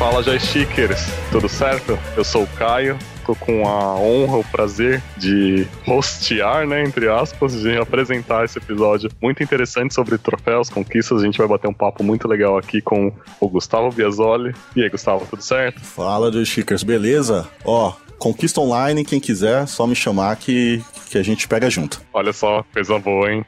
[0.00, 1.98] Fala joystickers, tudo certo?
[2.16, 7.52] Eu sou o Caio, tô com a honra, o prazer de hostear, né, entre aspas,
[7.52, 11.22] de apresentar esse episódio muito interessante sobre troféus, conquistas.
[11.22, 14.54] A gente vai bater um papo muito legal aqui com o Gustavo Biasoli.
[14.74, 15.80] E aí, Gustavo, tudo certo?
[15.80, 17.46] Fala, joystickers, beleza?
[17.64, 22.02] Ó, Conquista online, quem quiser, só me chamar que, que a gente pega junto.
[22.12, 23.46] Olha só, coisa boa, hein?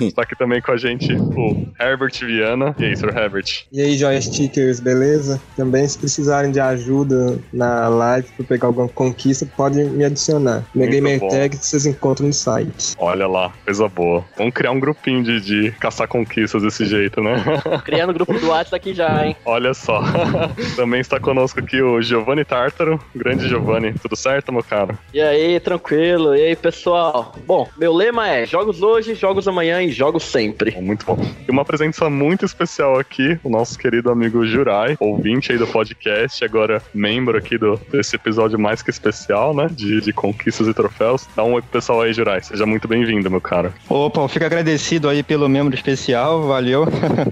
[0.00, 2.74] Está aqui também com a gente o Herbert Viana.
[2.78, 3.14] E aí, Sr.
[3.14, 3.66] Herbert?
[3.70, 5.38] E aí, joystickers, beleza?
[5.58, 10.64] Também, se precisarem de ajuda na live para pegar alguma conquista, podem me adicionar.
[10.74, 12.94] Minha gamer tag vocês encontram no site.
[12.96, 14.24] Olha lá, coisa boa.
[14.38, 17.44] Vamos criar um grupinho de, de caçar conquistas desse jeito, né?
[17.84, 19.36] Criando o grupo do WhatsApp aqui já, hein?
[19.44, 20.00] Olha só.
[20.76, 23.92] também está conosco aqui o Giovanni Tartaro, grande Giovanni.
[24.00, 24.96] Tudo certo, meu caro?
[25.12, 26.36] E aí, tranquilo?
[26.36, 27.34] E aí, pessoal?
[27.46, 30.80] Bom, meu lema é jogos hoje, jogos amanhã e jogos sempre.
[30.80, 31.18] Muito bom.
[31.46, 36.44] E uma presença muito especial aqui, o nosso querido amigo Jurai, ouvinte aí do podcast,
[36.44, 39.68] agora membro aqui do, desse episódio mais que especial, né?
[39.70, 41.26] De, de conquistas e troféus.
[41.34, 42.42] Dá um oi pro pessoal aí, Jurai.
[42.42, 43.72] Seja muito bem-vindo, meu caro.
[43.88, 46.86] Opa, eu fico agradecido aí pelo membro especial, valeu.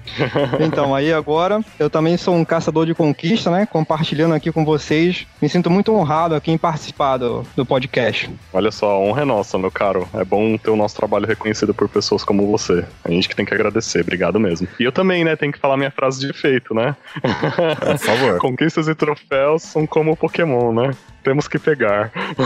[0.60, 3.66] então, aí agora, eu também sou um caçador de conquista, né?
[3.66, 5.26] Compartilhando aqui com vocês.
[5.40, 8.30] Me sinto muito honrado honrado aqui em participar do, do podcast.
[8.52, 10.08] Olha só, a honra é nossa, meu caro.
[10.14, 12.84] É bom ter o nosso trabalho reconhecido por pessoas como você.
[13.04, 14.00] A gente que tem que agradecer.
[14.00, 14.66] Obrigado mesmo.
[14.80, 15.36] E eu também, né?
[15.36, 16.96] Tenho que falar minha frase de efeito, né?
[17.22, 18.38] É, por favor.
[18.40, 20.90] Conquistas e troféus são como Pokémon, né?
[21.28, 22.10] Temos que pegar.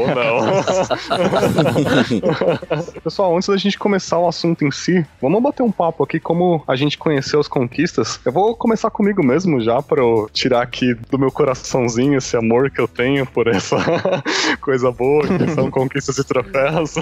[0.00, 0.64] Ou não.
[3.04, 6.64] Pessoal, antes da gente começar o assunto em si, vamos bater um papo aqui como
[6.66, 8.18] a gente conheceu as conquistas.
[8.24, 12.80] Eu vou começar comigo mesmo já para tirar aqui do meu coraçãozinho esse amor que
[12.80, 13.76] eu tenho por essa
[14.60, 16.96] coisa boa que são conquistas e troféus.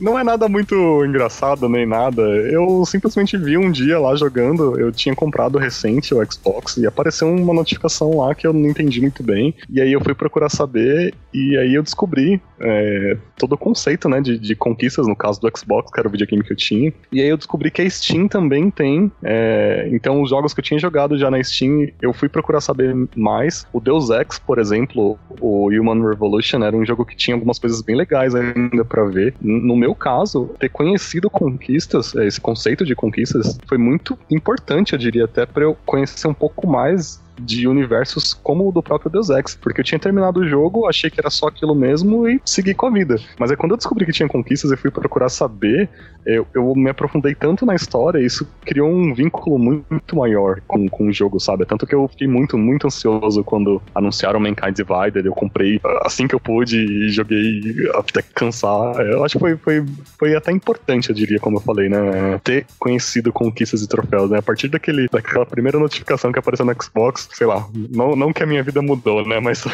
[0.00, 2.22] Não é nada muito engraçado nem nada.
[2.22, 7.32] Eu simplesmente vi um dia lá jogando, eu tinha comprado recente o Xbox e apareceu
[7.32, 9.54] uma notificação lá que eu não entendi muito bem.
[9.68, 14.20] E aí eu fui procurar saber e aí eu descobri é, todo o conceito, né,
[14.20, 16.92] de, de, conquistas, no caso do Xbox, que era o videogame que eu tinha.
[17.10, 19.10] E aí eu descobri que a Steam também tem.
[19.22, 22.94] É, então, os jogos que eu tinha jogado já na Steam, eu fui procurar saber
[23.16, 23.66] mais.
[23.72, 27.80] O Deus Ex, por exemplo, o Human Revolution, era um jogo que tinha algumas coisas
[27.80, 29.34] bem legais ainda para ver.
[29.40, 34.98] No meu caso, ter conhecido conquistas, é, esse conceito de conquistas, foi muito importante, eu
[34.98, 39.30] diria, até para eu conhecer um pouco mais de universos como o do próprio Deus
[39.30, 42.74] Ex, porque eu tinha terminado o jogo, achei que era só aquilo mesmo e segui
[42.74, 43.16] com a vida.
[43.38, 45.88] Mas é quando eu descobri que tinha conquistas e fui procurar saber,
[46.24, 51.08] eu, eu me aprofundei tanto na história, isso criou um vínculo muito maior com, com
[51.08, 51.64] o jogo, sabe?
[51.64, 56.34] Tanto que eu fiquei muito, muito ansioso quando anunciaram Mankind Divided, eu comprei assim que
[56.34, 57.60] eu pude e joguei
[57.94, 59.00] até cansar.
[59.00, 59.84] Eu acho que foi, foi,
[60.18, 62.38] foi até importante, eu diria, como eu falei, né?
[62.44, 64.38] Ter conhecido conquistas e troféus, né?
[64.38, 68.42] A partir daquele, daquela primeira notificação que apareceu no Xbox, sei lá, não, não que
[68.42, 69.40] a minha vida mudou, né?
[69.40, 69.64] Mas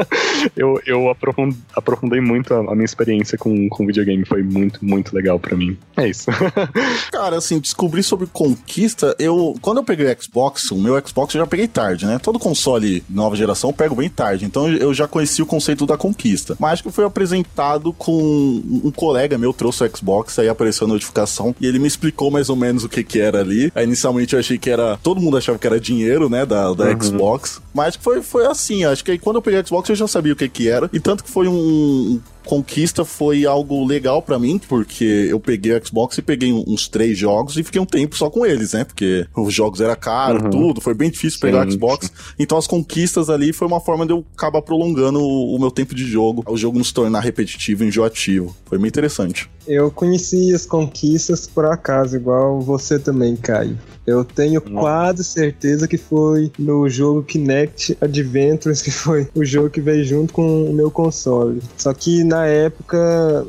[0.56, 4.24] eu, eu aprofundei, muito a, minha experiência com, com videogame.
[4.24, 5.76] Foi muito, muito legal para mim.
[5.96, 6.30] É isso.
[7.12, 9.54] Cara, assim, descobrir sobre conquista, eu.
[9.60, 12.18] Quando eu peguei o Xbox, o meu Xbox eu já peguei tarde, né?
[12.18, 14.44] Todo console nova geração eu pego bem tarde.
[14.44, 16.56] Então eu já conheci o conceito da conquista.
[16.58, 20.90] Mas acho que foi apresentado com um colega meu, trouxe o Xbox, aí apareceu a
[20.90, 23.70] notificação e ele me explicou mais ou menos o que que era ali.
[23.74, 24.98] Aí inicialmente eu achei que era.
[25.02, 26.46] Todo mundo achava que era dinheiro, né?
[26.46, 26.92] Da, da uhum.
[27.02, 27.60] Xbox.
[27.74, 30.32] Mas foi, foi assim, acho que aí quando eu peguei o Xbox eu já sabia
[30.32, 30.88] o que que era.
[30.92, 35.86] E tanto que foi um, Conquista foi algo legal para mim, porque eu peguei o
[35.86, 38.84] Xbox e peguei uns três jogos e fiquei um tempo só com eles, né?
[38.84, 40.50] Porque os jogos eram caros, uhum.
[40.50, 41.46] tudo, foi bem difícil Sim.
[41.46, 42.10] pegar o Xbox.
[42.38, 45.94] Então as conquistas ali foi uma forma de eu acabar prolongando o, o meu tempo
[45.94, 48.54] de jogo, o jogo não se tornar repetitivo, enjoativo.
[48.66, 49.48] Foi bem interessante.
[49.66, 53.78] Eu conheci as conquistas por acaso, igual você também, Caio.
[54.04, 54.80] Eu tenho Nossa.
[54.80, 60.32] quase certeza que foi no jogo Kinect Adventures, que foi o jogo que veio junto
[60.32, 61.62] com o meu console.
[61.76, 62.96] Só que na época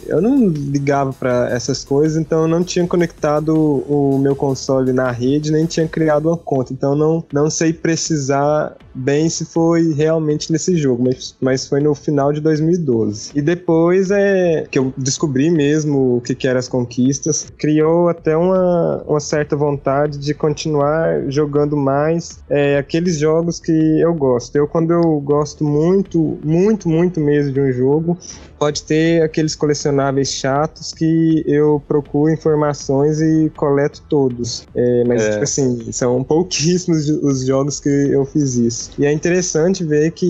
[0.07, 5.09] eu não ligava para essas coisas, então eu não tinha conectado o meu console na
[5.09, 6.73] rede, nem tinha criado uma conta.
[6.73, 11.95] Então não, não sei precisar bem se foi realmente nesse jogo, mas, mas foi no
[11.95, 13.31] final de 2012.
[13.33, 18.35] E depois é que eu descobri mesmo o que, que eram as conquistas, criou até
[18.35, 24.55] uma, uma certa vontade de continuar jogando mais é, aqueles jogos que eu gosto.
[24.55, 28.17] Eu, quando eu gosto muito, muito, muito mesmo de um jogo,
[28.63, 34.65] pode ter aqueles colecionáveis chatos que eu procuro informações e coleto todos.
[34.73, 35.31] É, mas, é.
[35.31, 38.91] tipo assim, são pouquíssimos os jogos que eu fiz isso.
[38.97, 40.25] E é interessante ver que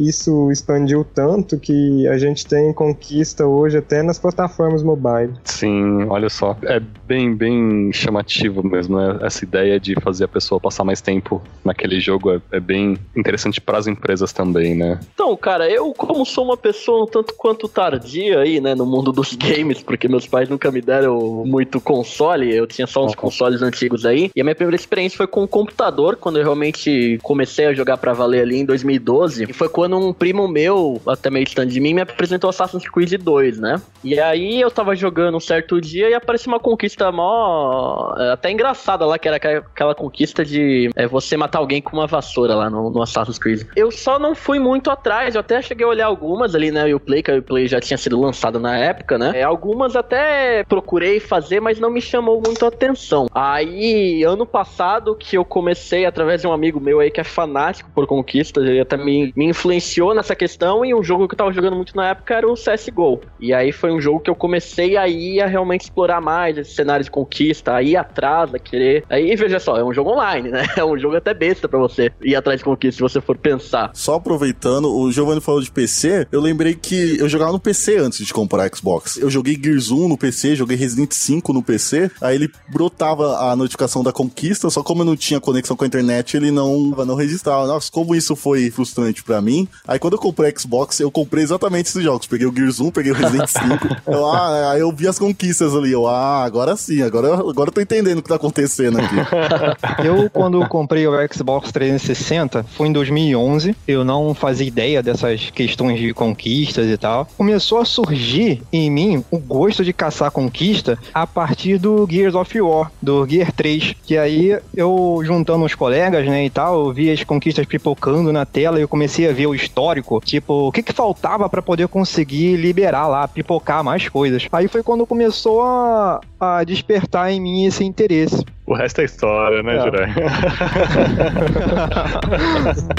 [0.00, 5.34] isso expandiu tanto que a gente tem conquista hoje até nas plataformas mobile.
[5.44, 6.56] Sim, olha só.
[6.64, 9.20] É bem, bem chamativo mesmo, né?
[9.22, 13.60] Essa ideia de fazer a pessoa passar mais tempo naquele jogo é, é bem interessante
[13.60, 14.98] para as empresas também, né?
[15.14, 19.12] Então, cara, eu, como sou uma pessoa um tanto quanto tardia aí, né, no mundo
[19.12, 23.62] dos games, porque meus pais nunca me deram muito console, eu tinha só uns consoles
[23.62, 27.66] antigos aí, e a minha primeira experiência foi com o computador, quando eu realmente comecei
[27.66, 31.44] a jogar para valer ali em 2012, e foi quando um primo meu, até meio
[31.44, 33.80] distante de mim, me apresentou Assassin's Creed 2, né?
[34.02, 38.14] E aí eu tava jogando um certo dia e apareceu uma conquista mó.
[38.18, 42.06] é, até engraçada lá, que era aquela- conquista de é, você matar alguém com uma
[42.06, 43.62] vassoura lá no, no Assassin's Creed.
[43.74, 46.94] Eu só não fui muito atrás, eu até cheguei a olhar algumas ali, né?
[46.94, 49.32] O Play, que o Play já tinha sido lançado na época, né?
[49.34, 53.26] É, algumas até procurei fazer, mas não me chamou muito a atenção.
[53.34, 57.90] Aí, ano passado, que eu comecei através de um amigo meu aí que é fanático
[57.94, 60.84] por conquistas, ele até me, me influenciou nessa questão.
[60.84, 63.20] E um jogo que eu tava jogando muito na época era o CSGO.
[63.40, 67.04] E aí foi um jogo que eu comecei aí a realmente explorar mais esse cenário
[67.04, 69.04] de conquista, a ir atrás, a querer.
[69.08, 70.66] Aí veja só, é um jogo online, né?
[70.78, 73.90] É um jogo até besta pra você ir atrás de conquista, se você for pensar.
[73.94, 78.26] Só aproveitando, o Giovanni falou de PC, eu lembrei que eu jogava no PC antes
[78.26, 79.16] de comprar Xbox.
[79.16, 83.56] Eu joguei Gears 1 no PC, joguei Resident 5 no PC, aí ele brotava a
[83.56, 87.14] notificação da conquista, só como eu não tinha conexão com a internet, ele não, não
[87.14, 87.66] registrava.
[87.66, 89.68] Nossa, como isso foi frustrante pra mim.
[89.86, 92.26] Aí quando eu comprei Xbox, eu comprei exatamente esses jogos.
[92.26, 93.96] Peguei o Gears 1, peguei o Resident 5.
[94.10, 95.92] eu, ah, aí eu vi as conquistas ali.
[95.92, 99.14] Eu, ah, agora sim, agora, agora eu tô entendendo o que tá acontecendo aqui.
[100.04, 103.76] Eu, quando comprei o Xbox 360, foi em 2011.
[103.86, 107.27] Eu não fazia ideia dessas questões de conquistas e tal.
[107.36, 112.60] Começou a surgir em mim o gosto de caçar conquista a partir do Gears of
[112.60, 113.94] War, do Gear 3.
[114.04, 118.44] Que aí eu, juntando os colegas, né, e tal, eu vi as conquistas pipocando na
[118.46, 120.20] tela e eu comecei a ver o histórico.
[120.24, 124.46] Tipo, o que que faltava pra poder conseguir liberar lá, pipocar mais coisas.
[124.52, 128.44] Aí foi quando começou a, a despertar em mim esse interesse.
[128.66, 129.82] O resto é história, né, É.
[129.82, 130.14] Jirai?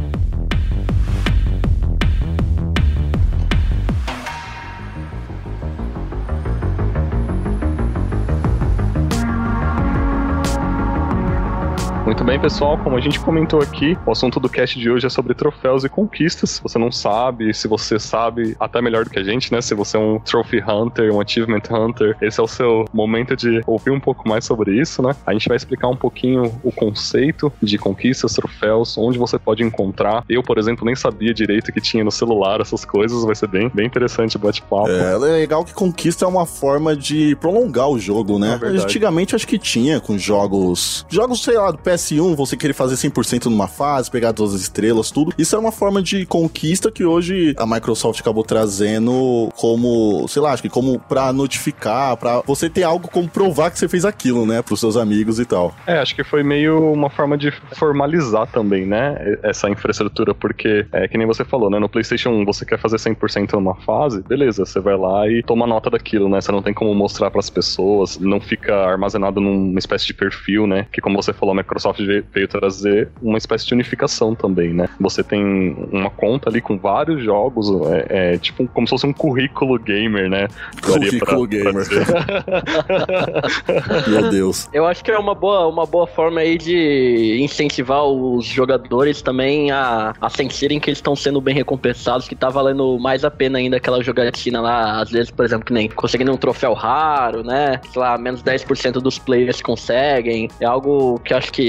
[12.07, 12.77] Muito bem, pessoal.
[12.77, 15.89] Como a gente comentou aqui, o assunto do cast de hoje é sobre troféus e
[15.89, 16.51] conquistas.
[16.51, 19.59] Se você não sabe, se você sabe, até melhor do que a gente, né?
[19.59, 23.61] Se você é um Trophy Hunter, um Achievement Hunter, esse é o seu momento de
[23.67, 25.13] ouvir um pouco mais sobre isso, né?
[25.25, 30.23] A gente vai explicar um pouquinho o conceito de conquistas, troféus, onde você pode encontrar.
[30.29, 33.25] Eu, por exemplo, nem sabia direito que tinha no celular essas coisas.
[33.25, 34.91] Vai ser bem, bem interessante o bate-papo.
[34.91, 38.57] É, é legal que conquista é uma forma de prolongar o jogo, né?
[38.63, 38.67] É.
[38.67, 41.05] Antigamente acho que tinha com jogos.
[41.09, 45.11] Jogos, sei lá, do PS1, você querer fazer 100% numa fase, pegar todas as estrelas,
[45.11, 45.33] tudo.
[45.37, 50.53] Isso é uma forma de conquista que hoje a Microsoft acabou trazendo como, sei lá,
[50.53, 54.45] acho que como pra notificar, pra você ter algo como provar que você fez aquilo,
[54.45, 54.61] né?
[54.61, 55.73] Pros seus amigos e tal.
[55.85, 59.37] É, acho que foi meio uma forma de formalizar também, né?
[59.43, 61.79] Essa infraestrutura, porque é que nem você falou, né?
[61.79, 65.65] No PlayStation 1 você quer fazer 100% numa fase, beleza, você vai lá e toma
[65.65, 66.39] nota daquilo, né?
[66.39, 70.85] Você não tem como mostrar pras pessoas, não fica armazenado numa espécie de perfil, né?
[70.91, 74.87] Que como você falou, a Microsoft veio veio trazer uma espécie de unificação também, né?
[74.99, 79.13] Você tem uma conta ali com vários jogos, é, é tipo como se fosse um
[79.13, 80.47] currículo gamer, né?
[80.81, 81.83] Pra- Currículo pra gamer.
[81.83, 82.05] dizer.
[84.07, 84.67] Meu Deus.
[84.73, 89.71] Eu acho que é uma boa, uma boa forma aí de incentivar os jogadores também
[89.71, 93.57] a, a sentirem que eles estão sendo bem recompensados, que tá valendo mais a pena
[93.57, 97.79] ainda aquela jogatina lá, às vezes, por exemplo, que nem conseguindo um troféu raro, né?
[97.91, 100.49] Sei lá, menos 10% dos players conseguem.
[100.59, 101.61] É algo que eu acho que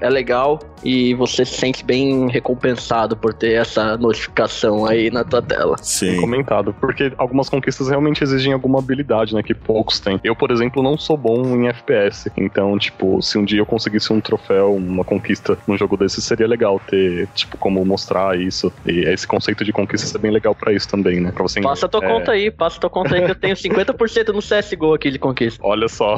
[0.00, 5.42] é legal e você se sente bem recompensado por ter essa notificação aí na tua
[5.42, 5.76] tela.
[5.82, 6.20] Sim.
[6.20, 10.20] comentado, porque algumas conquistas realmente exigem alguma habilidade, né, que poucos têm.
[10.22, 14.12] Eu, por exemplo, não sou bom em FPS, então, tipo, se um dia eu conseguisse
[14.12, 18.72] um troféu, uma conquista num jogo desse, seria legal ter, tipo, como mostrar isso.
[18.86, 21.60] E esse conceito de conquista é bem legal pra isso também, né, pra você...
[21.60, 24.94] Passa tua é, conta aí, passa tua conta aí que eu tenho 50% no CSGO
[24.94, 25.60] aqui de conquista.
[25.64, 26.16] Olha só.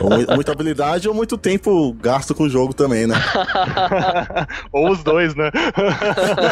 [0.00, 3.14] Mu- muita habilidade ou muito tempo gasto com o jogo também, né?
[4.72, 5.50] Ou os dois, né?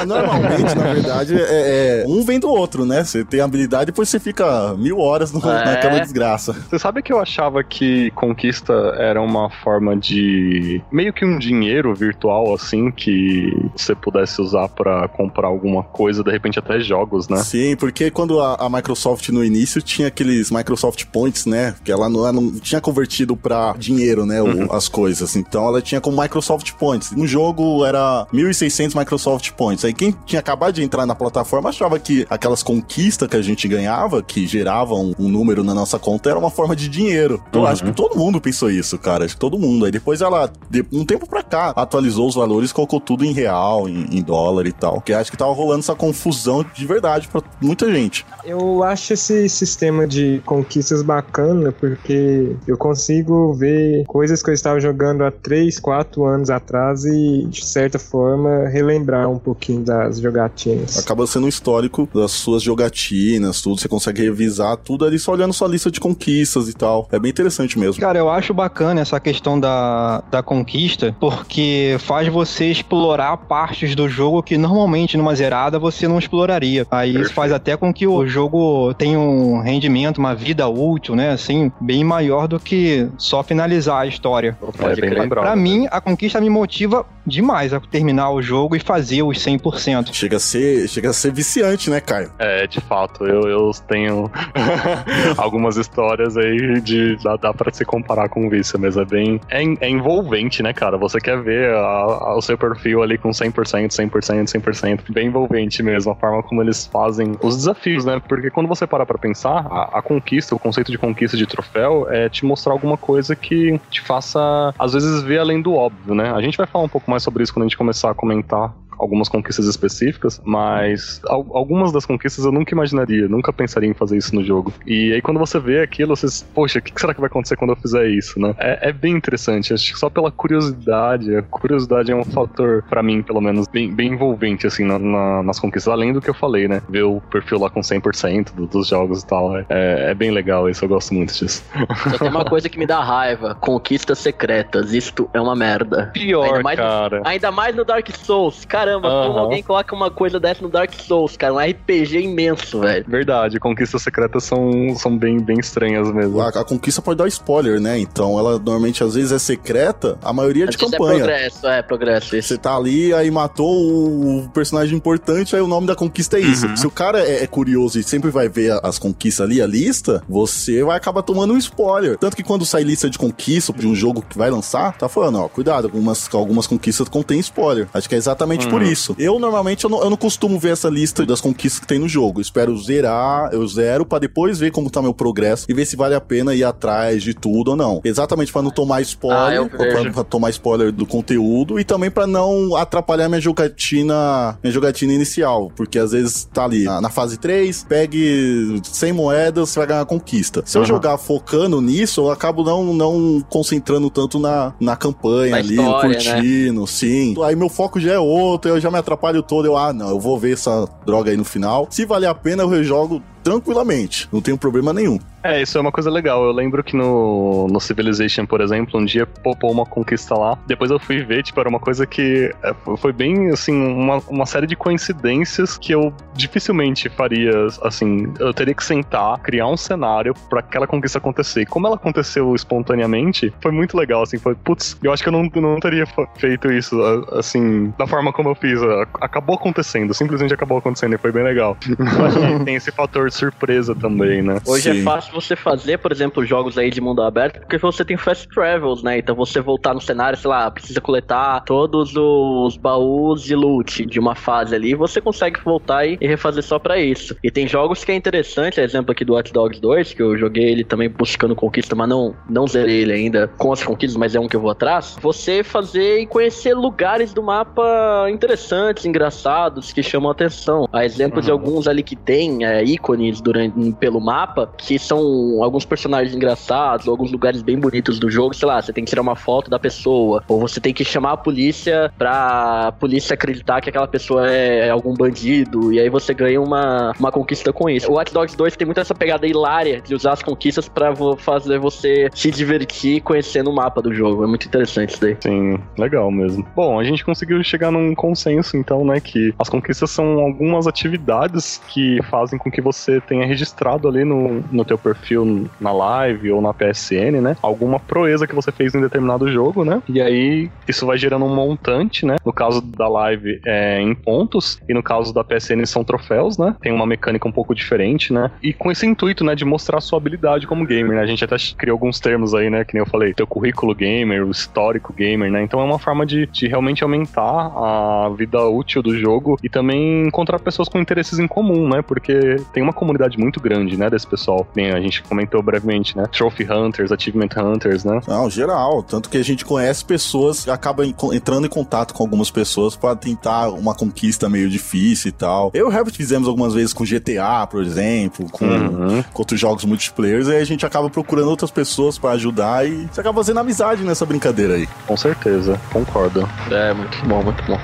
[0.06, 3.04] Não, Normalmente, na verdade, é, é- um vem do outro, né?
[3.04, 5.64] Você tem habilidade, depois você fica mil horas no, É.
[5.64, 6.52] naquela desgraça.
[6.52, 10.80] Você sabe que eu achava que conquista era uma forma de.
[10.90, 16.30] meio que um dinheiro virtual, assim, que você pudesse usar pra comprar alguma coisa, de
[16.30, 17.38] repente até jogos, né?
[17.38, 21.74] Sim, porque quando a, a Microsoft no início tinha aqueles Microsoft Points, né?
[21.84, 24.40] Que ela não, ela não tinha convertido pra dinheiro, né?
[24.42, 24.72] o- Uhum.
[24.72, 25.34] as coisas.
[25.36, 27.12] Então ela tinha como Microsoft Points.
[27.16, 29.84] Um jogo era 1.600 Microsoft Points.
[29.84, 33.66] Aí quem tinha acabado de entrar na plataforma achava que aquelas conquistas que a gente
[33.68, 37.42] ganhava, que geravam um número na nossa conta, era uma forma de dinheiro.
[37.52, 37.66] Eu Uhum.
[37.66, 39.24] acho que todo mundo pensou isso, cara.
[39.24, 39.84] Acho que todo mundo.
[39.84, 43.88] Aí depois ela, de um tempo pra cá, atualizou os valores, colocou tudo em real,
[43.88, 45.00] em, em dólar e tal.
[45.00, 48.24] Que acho que tava rolando essa confusão de verdade pra muita gente.
[48.44, 54.80] Eu acho esse sistema de conquistas bacana porque eu consigo ver coisas que eu estava
[54.80, 60.98] jogando há 3, 4 anos atrás e, de certa forma, relembrar um pouquinho das jogatinas.
[60.98, 63.80] Acaba sendo um histórico das suas jogatinas, tudo.
[63.80, 67.08] Você consegue revisar tudo ali só olhando sua lista de conquistas e tal.
[67.12, 68.00] É bem interessante mesmo.
[68.00, 74.08] Cara, eu acho bacana essa questão da, da conquista, porque faz você explorar partes do
[74.08, 76.86] jogo que normalmente numa zerada você não exploraria.
[76.90, 81.30] Aí isso faz até com que o jogo tenha um rendimento, uma vida útil, né?
[81.30, 84.56] Assim, bem maior do que só finalizar a história.
[84.80, 85.44] É bem lembrado.
[85.44, 90.12] Pra mim, a conquista me motiva demais a terminar o jogo e fazer os 100%.
[90.12, 92.30] Chega a ser, chega a ser viciante, né, Caio?
[92.38, 94.30] É, de fato, eu, eu tenho
[95.36, 97.16] algumas histórias aí de.
[97.22, 99.40] Dá, dá pra se comparar com o vício, mas é bem.
[99.48, 100.96] É, é envolvente, né, cara?
[100.98, 105.12] Você quer ver a- a- o seu perfil ali com 100%, 100%, 100%.
[105.12, 108.20] Bem envolvente mesmo, a forma como eles fazem os desafios, né?
[108.28, 112.06] Porque quando você para pra pensar, a, a conquista, o conceito de conquista de troféu
[112.10, 116.30] é te mostrar alguma coisa que te faça, às vezes, ver além do óbvio, né?
[116.32, 118.74] A gente vai falar um pouco mais sobre isso quando a gente começar a comentar
[118.98, 124.16] algumas conquistas específicas, mas al- algumas das conquistas eu nunca imaginaria, nunca pensaria em fazer
[124.16, 124.72] isso no jogo.
[124.86, 127.70] E aí quando você vê aquilo, você, poxa, o que será que vai acontecer quando
[127.70, 128.54] eu fizer isso, né?
[128.58, 133.02] É, é bem interessante, acho que só pela curiosidade, a curiosidade é um fator, pra
[133.02, 136.34] mim, pelo menos, bem, bem envolvente, assim, na- na- nas conquistas, além do que eu
[136.34, 136.82] falei, né?
[136.88, 140.68] Ver o perfil lá com 100% do- dos jogos e tal, é, é bem legal
[140.68, 141.62] isso, eu gosto muito disso.
[142.10, 144.92] Só tem uma coisa que me dá raiva: conquistas secretas.
[144.92, 146.10] Isto é uma merda.
[146.12, 147.22] Pior, Ainda mais- cara.
[147.24, 148.64] Ainda mais no Dark Souls.
[148.86, 149.40] Caramba, como Aham.
[149.40, 151.52] alguém coloca uma coisa dessa no Dark Souls, cara?
[151.52, 153.04] Um RPG imenso, velho.
[153.08, 156.40] Verdade, conquistas secretas são, são bem, bem estranhas mesmo.
[156.40, 157.98] A, a conquista pode dar spoiler, né?
[157.98, 161.16] Então ela normalmente às vezes é secreta, a maioria é de vezes campanha.
[161.16, 162.36] É progresso, é progresso.
[162.36, 162.48] Isso.
[162.48, 166.66] Você tá ali, aí matou o personagem importante, aí o nome da conquista é isso.
[166.66, 166.76] Uhum.
[166.76, 170.22] Se o cara é, é curioso e sempre vai ver as conquistas ali, a lista,
[170.28, 172.16] você vai acabar tomando um spoiler.
[172.18, 175.40] Tanto que quando sai lista de conquista de um jogo que vai lançar, tá falando,
[175.40, 177.88] ó, cuidado, algumas, algumas conquistas contêm spoiler.
[177.92, 178.88] Acho que é exatamente por Uhum.
[178.90, 179.14] isso.
[179.18, 182.08] Eu, normalmente, eu não, eu não costumo ver essa lista das conquistas que tem no
[182.08, 182.38] jogo.
[182.38, 185.96] Eu espero zerar, eu zero, pra depois ver como tá meu progresso e ver se
[185.96, 188.00] vale a pena ir atrás de tudo ou não.
[188.04, 191.84] Exatamente pra não tomar Ah, spoiler, eu ou pra, pra tomar spoiler do conteúdo e
[191.84, 197.00] também pra não atrapalhar minha jogatina, minha jogatina inicial, porque às vezes tá ali na,
[197.00, 200.62] na fase 3, pegue 100 moedas, você vai ganhar a conquista.
[200.66, 200.88] Se eu Aham.
[200.88, 206.08] jogar focando nisso, eu acabo não, não concentrando tanto na, na campanha Na ali, história,
[206.18, 206.24] né?
[206.34, 207.34] curtindo, sim.
[207.44, 210.20] Aí meu foco já é outro, eu já me atrapalho todo, eu, ah, não, eu
[210.20, 211.86] vou ver essa droga aí no final.
[211.90, 215.20] Se valer a pena, eu rejogo tranquilamente, não tenho problema nenhum.
[215.40, 216.44] É, isso é uma coisa legal.
[216.44, 220.58] Eu lembro que no, no Civilization, por exemplo, um dia popou uma conquista lá.
[220.66, 224.44] Depois eu fui ver, tipo, era uma coisa que é, foi bem, assim, uma, uma
[224.44, 228.32] série de coincidências que eu dificilmente faria, assim.
[228.40, 231.60] Eu teria que sentar, criar um cenário pra aquela conquista acontecer.
[231.60, 234.38] E como ela aconteceu espontaneamente, foi muito legal, assim.
[234.38, 237.00] Foi, putz, eu acho que eu não, não teria feito isso,
[237.30, 238.80] assim, da forma como eu fiz.
[239.20, 241.76] Acabou acontecendo, simplesmente acabou acontecendo e foi bem legal.
[241.88, 244.58] Eu acho que tem esse fator surpresa também, né?
[244.66, 245.00] Hoje Sim.
[245.00, 248.48] é fácil você fazer, por exemplo, jogos aí de mundo aberto, porque você tem fast
[248.48, 249.18] travels, né?
[249.18, 254.18] Então você voltar no cenário, sei lá, precisa coletar todos os baús de loot de
[254.18, 257.36] uma fase ali, você consegue voltar e, e refazer só pra isso.
[257.42, 260.64] E tem jogos que é interessante, exemplo aqui do Watch Dogs 2, que eu joguei
[260.64, 264.40] ele também buscando conquista, mas não, não zerei ele ainda com as conquistas, mas é
[264.40, 265.16] um que eu vou atrás.
[265.20, 270.86] Você fazer e conhecer lugares do mapa interessantes, engraçados, que chamam a atenção.
[270.92, 271.58] A exemplo de Uhum.
[271.58, 272.84] alguns ali que tem é,
[273.26, 275.18] ícones durante, pelo mapa, que são
[275.62, 279.10] alguns personagens engraçados, ou alguns lugares bem bonitos do jogo, sei lá, você tem que
[279.10, 283.80] tirar uma foto da pessoa, ou você tem que chamar a polícia pra polícia acreditar
[283.80, 288.10] que aquela pessoa é algum bandido, e aí você ganha uma, uma conquista com isso.
[288.10, 291.78] O Watch Dogs 2 tem muito essa pegada hilária de usar as conquistas pra fazer
[291.78, 294.44] você se divertir conhecendo o mapa do jogo.
[294.44, 295.36] É muito interessante isso daí.
[295.40, 296.66] Sim, legal mesmo.
[296.74, 301.80] Bom, a gente conseguiu chegar num consenso, então, né, que as conquistas são algumas atividades
[301.88, 306.60] que fazem com que você tenha registrado ali no, no teu perfil na live ou
[306.60, 307.56] na PSN, né?
[307.62, 310.02] Alguma proeza que você fez em determinado jogo, né?
[310.08, 312.36] E aí isso vai gerando um montante, né?
[312.44, 316.74] No caso da live é em pontos e no caso da PSN são troféus, né?
[316.80, 318.50] Tem uma mecânica um pouco diferente, né?
[318.62, 321.22] E com esse intuito, né, de mostrar a sua habilidade como gamer, né?
[321.22, 322.84] A gente até criou alguns termos aí, né?
[322.84, 325.62] Que nem eu falei, teu currículo gamer, o histórico gamer, né?
[325.62, 330.26] Então é uma forma de, de realmente aumentar a vida útil do jogo e também
[330.26, 332.02] encontrar pessoas com interesses em comum, né?
[332.02, 334.66] Porque tem uma comunidade muito grande, né, desse pessoal.
[334.74, 336.24] Bem, a gente comentou brevemente, né?
[336.32, 338.20] Trophy Hunters, Achievement Hunters, né?
[338.26, 339.02] Não, geral.
[339.02, 343.68] Tanto que a gente conhece pessoas, acaba entrando em contato com algumas pessoas para tentar
[343.68, 345.70] uma conquista meio difícil e tal.
[345.74, 349.22] Eu e o Herbert fizemos algumas vezes com GTA, por exemplo, com, uhum.
[349.22, 353.20] com outros jogos multiplayer, e a gente acaba procurando outras pessoas para ajudar e você
[353.20, 354.88] acaba fazendo amizade nessa brincadeira aí.
[355.06, 356.48] Com certeza, concordo.
[356.70, 357.78] É, muito bom, muito bom.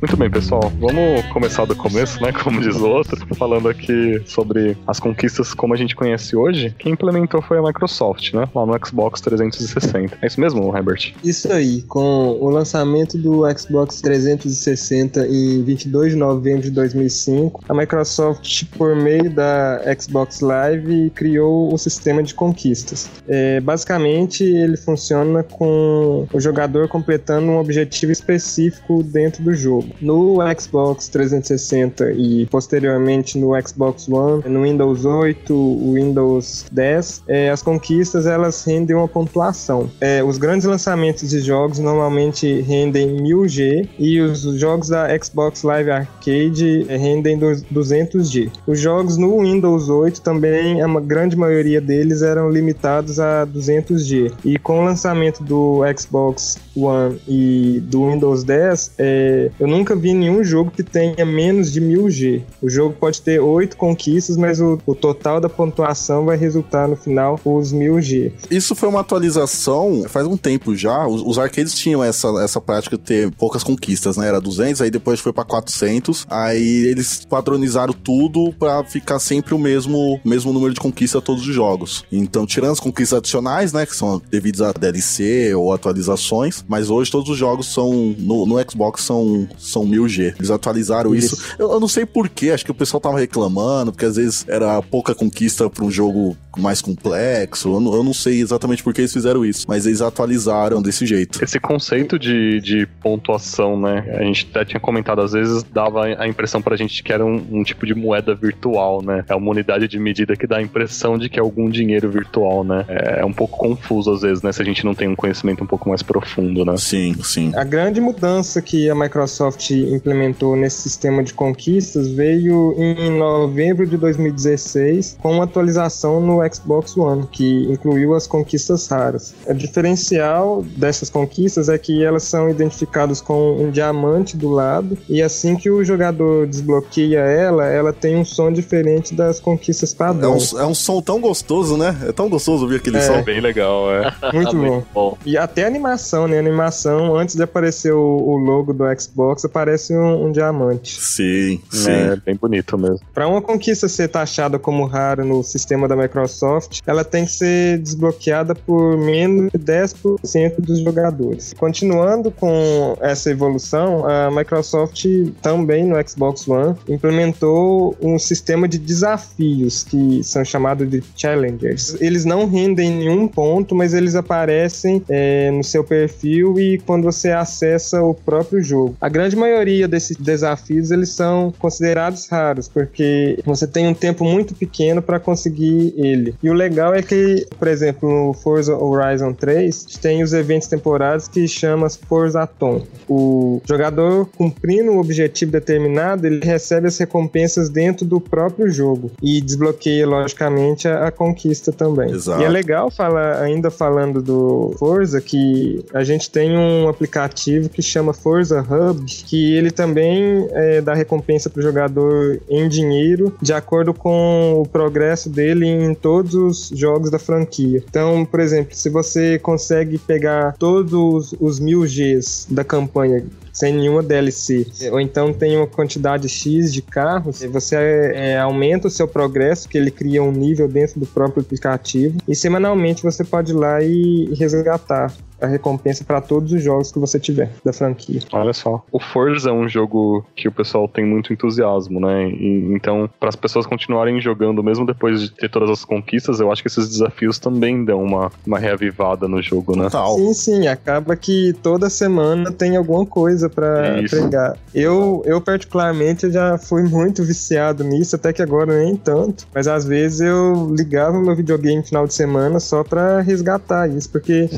[0.00, 0.72] Muito bem, pessoal.
[0.80, 2.32] Vamos começar do começo, né?
[2.32, 6.74] Como diz o outro, falando aqui sobre as conquistas como a gente conhece hoje.
[6.78, 8.48] Quem implementou foi a Microsoft, né?
[8.54, 10.16] Lá no Xbox 360.
[10.22, 11.12] É isso mesmo, Herbert?
[11.22, 11.82] Isso aí.
[11.82, 18.96] Com o lançamento do Xbox 360 em 22 de novembro de 2005, a Microsoft, por
[18.96, 23.10] meio da Xbox Live, criou o sistema de conquistas.
[23.28, 29.89] É, basicamente, ele funciona com o jogador completando um objetivo específico dentro do jogo.
[30.00, 37.62] No Xbox 360 e posteriormente no Xbox One, no Windows 8, Windows 10, é, as
[37.62, 39.90] conquistas elas rendem uma pontuação.
[40.00, 45.90] É, os grandes lançamentos de jogos normalmente rendem 1000G e os jogos da Xbox Live
[45.90, 48.50] Arcade é, rendem 200G.
[48.66, 54.32] Os jogos no Windows 8 também, a grande maioria deles eram limitados a 200G.
[54.44, 60.12] E com o lançamento do Xbox One e do Windows 10, é, eu nunca vi
[60.12, 62.42] nenhum jogo que tenha menos de 1000G.
[62.60, 66.96] O jogo pode ter 8 conquistas, mas o, o total da pontuação vai resultar no
[66.96, 68.32] final os 1000G.
[68.50, 71.06] Isso foi uma atualização faz um tempo já.
[71.06, 74.28] Os, os arcades tinham essa, essa prática de ter poucas conquistas, né?
[74.28, 76.26] Era 200, aí depois foi para 400.
[76.28, 81.54] Aí eles padronizaram tudo para ficar sempre o mesmo, mesmo número de conquistas todos os
[81.54, 82.04] jogos.
[82.12, 83.86] Então, tirando as conquistas adicionais, né?
[83.86, 88.70] Que são devidas a DLC ou atualizações, mas hoje todos os jogos são no, no
[88.70, 90.34] Xbox são são 1000G.
[90.38, 91.34] Eles atualizaram isso.
[91.34, 91.56] isso.
[91.58, 94.80] Eu, eu, não sei porquê, acho que o pessoal tava reclamando, porque às vezes era
[94.82, 97.68] pouca conquista para um jogo mais complexo.
[97.68, 101.06] Eu não, eu não sei exatamente por que eles fizeram isso, mas eles atualizaram desse
[101.06, 101.42] jeito.
[101.42, 104.04] Esse conceito de, de pontuação, né?
[104.18, 107.42] A gente até tinha comentado, às vezes dava a impressão pra gente que era um,
[107.50, 109.24] um tipo de moeda virtual, né?
[109.28, 112.64] É uma unidade de medida que dá a impressão de que é algum dinheiro virtual,
[112.64, 112.84] né?
[112.88, 114.52] É, é um pouco confuso às vezes, né?
[114.52, 116.76] Se a gente não tem um conhecimento um pouco mais profundo, né?
[116.76, 117.52] Sim, sim.
[117.54, 123.96] A grande mudança que a Microsoft implementou nesse sistema de conquistas veio em novembro de
[123.96, 129.34] 2016 com uma atualização no Xbox One, que incluiu as conquistas raras.
[129.46, 135.22] O diferencial dessas conquistas é que elas são identificadas com um diamante do lado, e
[135.22, 140.52] assim que o jogador desbloqueia ela, ela tem um som diferente das conquistas padrões.
[140.52, 141.96] É um, é um som tão gostoso, né?
[142.06, 143.00] É tão gostoso ouvir aquele é.
[143.00, 143.22] som.
[143.22, 144.14] Bem legal, é.
[144.32, 144.84] Muito, Muito bom.
[144.92, 145.18] bom.
[145.24, 146.36] E até a animação, né?
[146.36, 151.00] A animação, antes de aparecer o, o logo do Xbox, parece um, um, diamante.
[151.00, 151.90] Sim, sim.
[151.90, 153.00] É, bem bonito mesmo.
[153.12, 157.78] Para uma conquista ser taxada como rara no sistema da Microsoft, ela tem que ser
[157.78, 161.52] desbloqueada por menos de 10% dos jogadores.
[161.58, 165.04] Continuando com essa evolução, a Microsoft
[165.42, 171.96] também no Xbox One implementou um sistema de desafios que são chamados de challengers.
[172.00, 177.30] Eles não rendem nenhum ponto, mas eles aparecem é, no seu perfil e quando você
[177.30, 178.96] acessa o próprio jogo.
[179.00, 184.54] A grande maioria desses desafios eles são considerados raros porque você tem um tempo muito
[184.54, 186.34] pequeno para conseguir ele.
[186.42, 191.28] E o legal é que, por exemplo, no Forza Horizon 3, tem os eventos temporários
[191.28, 192.82] que chama Forza Atom.
[193.08, 199.40] O jogador cumprindo um objetivo determinado, ele recebe as recompensas dentro do próprio jogo e
[199.40, 202.10] desbloqueia logicamente a, a conquista também.
[202.10, 202.40] Exato.
[202.40, 207.82] E é legal falar ainda falando do Forza que a gente tem um aplicativo que
[207.82, 213.52] chama Forza Hub que ele também é, dá recompensa para o jogador em dinheiro, de
[213.52, 217.82] acordo com o progresso dele em todos os jogos da franquia.
[217.88, 224.02] Então, por exemplo, se você consegue pegar todos os mil Gs da campanha sem nenhuma
[224.02, 227.76] DLC, ou então tem uma quantidade X de carros, você
[228.14, 232.34] é, aumenta o seu progresso, que ele cria um nível dentro do próprio aplicativo, e
[232.34, 237.18] semanalmente você pode ir lá e resgatar a recompensa para todos os jogos que você
[237.18, 238.20] tiver da franquia.
[238.32, 238.84] Olha só.
[238.92, 242.28] O Forza é um jogo que o pessoal tem muito entusiasmo, né?
[242.28, 246.52] E, então, para as pessoas continuarem jogando, mesmo depois de ter todas as conquistas, eu
[246.52, 249.84] acho que esses desafios também dão uma, uma reavivada no jogo, né?
[249.84, 250.16] Total.
[250.16, 250.68] Sim, sim.
[250.68, 254.56] Acaba que toda semana tem alguma coisa para pegar.
[254.74, 259.46] Eu, eu, particularmente, já fui muito viciado nisso, até que agora nem tanto.
[259.54, 264.10] Mas às vezes eu ligava meu videogame no final de semana só para resgatar isso,
[264.10, 264.48] porque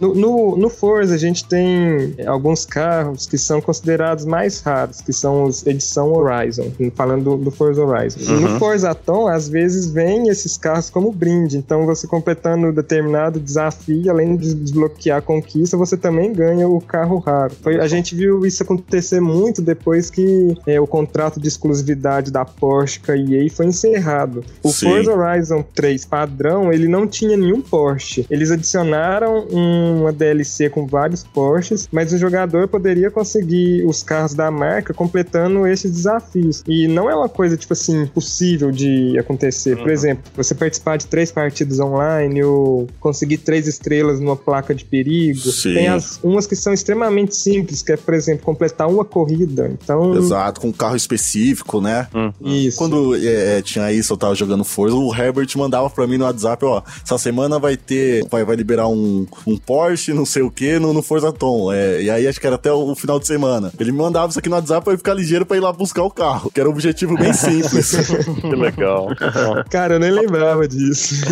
[0.00, 5.12] no, no no, Forza a gente tem alguns carros que são considerados mais raros, que
[5.12, 8.20] são os edição Horizon, falando do, do Forza Horizon.
[8.30, 8.40] Uhum.
[8.40, 14.10] No Forza Tom, às vezes vem esses carros como brinde, então você completando determinado desafio,
[14.10, 17.54] além de desbloquear a conquista, você também ganha o carro raro.
[17.62, 22.44] Foi, a gente viu isso acontecer muito depois que é, o contrato de exclusividade da
[22.44, 24.44] Porsche com a EA foi encerrado.
[24.62, 24.86] O Sim.
[24.86, 28.26] Forza Horizon 3 padrão, ele não tinha nenhum Porsche.
[28.30, 34.50] Eles adicionaram uma DLC com vários Porsches, mas o jogador poderia conseguir os carros da
[34.50, 36.62] marca completando esses desafios.
[36.66, 39.76] E não é uma coisa, tipo assim, impossível de acontecer.
[39.76, 39.82] Uhum.
[39.82, 44.84] Por exemplo, você participar de três partidas online ou conseguir três estrelas numa placa de
[44.84, 45.38] perigo.
[45.38, 45.74] Sim.
[45.74, 49.70] Tem as, umas que são extremamente simples, que é, por exemplo, completar uma corrida.
[49.72, 50.14] Então...
[50.16, 52.08] Exato, com um carro específico, né?
[52.14, 52.32] Uhum.
[52.40, 52.78] Isso.
[52.78, 56.24] Quando é, é, tinha isso, eu tava jogando Forza, o Herbert mandava pra mim no
[56.24, 60.50] WhatsApp, ó, essa semana vai ter, vai, vai liberar um, um Porsche não sei o
[60.50, 61.72] que no, no Forza Tom.
[61.72, 63.72] É, e aí acho que era até o, o, final de semana.
[63.78, 66.02] Ele me mandava isso aqui no WhatsApp pra eu ficar ligeiro pra ir lá buscar
[66.02, 67.92] o carro, que era um objetivo bem simples.
[68.40, 69.08] que legal.
[69.70, 71.24] Cara, eu nem lembrava disso.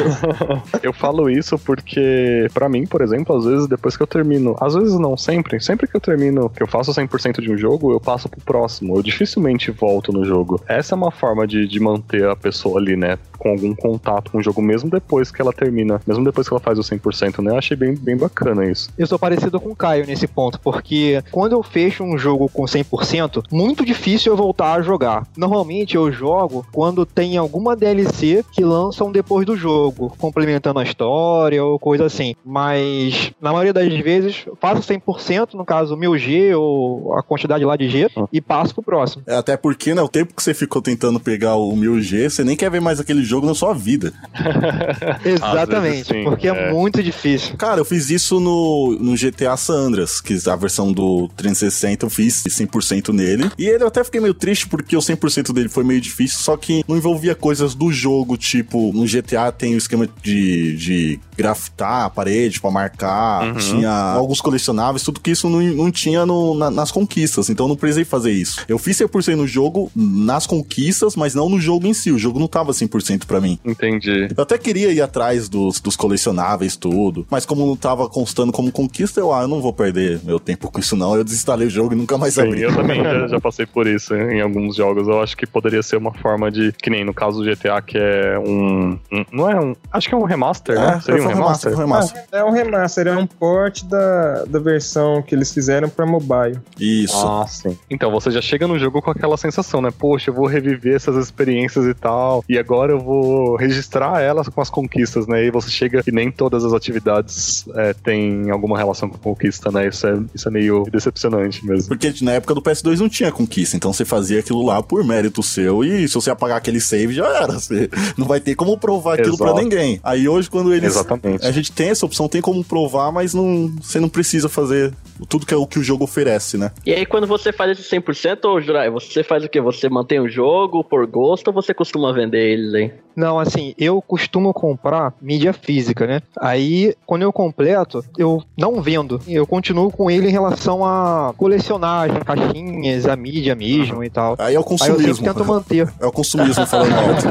[0.82, 4.74] eu falo isso porque, para mim, por exemplo, às vezes depois que eu termino, às
[4.74, 8.00] vezes não sempre, sempre que eu termino, que eu faço 100% de um jogo, eu
[8.00, 8.96] passo pro próximo.
[8.96, 10.60] Eu dificilmente volto no jogo.
[10.68, 13.18] Essa é uma forma de, de manter a pessoa ali, né?
[13.38, 16.60] Com algum contato com o jogo, mesmo depois que ela termina, mesmo depois que ela
[16.60, 17.52] faz o 100%, né?
[17.52, 18.90] Eu achei bem, bem bacana isso.
[18.96, 22.64] Eu sou parecido com o Caio nesse ponto, porque quando eu fecho um jogo com
[22.64, 25.26] 100%, muito difícil eu voltar a jogar.
[25.36, 31.62] Normalmente eu jogo quando tem alguma DLC que lançam depois do jogo, complementando a história
[31.64, 32.34] ou coisa assim.
[32.44, 37.88] Mas na maioria das vezes faço 100%, no caso 1000G ou a quantidade lá de
[37.88, 39.22] G, e passo pro próximo.
[39.26, 42.56] É, até porque, né, o tempo que você ficou tentando pegar o 1000G, você nem
[42.56, 44.12] quer ver mais aquele jogo na sua vida.
[45.24, 46.50] Exatamente, sim, porque é.
[46.50, 47.56] é muito difícil.
[47.56, 48.66] Cara, eu fiz isso no
[49.00, 53.50] no, GTA San Andreas, que a versão do 360 eu fiz 100% nele.
[53.58, 56.56] E ele eu até fiquei meio triste porque o 100% dele foi meio difícil, só
[56.56, 62.04] que não envolvia coisas do jogo, tipo, no GTA tem o esquema de, de grafitar
[62.04, 63.54] a parede pra marcar, uhum.
[63.54, 67.76] tinha alguns colecionáveis, tudo que isso não, não tinha no, na, nas conquistas, então não
[67.76, 68.64] precisei fazer isso.
[68.68, 72.38] Eu fiz 100% no jogo, nas conquistas, mas não no jogo em si, o jogo
[72.38, 73.58] não tava 100% pra mim.
[73.64, 74.28] Entendi.
[74.36, 78.72] Eu até queria ir atrás dos, dos colecionáveis, tudo, mas como não tava constando como
[78.72, 81.70] conquista, eu, ah, eu não vou perder meu tempo com isso não, eu desinstalei o
[81.70, 82.62] jogo e nunca mais Sim, abri.
[82.62, 85.96] eu também já, já, passei por isso em alguns jogos, eu acho que poderia ser
[85.96, 89.60] uma forma de, que nem no caso do GTA, que é um, um não é
[89.60, 91.00] um, acho que é um remaster, é, né?
[91.00, 91.72] Seria um remaster?
[91.72, 92.24] Um remaster.
[92.32, 96.58] É, é, um remaster, é um port da, da versão que eles fizeram pra mobile.
[96.78, 97.26] Isso.
[97.26, 97.78] Ah, sim.
[97.90, 99.90] Então você já chega no jogo com aquela sensação, né?
[99.96, 104.60] Poxa, eu vou reviver essas experiências e tal, e agora eu vou registrar elas com
[104.60, 105.44] as conquistas, né?
[105.44, 109.88] E você chega e nem todas as atividades é, têm alguma relação com conquista, né?
[109.88, 111.88] Isso é, isso é meio decepcionante mesmo.
[111.88, 115.42] Porque na época do PS2 não tinha conquista, então você fazia aquilo lá por mérito
[115.42, 117.56] seu, e se você apagar aquele save, já era.
[117.66, 119.52] Você não vai ter como provar aquilo Exato.
[119.52, 119.98] pra ninguém.
[120.02, 120.90] Aí hoje, quando eles.
[120.90, 121.46] Exatamente.
[121.46, 124.92] A gente tem essa opção, tem como provar, mas não, você não precisa fazer
[125.28, 126.70] tudo que é o que o jogo oferece, né?
[126.84, 129.60] E aí, quando você faz esse 100%, ô Jurai, você faz o quê?
[129.60, 132.92] Você mantém o jogo por gosto ou você costuma vender eles aí?
[133.16, 136.20] Não, assim, eu costumo comprar mídia física, né?
[136.38, 139.20] Aí, quando eu completo, eu não vendo.
[139.26, 144.36] Eu continuo com ele em relação a colecionar as caixinhas, a mídia mesmo e tal.
[144.38, 145.02] Aí é o consumismo.
[145.02, 145.88] Aí eu tento manter.
[145.98, 147.26] É o consumismo falando alto.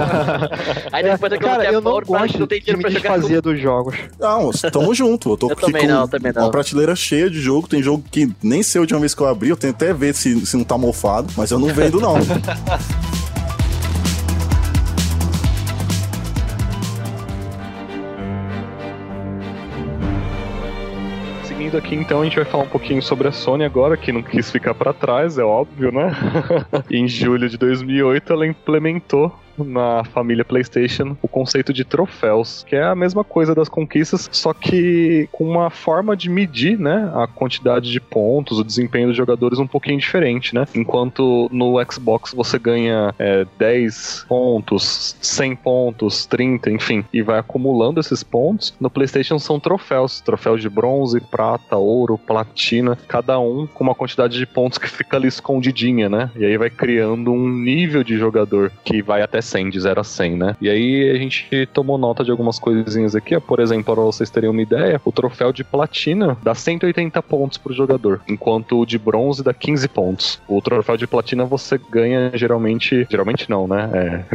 [0.92, 3.96] aí depois é, cara, eu não gosto não de me desfazer dos jogos.
[4.20, 5.32] Não, tamo junto.
[5.32, 6.10] Eu tô eu aqui com não,
[6.44, 7.68] uma prateleira cheia de jogo.
[7.68, 9.50] Tem jogo que nem sei a última vez que eu abri.
[9.50, 12.16] Eu tenho até ver se, se não tá mofado, mas eu não vendo não.
[21.66, 24.22] Seguindo aqui, então, a gente vai falar um pouquinho sobre a Sony agora, que não
[24.22, 26.12] quis ficar para trás, é óbvio, né?
[26.92, 32.84] em julho de 2008, ela implementou na família PlayStation o conceito de troféus, que é
[32.84, 37.92] a mesma coisa das conquistas, só que com uma forma de medir, né, a quantidade
[37.92, 40.66] de pontos, o desempenho dos jogadores um pouquinho diferente, né?
[40.76, 48.00] Enquanto no Xbox você ganha é, 10 pontos, 100 pontos, 30, enfim, e vai acumulando
[48.00, 53.84] esses pontos, no PlayStation são troféus, troféus de bronze, prata, ouro, platina, cada um com
[53.84, 56.32] uma quantidade de pontos que fica ali escondidinha, né?
[56.36, 60.04] E aí vai criando um nível de jogador que vai até 100, de 0 a
[60.04, 60.58] 100, né?
[60.62, 64.50] E aí a gente tomou nota de algumas coisinhas aqui, por exemplo, para vocês terem
[64.50, 69.44] uma ideia, o troféu de platina dá 180 pontos pro jogador, enquanto o de bronze
[69.44, 70.42] dá 15 pontos.
[70.48, 73.90] O troféu de platina você ganha geralmente, geralmente não, né?
[73.94, 74.26] É,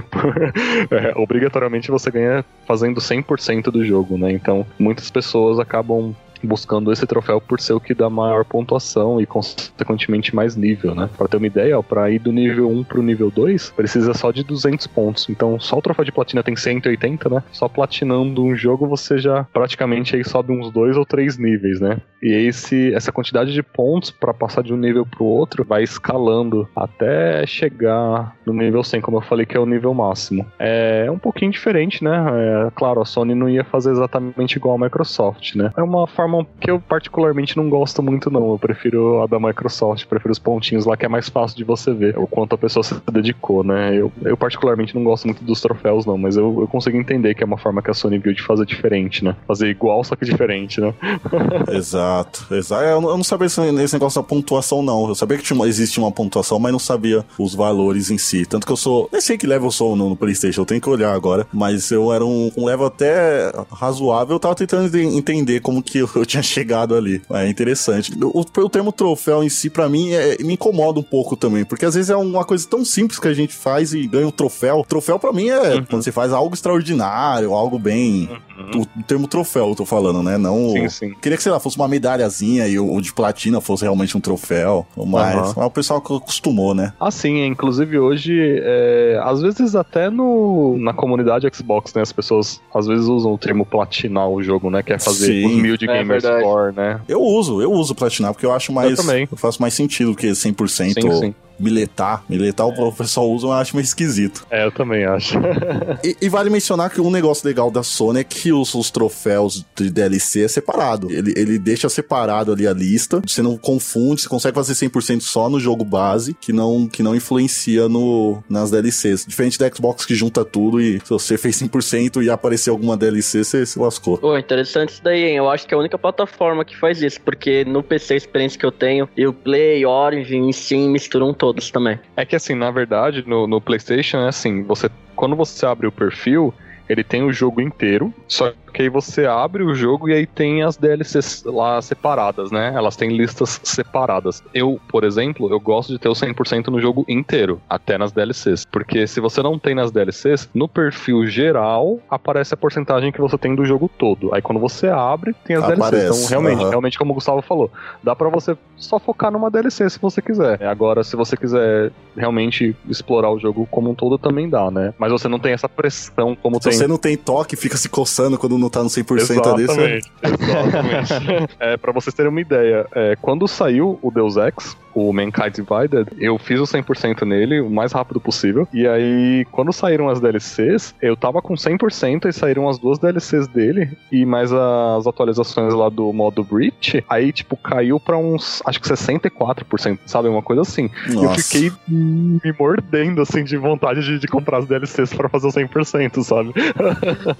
[1.10, 4.32] é, obrigatoriamente você ganha fazendo 100% do jogo, né?
[4.32, 6.14] Então, muitas pessoas acabam
[6.46, 11.08] buscando esse troféu por ser o que dá maior pontuação e, consequentemente, mais nível, né?
[11.16, 14.42] Pra ter uma ideia, para ir do nível 1 pro nível 2, precisa só de
[14.44, 15.28] 200 pontos.
[15.28, 17.42] Então, só o troféu de platina tem 180, né?
[17.52, 21.98] Só platinando um jogo, você já praticamente aí sobe uns dois ou três níveis, né?
[22.22, 26.68] E esse, essa quantidade de pontos para passar de um nível pro outro vai escalando
[26.76, 30.46] até chegar no nível 100, como eu falei, que é o nível máximo.
[30.58, 32.26] É um pouquinho diferente, né?
[32.32, 35.70] É, claro, a Sony não ia fazer exatamente igual a Microsoft, né?
[35.76, 38.52] É uma forma forma que eu particularmente não gosto muito, não.
[38.52, 41.92] Eu prefiro a da Microsoft, prefiro os pontinhos lá que é mais fácil de você
[41.92, 43.96] ver o quanto a pessoa se dedicou, né?
[43.96, 47.42] Eu, eu particularmente não gosto muito dos troféus, não, mas eu, eu consigo entender que
[47.42, 49.34] é uma forma que a Sony viu de fazer diferente, né?
[49.46, 50.94] Fazer igual, só que diferente, né?
[51.72, 52.84] exato, exato.
[52.84, 55.08] Eu, eu não sabia esse, esse, negócio da pontuação, não.
[55.08, 58.46] Eu sabia que tinha, existia uma pontuação, mas não sabia os valores em si.
[58.46, 59.08] Tanto que eu sou.
[59.12, 61.46] Nem sei que level eu sou no, no PlayStation, eu tenho que olhar agora.
[61.52, 64.36] Mas eu era um, um level até razoável.
[64.36, 67.22] Eu tava tentando entender como que eu tinha chegado ali.
[67.30, 68.12] É interessante.
[68.22, 71.84] O, o termo troféu em si, para mim, é, me incomoda um pouco também, porque
[71.84, 74.84] às vezes é uma coisa tão simples que a gente faz e ganha um troféu.
[74.86, 75.84] Troféu para mim é uhum.
[75.84, 78.28] quando você faz algo extraordinário, algo bem.
[78.58, 78.82] Uhum.
[78.82, 80.36] O, o, termo troféu eu tô falando, né?
[80.36, 80.70] Não.
[80.70, 81.14] Sim, sim.
[81.20, 84.20] Queria que, sei lá, fosse uma medalhazinha e o, o de platina fosse realmente um
[84.20, 84.86] troféu.
[84.96, 85.64] Mas, uhum.
[85.64, 86.92] o pessoal acostumou, né?
[87.00, 87.44] Ah, sim.
[87.46, 92.02] Inclusive hoje, é, às vezes até no, na comunidade Xbox, né?
[92.02, 94.82] As pessoas às vezes usam o termo platinar o jogo, né?
[94.82, 95.46] Que é fazer sim.
[95.46, 97.00] os mil de é, Gamer Score, né?
[97.08, 98.90] Eu uso, eu uso platinar, porque eu acho mais.
[98.90, 99.28] Eu também.
[99.30, 100.68] Eu faço mais sentido que 100%.
[100.68, 102.24] Sim, sim miletar.
[102.28, 102.82] Miletar é.
[102.82, 104.46] o pessoal usa, eu acho meio esquisito.
[104.50, 105.38] É, eu também acho.
[106.02, 109.64] e, e, vale mencionar que um negócio legal da Sony é que os, os troféus
[109.76, 111.10] de DLC é separado.
[111.10, 113.20] Ele, ele deixa separado ali a lista.
[113.26, 117.14] Você não confunde, você consegue fazer 100% só no jogo base, que não, que não
[117.14, 119.26] influencia no, nas DLCs.
[119.26, 123.44] Diferente da Xbox que junta tudo e se você fez 100% e aparecer alguma DLC,
[123.44, 124.18] você se lascou.
[124.18, 125.36] Pô, interessante isso daí, hein?
[125.36, 128.58] Eu acho que é a única plataforma que faz isso, porque no PC, a experiência
[128.58, 131.98] que eu tenho, o Play, Origin e Steam misturam todos todos também.
[132.16, 135.92] É que assim, na verdade, no, no PlayStation é assim, você quando você abre o
[135.92, 136.54] perfil,
[136.88, 140.62] ele tem o jogo inteiro, só que aí você abre o jogo e aí tem
[140.62, 142.72] as DLCs lá separadas, né?
[142.74, 144.42] Elas têm listas separadas.
[144.54, 148.64] Eu, por exemplo, eu gosto de ter o 100% no jogo inteiro, até nas DLCs.
[148.64, 153.36] Porque se você não tem nas DLCs, no perfil geral aparece a porcentagem que você
[153.36, 154.34] tem do jogo todo.
[154.34, 156.24] Aí quando você abre, tem as aparece, DLCs.
[156.24, 156.70] Então, realmente, uhum.
[156.70, 157.70] realmente, como o Gustavo falou,
[158.02, 160.62] dá para você só focar numa DLC se você quiser.
[160.64, 164.94] Agora, se você quiser realmente explorar o jogo como um todo, também dá, né?
[164.98, 166.72] Mas você não tem essa pressão como se tem.
[166.72, 170.00] Você não tem toque, fica se coçando quando não tá no 100% exatamente, ali.
[170.22, 171.56] Exatamente.
[171.58, 176.08] é, pra vocês terem uma ideia, é, quando saiu o Deus Ex, o Mankind Divided,
[176.18, 178.66] eu fiz o 100% nele o mais rápido possível.
[178.72, 183.48] E aí, quando saíram as DLCs, eu tava com 100% e saíram as duas DLCs
[183.48, 187.04] dele e mais as atualizações lá do modo Breach.
[187.08, 190.28] Aí, tipo, caiu pra uns, acho que 64%, sabe?
[190.28, 190.90] Uma coisa assim.
[191.08, 191.24] Nossa.
[191.24, 195.50] Eu fiquei me mordendo, assim, de vontade de, de comprar as DLCs para fazer o
[195.50, 196.52] 100%, sabe?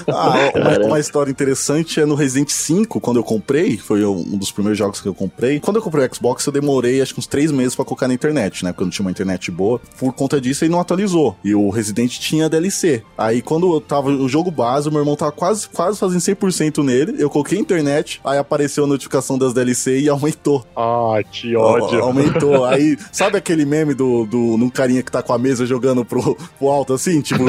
[0.08, 4.52] ah, uma, uma, história interessante é no Resident 5, quando eu comprei, foi um dos
[4.52, 5.60] primeiros jogos que eu comprei.
[5.60, 8.07] Quando eu comprei o Xbox, eu demorei acho que uns 3 três meses para colocar
[8.07, 8.70] na internet, né?
[8.70, 9.81] Porque eu não tinha uma internet boa.
[9.98, 11.35] Por conta disso, ele não atualizou.
[11.42, 13.03] E o Resident tinha DLC.
[13.16, 16.85] Aí quando eu tava o jogo base, o meu irmão tava quase, quase fazendo 100%
[16.85, 17.14] nele.
[17.18, 20.66] Eu coloquei a internet, aí apareceu a notificação das DLC e aumentou.
[20.76, 22.03] Ah, que ódio.
[22.03, 22.66] Aumentou.
[22.66, 26.37] aí, sabe aquele meme do, do num carinha que tá com a mesa jogando pro,
[26.59, 27.22] pro alto assim?
[27.22, 27.44] Tipo,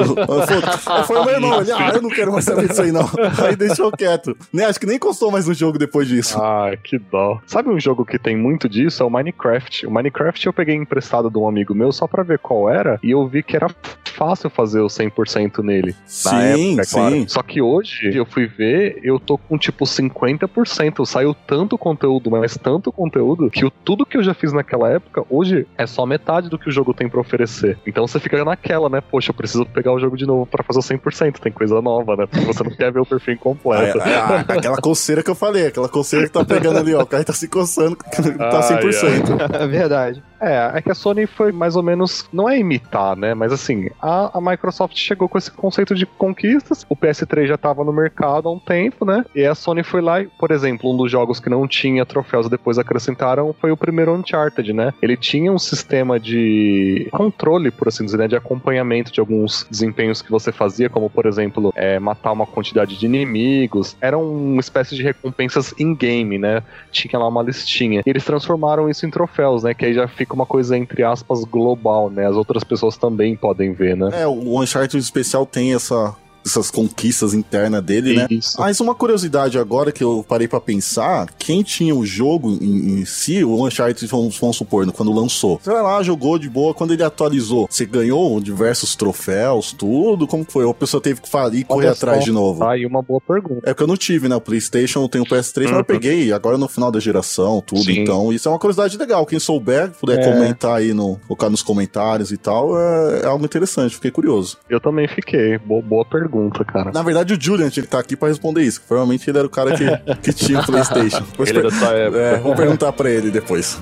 [1.06, 1.62] foi o meu irmão.
[1.62, 3.10] Ele, ah, eu não quero mais saber disso aí não.
[3.45, 4.38] Aí deixou quieto.
[4.54, 6.38] Nem, acho que nem encostou mais no jogo depois disso.
[6.39, 7.39] Ah, que dó.
[7.45, 9.04] Sabe um jogo que tem muito disso?
[9.04, 9.81] É o Minecraft.
[9.82, 9.88] Minecraft.
[9.88, 13.12] O Minecraft eu peguei emprestado de um amigo meu só pra ver qual era, e
[13.12, 13.67] eu vi que era
[14.12, 15.96] fácil fazer o 100% nele.
[16.06, 17.15] Sim, na época, é claro.
[17.15, 17.28] sim.
[17.28, 21.06] Só que hoje eu fui ver, eu tô com tipo 50%.
[21.06, 25.24] Saiu tanto conteúdo, mas tanto conteúdo, que o, tudo que eu já fiz naquela época,
[25.30, 27.78] hoje é só metade do que o jogo tem pra oferecer.
[27.86, 29.02] Então você fica naquela, né?
[29.02, 31.39] Poxa, eu preciso pegar o jogo de novo pra fazer o 100%.
[31.39, 32.26] Tem coisa nova, né?
[32.26, 34.00] Porque você não quer ver o perfil incompleto.
[34.02, 37.02] É, é, aquela coceira que eu falei, aquela coceira que tá pegando ali, ó.
[37.02, 37.96] O cara tá se coçando,
[38.38, 39.56] tá 100%.
[39.60, 40.23] É verdade.
[40.41, 42.27] É, é que a Sony foi mais ou menos.
[42.34, 43.36] Não é imitar, né?
[43.36, 46.84] Mas assim, a, a Microsoft chegou com esse conceito de conquistas.
[46.89, 49.23] O PS3 já tava no mercado há um tempo, né?
[49.36, 52.49] E a Sony foi lá e, por exemplo, um dos jogos que não tinha troféus
[52.49, 54.93] depois acrescentaram foi o primeiro Uncharted, né?
[55.01, 58.27] Ele tinha um sistema de controle, por assim dizer, né?
[58.27, 62.97] De acompanhamento de alguns desempenhos que você fazia, como, por exemplo, é, matar uma quantidade
[62.97, 63.95] de inimigos.
[64.01, 66.63] Era uma espécie de recompensas in-game, né?
[66.91, 68.01] Tinha lá uma listinha.
[68.03, 69.74] E eles transformaram isso em troféus, né?
[69.74, 72.28] Que aí já fica uma coisa, entre aspas, global, né?
[72.28, 74.10] As outras pessoas também podem ver, né?
[74.13, 78.27] É, o Uncharted especial tem essa essas conquistas internas dele, né?
[78.30, 78.60] Isso.
[78.60, 83.06] Mas uma curiosidade agora que eu parei pra pensar, quem tinha o jogo em, em
[83.06, 86.93] si, o Uncharted, vamos, vamos supor, quando lançou, você vai lá, jogou de boa, quando
[86.93, 90.65] ele atualizou, você ganhou diversos troféus, tudo, como que foi?
[90.65, 92.63] Ou a pessoa teve que falir e correr atrás de novo?
[92.65, 93.69] Aí uma boa pergunta.
[93.69, 94.36] É que eu não tive, né?
[94.36, 95.84] O PlayStation, eu tenho o PS3, mas eu Uhum.
[95.84, 97.82] peguei agora no final da geração, tudo.
[97.84, 97.99] Sim.
[98.01, 99.25] Então, isso é uma curiosidade legal.
[99.25, 100.23] Quem souber, puder É.
[100.32, 103.95] comentar aí, no, colocar nos comentários e tal, é, é algo interessante.
[103.95, 104.58] Fiquei curioso.
[104.69, 105.58] Eu também fiquei.
[105.60, 106.31] Boa, boa pergunta,
[106.65, 106.91] cara.
[106.94, 108.82] Na verdade, o Julian tinha que estar aqui pra responder isso.
[108.88, 111.24] Provavelmente ele era o cara que, que tinha o PlayStation.
[111.39, 112.20] Ele é per- da sua época.
[112.20, 113.80] é, vou perguntar pra ele depois.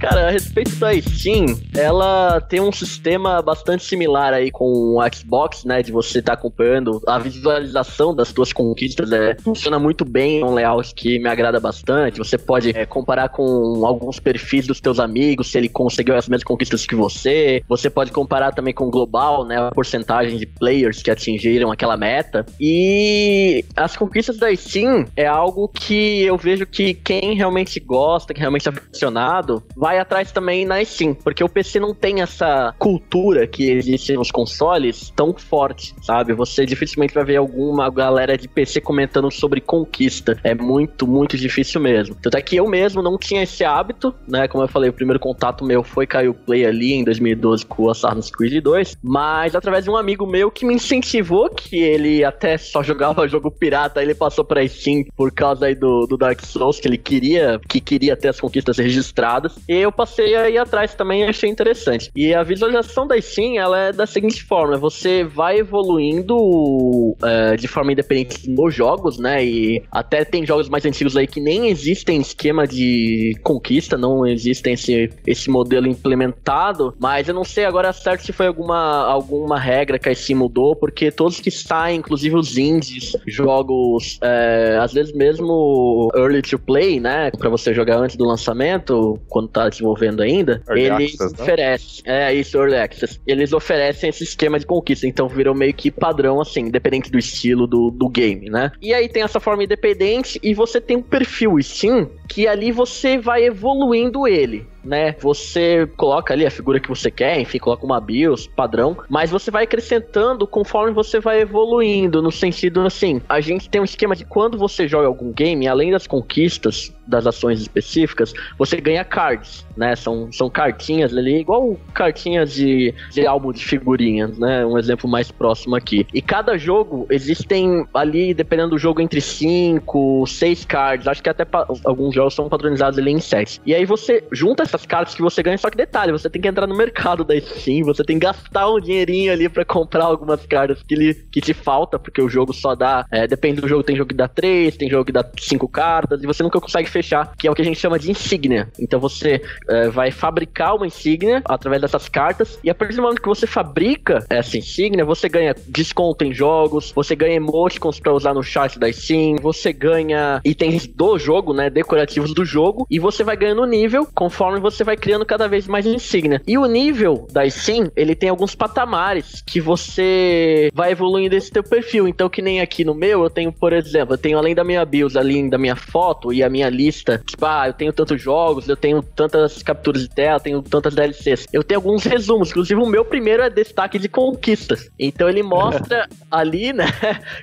[0.00, 1.44] Cara, a respeito da Steam,
[1.76, 5.82] ela tem um sistema bastante similar aí com o Xbox, né?
[5.82, 9.12] De você estar acompanhando a visualização das suas conquistas.
[9.12, 12.16] É, funciona muito bem, é um layout que me agrada bastante.
[12.16, 16.44] Você pode é, comparar com alguns perfis dos teus amigos, se ele conseguiu as mesmas
[16.44, 17.62] conquistas que você.
[17.68, 19.58] Você pode comparar também com o global, né?
[19.58, 22.46] A porcentagem de players que atingiram aquela meta.
[22.58, 28.40] E as conquistas da Steam é algo que eu vejo que quem realmente gosta, que
[28.40, 33.46] realmente é aficionado, vai atrás também na Steam, porque o PC não tem essa cultura
[33.46, 36.32] que existe nos consoles tão forte, sabe?
[36.34, 40.38] Você dificilmente vai ver alguma galera de PC comentando sobre conquista.
[40.44, 42.14] É muito, muito difícil mesmo.
[42.14, 44.48] Tanto é que eu mesmo não tinha esse hábito, né?
[44.48, 47.90] Como eu falei, o primeiro contato meu foi Caio Play ali em 2012 com o
[47.90, 52.56] Assassin's Creed 2, mas através de um amigo meu que me incentivou, que ele até
[52.58, 56.80] só jogava jogo pirata, ele passou pra Steam por causa aí do, do Dark Souls,
[56.80, 59.58] que ele queria, que queria ter as conquistas registradas.
[59.68, 62.10] E eu passei a ir atrás também e achei interessante.
[62.14, 67.68] E a visualização da Steam, ela é da seguinte forma: você vai evoluindo é, de
[67.68, 69.44] forma independente nos jogos, né?
[69.44, 74.74] E até tem jogos mais antigos aí que nem existem esquema de conquista, não existem
[74.74, 76.94] esse, esse modelo implementado.
[76.98, 80.76] Mas eu não sei agora certo se foi alguma, alguma regra que a Steam mudou,
[80.76, 87.00] porque todos que saem, inclusive os indies, jogos, é, às vezes mesmo early to play,
[87.00, 87.30] né?
[87.30, 91.42] Pra você jogar antes do lançamento, quando tá desenvolvendo ainda, Early eles access, né?
[91.42, 92.02] oferecem.
[92.04, 93.20] É isso, early access.
[93.26, 97.66] Eles oferecem esse esquema de conquista, então virou meio que padrão, assim, independente do estilo
[97.66, 98.72] do, do game, né?
[98.82, 103.18] E aí tem essa forma independente e você tem um perfil Steam que ali você
[103.18, 104.66] vai evoluindo ele.
[104.82, 109.30] Né, você coloca ali a figura que você quer, enfim, coloca uma BIOS padrão, mas
[109.30, 114.16] você vai acrescentando conforme você vai evoluindo, no sentido assim, a gente tem um esquema
[114.16, 119.66] de quando você joga algum game, além das conquistas, das ações específicas, você ganha cards,
[119.76, 119.94] né?
[119.96, 124.64] São, são cartinhas ali, igual cartinhas de, de álbum de figurinhas, né?
[124.64, 126.06] Um exemplo mais próximo aqui.
[126.14, 131.06] E cada jogo, existem ali, dependendo do jogo, entre 5, 6 cards.
[131.06, 131.46] Acho que até
[131.84, 133.60] alguns jogos são padronizados ali em 7.
[133.66, 136.48] E aí você junta essas cartas que você ganha, só que detalhe, você tem que
[136.48, 140.44] entrar no mercado da Steam, você tem que gastar um dinheirinho ali pra comprar algumas
[140.46, 143.04] cartas que, lhe, que te falta, porque o jogo só dá.
[143.10, 146.22] é, depende do jogo, tem jogo que dá 3, tem jogo que dá 5 cartas,
[146.22, 146.99] e você nunca consegue fechar,
[147.36, 148.68] que é o que a gente chama de insígnia.
[148.78, 153.22] Então você é, vai fabricar uma insígnia através dessas cartas, e a partir do momento
[153.22, 158.34] que você fabrica essa insígnia, você ganha desconto em jogos, você ganha emoticons pra usar
[158.34, 163.22] no chat da Steam, você ganha itens do jogo, né, ativos do jogo e você
[163.22, 166.42] vai ganhando nível conforme você vai criando cada vez mais insígnia.
[166.46, 171.62] E o nível da Steam, ele tem alguns patamares que você vai evoluindo esse teu
[171.62, 172.08] perfil.
[172.08, 174.84] Então, que nem aqui no meu, eu tenho, por exemplo, eu tenho além da minha
[174.84, 178.68] bios, além da minha foto e a minha lista, tipo, ah, eu tenho tantos jogos,
[178.68, 181.46] eu tenho tantas capturas de tela, tenho tantas DLCs.
[181.52, 184.90] Eu tenho alguns resumos, inclusive o meu primeiro é destaque de conquistas.
[184.98, 186.86] Então ele mostra ali, né,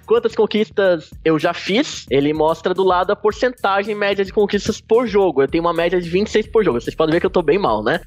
[0.05, 2.05] quantas conquistas eu já fiz.
[2.10, 5.41] Ele mostra do lado a porcentagem média de conquistas por jogo.
[5.41, 6.79] Eu tenho uma média de 26 por jogo.
[6.79, 8.01] Vocês podem ver que eu tô bem mal, né?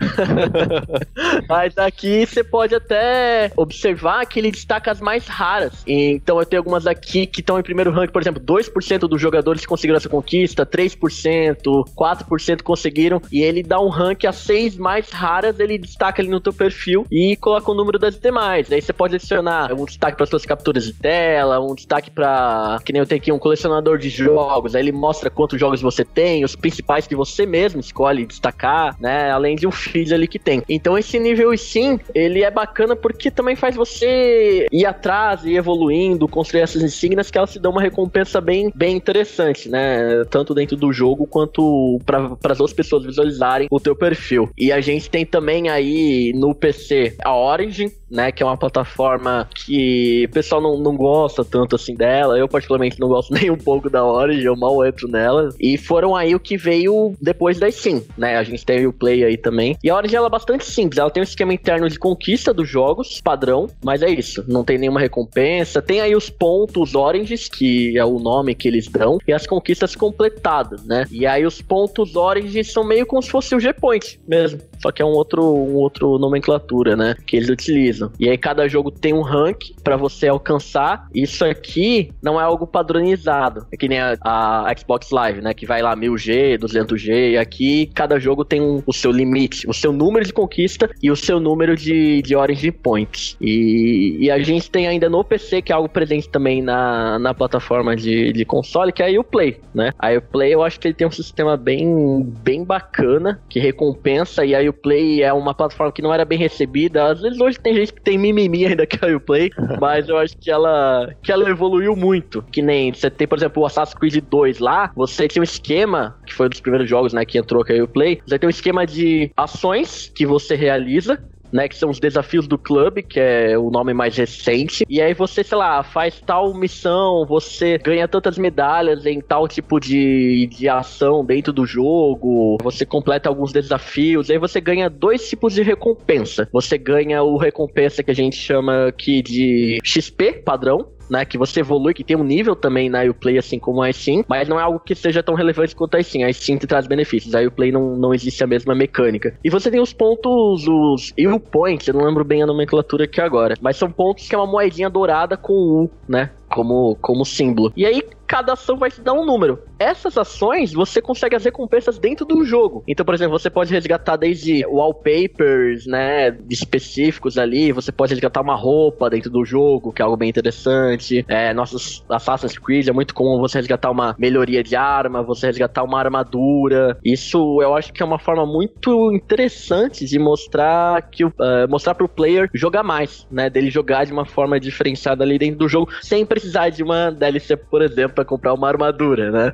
[1.48, 5.82] Mas aqui você pode até observar que ele destaca as mais raras.
[5.86, 9.66] Então eu tenho algumas aqui que estão em primeiro rank, por exemplo, 2% dos jogadores
[9.66, 15.58] conseguiram essa conquista, 3%, 4% conseguiram, e ele dá um rank a seis mais raras,
[15.58, 18.70] ele destaca ali no teu perfil e coloca o número das demais.
[18.72, 22.92] Aí você pode adicionar um destaque para suas capturas de tela, um destaque para que
[22.92, 26.44] nem eu tenho aqui um colecionador de jogos, aí ele mostra quantos jogos você tem,
[26.44, 29.30] os principais que você mesmo escolhe destacar, né?
[29.30, 30.62] Além de um feed ali que tem.
[30.68, 36.26] Então esse nível sim, ele é bacana porque também faz você ir atrás e evoluindo,
[36.26, 40.24] construir essas insígnias que elas te dão uma recompensa bem, bem interessante, né?
[40.30, 44.48] Tanto dentro do jogo quanto para as outras pessoas visualizarem o teu perfil.
[44.56, 48.32] E a gente tem também aí no PC a Origin, né?
[48.32, 52.38] Que é uma plataforma que o pessoal não, não gosta tanto assim dela.
[52.38, 55.50] Eu, particularmente, não gosto nem um pouco da Origin, eu mal entro nela.
[55.58, 58.36] E foram aí o que veio depois da Steam, né?
[58.36, 59.76] A gente tem o Play aí também.
[59.82, 60.98] E a Origin ela é bastante simples.
[60.98, 64.44] Ela tem um esquema interno de conquista dos jogos, padrão, mas é isso.
[64.48, 65.82] Não tem nenhuma recompensa.
[65.82, 69.94] Tem aí os pontos Oranges, que é o nome que eles dão, e as conquistas
[69.94, 71.06] completadas, né?
[71.10, 74.60] E aí os pontos Oranges são meio como se fosse o G-Point mesmo.
[74.80, 77.14] Só que é um outro, um outro nomenclatura, né?
[77.26, 77.99] Que eles utilizam.
[78.18, 81.08] E aí cada jogo tem um rank para você alcançar.
[81.14, 83.66] Isso aqui não é algo padronizado.
[83.72, 85.52] É que nem a, a, Xbox Live, né?
[85.54, 87.32] Que vai lá 1000G, 200G.
[87.32, 91.10] E aqui cada jogo tem um, o seu limite, o seu número de conquista e
[91.10, 93.36] o seu número de, de Orange Points.
[93.40, 97.34] E, e a gente tem ainda no PC, que é algo presente também na, na
[97.34, 99.90] plataforma de, de console, que é a Uplay, né?
[99.98, 104.44] A Uplay eu acho que ele tem um sistema bem, bem bacana, que recompensa.
[104.44, 107.06] E a Uplay é uma plataforma que não era bem recebida.
[107.06, 110.34] Às vezes hoje tem gente que tem mimimi ainda que a Uplay, mas eu acho
[110.38, 112.42] que ela, que ela evoluiu muito.
[112.50, 116.16] Que nem você tem, por exemplo, o Assassin's Creed 2 lá, você tem um esquema,
[116.26, 118.50] que foi um dos primeiros jogos, né, que entrou com a Uplay, você tem um
[118.50, 121.18] esquema de ações que você realiza
[121.52, 124.84] né, que são os desafios do clube, que é o nome mais recente.
[124.88, 129.80] E aí você, sei lá, faz tal missão, você ganha tantas medalhas em tal tipo
[129.80, 135.54] de, de ação dentro do jogo, você completa alguns desafios, aí você ganha dois tipos
[135.54, 136.48] de recompensa.
[136.52, 141.24] Você ganha o recompensa que a gente chama aqui de XP padrão, né?
[141.24, 144.48] Que você evolui, que tem um nível também na Uplay, assim como a Steam, mas
[144.48, 146.28] não é algo que seja tão relevante quanto a Steam.
[146.28, 149.34] A Steam te traz benefícios, a Uplay não, não existe a mesma mecânica.
[149.44, 153.54] E você tem os pontos, os U-Points, eu não lembro bem a nomenclatura aqui agora,
[153.60, 156.30] mas são pontos que é uma moedinha dourada com U, né?
[156.50, 157.72] Como, como símbolo.
[157.76, 159.58] E aí, cada ação vai te dar um número.
[159.76, 162.84] Essas ações, você consegue as recompensas dentro do jogo.
[162.86, 168.54] Então, por exemplo, você pode resgatar desde wallpapers, né, específicos ali, você pode resgatar uma
[168.54, 171.24] roupa dentro do jogo, que é algo bem interessante.
[171.26, 175.82] É, nossos Assassin's Creed é muito comum você resgatar uma melhoria de arma, você resgatar
[175.82, 176.96] uma armadura.
[177.04, 181.32] Isso eu acho que é uma forma muito interessante de mostrar que uh,
[181.68, 185.68] mostrar pro player jogar mais, né, dele jogar de uma forma diferenciada ali dentro do
[185.68, 189.52] jogo, sem precisar de uma DLC, por exemplo, para comprar uma armadura, né?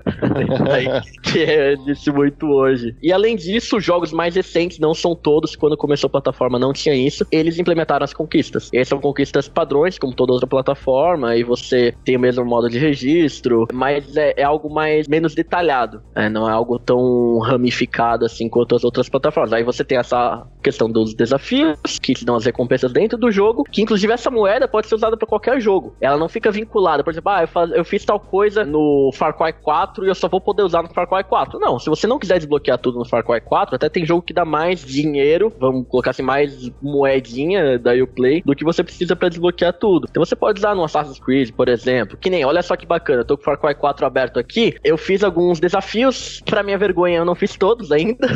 [1.23, 2.97] que é disse muito hoje.
[3.03, 6.95] E além disso, jogos mais recentes, não são todos, quando começou a plataforma não tinha
[6.95, 8.71] isso, eles implementaram as conquistas.
[8.73, 12.69] E aí são conquistas padrões, como toda outra plataforma, e você tem o mesmo modo
[12.69, 16.29] de registro, mas é, é algo mais menos detalhado, né?
[16.29, 19.53] não é algo tão ramificado assim quanto as outras plataformas.
[19.53, 23.63] Aí você tem essa questão dos desafios, que te dão as recompensas dentro do jogo,
[23.71, 25.95] que inclusive essa moeda pode ser usada para qualquer jogo.
[26.01, 29.37] Ela não fica vinculada, por exemplo, ah, eu, faz, eu fiz tal coisa no Far
[29.37, 31.61] Cry 4 e eu só vou poder usar no Far Cry 4.
[31.61, 34.33] Não, se você não quiser desbloquear tudo no Far Cry 4, até tem jogo que
[34.33, 39.29] dá mais dinheiro, vamos colocar assim, mais moedinha da Uplay do que você precisa para
[39.29, 40.09] desbloquear tudo.
[40.11, 43.21] Então você pode usar no Assassin's Creed, por exemplo, que nem, olha só que bacana,
[43.21, 46.77] eu tô com o Far Cry 4 aberto aqui, eu fiz alguns desafios, para minha
[46.77, 48.27] vergonha eu não fiz todos ainda.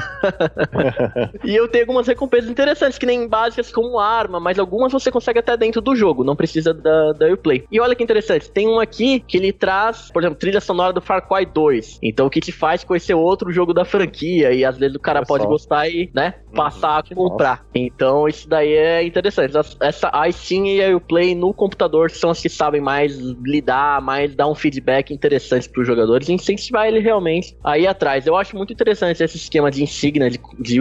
[1.44, 5.38] e eu tenho algumas recompensas interessantes, que nem básicas como arma, mas algumas você consegue
[5.38, 7.64] até dentro do jogo, não precisa da, da Uplay.
[7.70, 8.50] E olha que interessante.
[8.50, 11.98] Tem um aqui que ele traz, por exemplo, trilha sonora do Far Cry 2.
[12.02, 15.22] Então o que te faz conhecer outro jogo da franquia e às vezes o cara
[15.22, 17.64] pode gostar e, né, Uhum, passar a comprar.
[17.74, 19.54] Então isso daí é interessante.
[19.80, 24.34] Essa a Steam e a Uplay no computador são as que sabem mais lidar, mais
[24.34, 28.26] dar um feedback interessante para os jogadores e incentivar ele realmente a ir atrás.
[28.26, 30.80] Eu acho muito interessante esse esquema de insígnia, de, de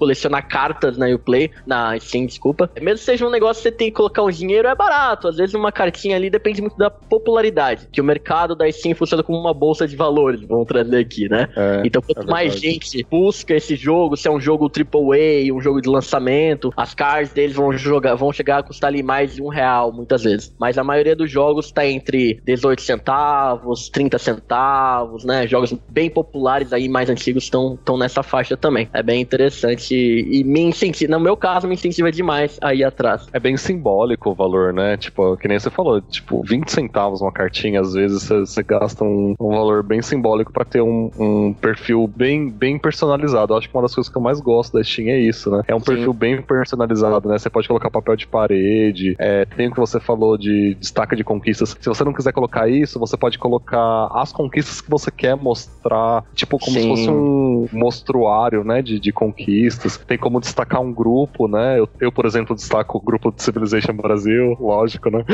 [0.00, 2.70] colecionar cartas na Uplay, na Steam, desculpa.
[2.80, 5.28] Mesmo que seja um negócio que você tem que colocar um dinheiro, é barato.
[5.28, 7.86] Às vezes uma cartinha ali depende muito da popularidade.
[7.92, 11.48] Que o mercado da Steam funciona como uma bolsa de valores, vamos trazer aqui, né?
[11.54, 15.60] É, então, quanto é mais gente busca esse jogo, se é um jogo AAA, um
[15.60, 19.42] jogo de lançamento, as cards deles vão, jogar, vão chegar a custar ali mais de
[19.42, 20.54] um real, muitas vezes.
[20.58, 25.46] Mas a maioria dos jogos tá entre 18 centavos, 30 centavos, né?
[25.46, 28.88] Jogos bem populares aí, mais antigos, estão nessa faixa também.
[28.94, 33.26] É bem interessante e me incentiva, no meu caso, me incentiva demais a ir atrás.
[33.32, 34.96] É bem simbólico o valor, né?
[34.96, 39.04] Tipo, que nem você falou, tipo, 20 centavos uma cartinha, às vezes você, você gasta
[39.04, 43.52] um, um valor bem simbólico pra ter um, um perfil bem, bem personalizado.
[43.52, 45.62] Eu acho que uma das coisas que eu mais gosto da Steam é isso, né?
[45.66, 45.86] É um Sim.
[45.86, 47.38] perfil bem personalizado, né?
[47.38, 51.24] Você pode colocar papel de parede, é, tem o que você falou de destaque de
[51.24, 51.76] conquistas.
[51.80, 56.24] Se você não quiser colocar isso, você pode colocar as conquistas que você quer mostrar,
[56.34, 56.88] tipo, como se Sim.
[56.88, 58.82] fosse um mostruário, né?
[58.82, 59.79] De, de conquistas.
[60.06, 61.78] Tem como destacar um grupo, né?
[61.78, 65.24] Eu, eu, por exemplo, destaco o grupo de Civilization Brasil, lógico, né?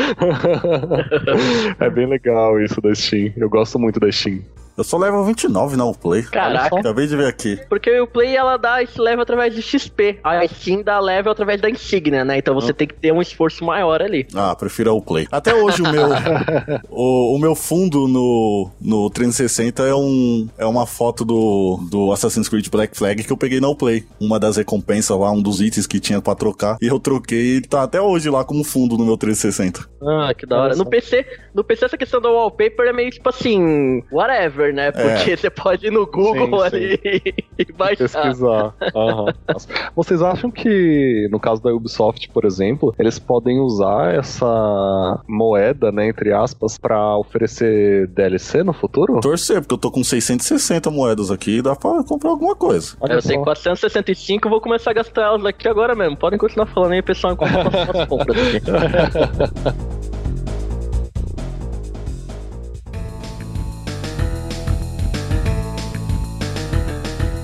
[1.81, 3.33] é bem legal isso da Steam.
[3.37, 4.41] Eu gosto muito da Steam.
[4.77, 6.23] Eu sou level 29 na Play.
[6.25, 6.79] Caraca.
[6.79, 7.59] Acabei de ver aqui.
[7.69, 10.19] Porque o Play ela dá esse level através de XP.
[10.23, 12.37] A Steam dá level através da insígnia, né?
[12.39, 14.27] Então você tem que ter um esforço maior ali.
[14.35, 15.27] Ah, prefiro a Play.
[15.33, 16.09] Até hoje o meu
[16.91, 22.49] o, o meu fundo no, no 360 é um é uma foto do, do Assassin's
[22.49, 24.05] Creed Black Flag que eu peguei na Play.
[24.21, 26.77] Uma das recompensas lá, um dos itens que tinha pra trocar.
[26.83, 29.89] E eu troquei e tá até hoje lá como fundo no meu 360.
[30.03, 30.75] Ah, que da hora.
[30.75, 30.85] Só.
[30.85, 34.93] No PC, no PC essa questão do wallpaper é meio tipo assim, whatever, né?
[34.93, 36.77] Porque você pode ir no Google Sim, sim.
[36.77, 37.97] ali e baixar.
[37.97, 38.75] Pesquisar.
[38.95, 39.69] Nossa.
[39.95, 46.09] Vocês acham que, no caso da Ubisoft, por exemplo, eles podem usar essa moeda, né,
[46.09, 49.21] entre aspas, pra oferecer DLC no futuro?
[49.21, 52.97] Torcer, porque eu tô com 660 moedas aqui e dá pra comprar alguma coisa.
[53.01, 53.29] Olha Eu só.
[53.29, 56.17] tenho 465, vou começar a gastar elas aqui agora mesmo.
[56.17, 58.61] Podem continuar falando aí, pessoal, enquanto eu faço as compras aqui.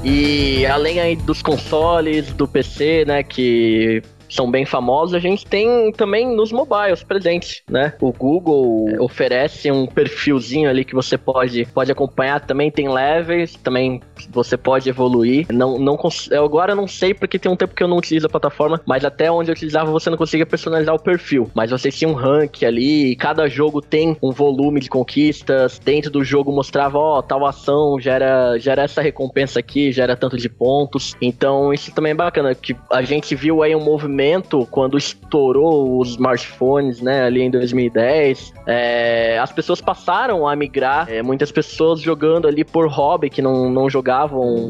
[0.05, 5.93] E além aí dos consoles, do PC, né, que são bem famosos, a gente tem
[5.93, 7.93] também nos mobiles presentes, né?
[8.01, 14.01] O Google oferece um perfilzinho ali que você pode, pode acompanhar, também tem levels, também
[14.31, 15.47] você pode evoluir.
[15.51, 15.99] Não, não
[16.31, 19.05] eu agora não sei porque tem um tempo que eu não utilizo a plataforma, mas
[19.05, 21.51] até onde eu utilizava você não conseguia personalizar o perfil.
[21.55, 25.79] Mas você tinha um rank ali, cada jogo tem um volume de conquistas.
[25.79, 30.49] Dentro do jogo mostrava, ó, tal ação gera, gera essa recompensa aqui, gera tanto de
[30.49, 31.15] pontos.
[31.21, 36.11] Então isso também é bacana, que a gente viu aí um movimento quando estourou os
[36.11, 38.53] smartphones, né, ali em 2010.
[38.67, 43.71] É, as pessoas passaram a migrar, é, muitas pessoas jogando ali por hobby, que não,
[43.71, 44.12] não jogavam,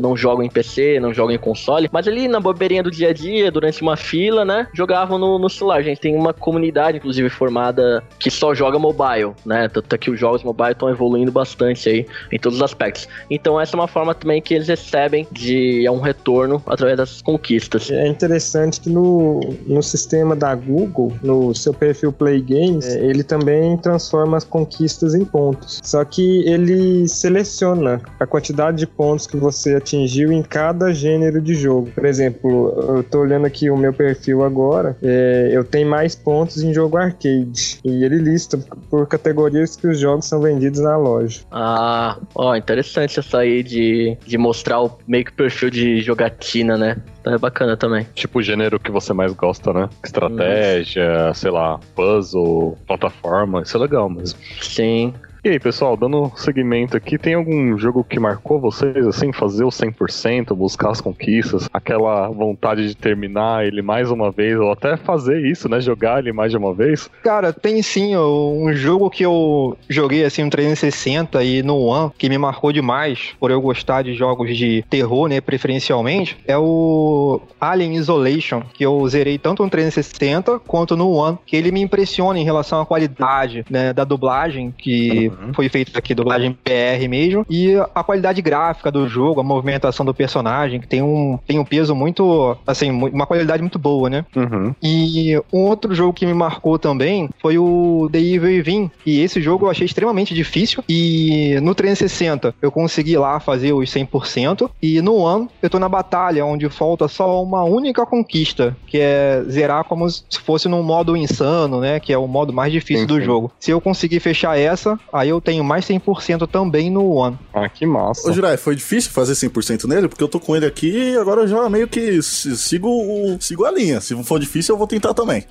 [0.01, 3.12] não jogam em PC, não jogam em console, mas ali na bobeirinha do dia a
[3.12, 5.78] dia, durante uma fila, né, jogavam no, no celular.
[5.78, 10.11] A gente tem uma comunidade, inclusive, formada que só joga mobile, né, tanto é que
[10.11, 13.09] os jogos mobile estão evoluindo bastante aí em todos os aspectos.
[13.30, 17.22] Então essa é uma forma também que eles recebem de é um retorno através dessas
[17.22, 17.90] conquistas.
[17.90, 23.22] É interessante que no, no sistema da Google, no seu perfil Play Games, é, ele
[23.22, 25.80] também transforma as conquistas em pontos.
[25.82, 31.55] Só que ele seleciona a quantidade de pontos que você atingiu em cada gênero de
[31.55, 31.91] jogo.
[31.95, 36.62] Por exemplo, eu tô olhando aqui o meu perfil agora, é, eu tenho mais pontos
[36.62, 37.78] em jogo arcade.
[37.83, 38.59] E ele lista
[38.91, 41.41] por categorias que os jogos são vendidos na loja.
[41.51, 46.99] Ah, ó, interessante essa aí de, de mostrar o meio que perfil de jogatina, né?
[47.20, 48.07] Então é bacana também.
[48.14, 49.89] Tipo o gênero que você mais gosta, né?
[50.05, 53.62] Estratégia, sei lá, puzzle, plataforma.
[53.62, 54.39] Isso é legal mesmo.
[54.61, 55.14] Sim.
[55.45, 59.70] E aí, pessoal, dando seguimento aqui, tem algum jogo que marcou vocês, assim, fazer o
[59.70, 65.45] 100%, buscar as conquistas, aquela vontade de terminar ele mais uma vez, ou até fazer
[65.45, 65.80] isso, né?
[65.80, 67.11] Jogar ele mais de uma vez?
[67.24, 72.28] Cara, tem sim um jogo que eu joguei assim no 360 e no One, que
[72.28, 77.95] me marcou demais, por eu gostar de jogos de terror, né, preferencialmente, é o Alien
[77.97, 82.45] Isolation, que eu zerei tanto no 360 quanto no One, que ele me impressiona em
[82.45, 85.55] relação à qualidade, né, da dublagem, que uhum.
[85.55, 87.47] foi feito aqui dublagem PR mesmo.
[87.49, 91.64] E a qualidade gráfica do jogo, a movimentação do personagem, que tem um, tem um
[91.64, 94.24] peso muito, assim, uma qualidade muito boa, né?
[94.35, 94.74] Uhum.
[94.83, 98.91] E um outro jogo que me marcou também foi o The Evil Within.
[99.05, 100.83] E esse jogo eu achei extremamente difícil.
[100.89, 104.70] E no 360 eu consegui lá fazer os 100%.
[104.83, 109.43] E no One eu tô na batalha, onde falta só uma única conquista, que é
[109.49, 112.01] zerar como se fosse num modo insano, né?
[112.01, 113.24] Que é o modo mais difícil sim, do sim.
[113.24, 113.53] jogo.
[113.59, 117.39] Se eu conseguir fechar essa, aí eu tenho mais 100% também no One.
[117.53, 118.29] Ah, que massa.
[118.29, 120.09] Ô, Jirai, foi difícil fazer 100% nele?
[120.09, 123.70] Porque eu tô com ele aqui e agora eu já meio que sigo, sigo a
[123.70, 124.01] linha.
[124.01, 125.45] Se for difícil, eu vou tentar também.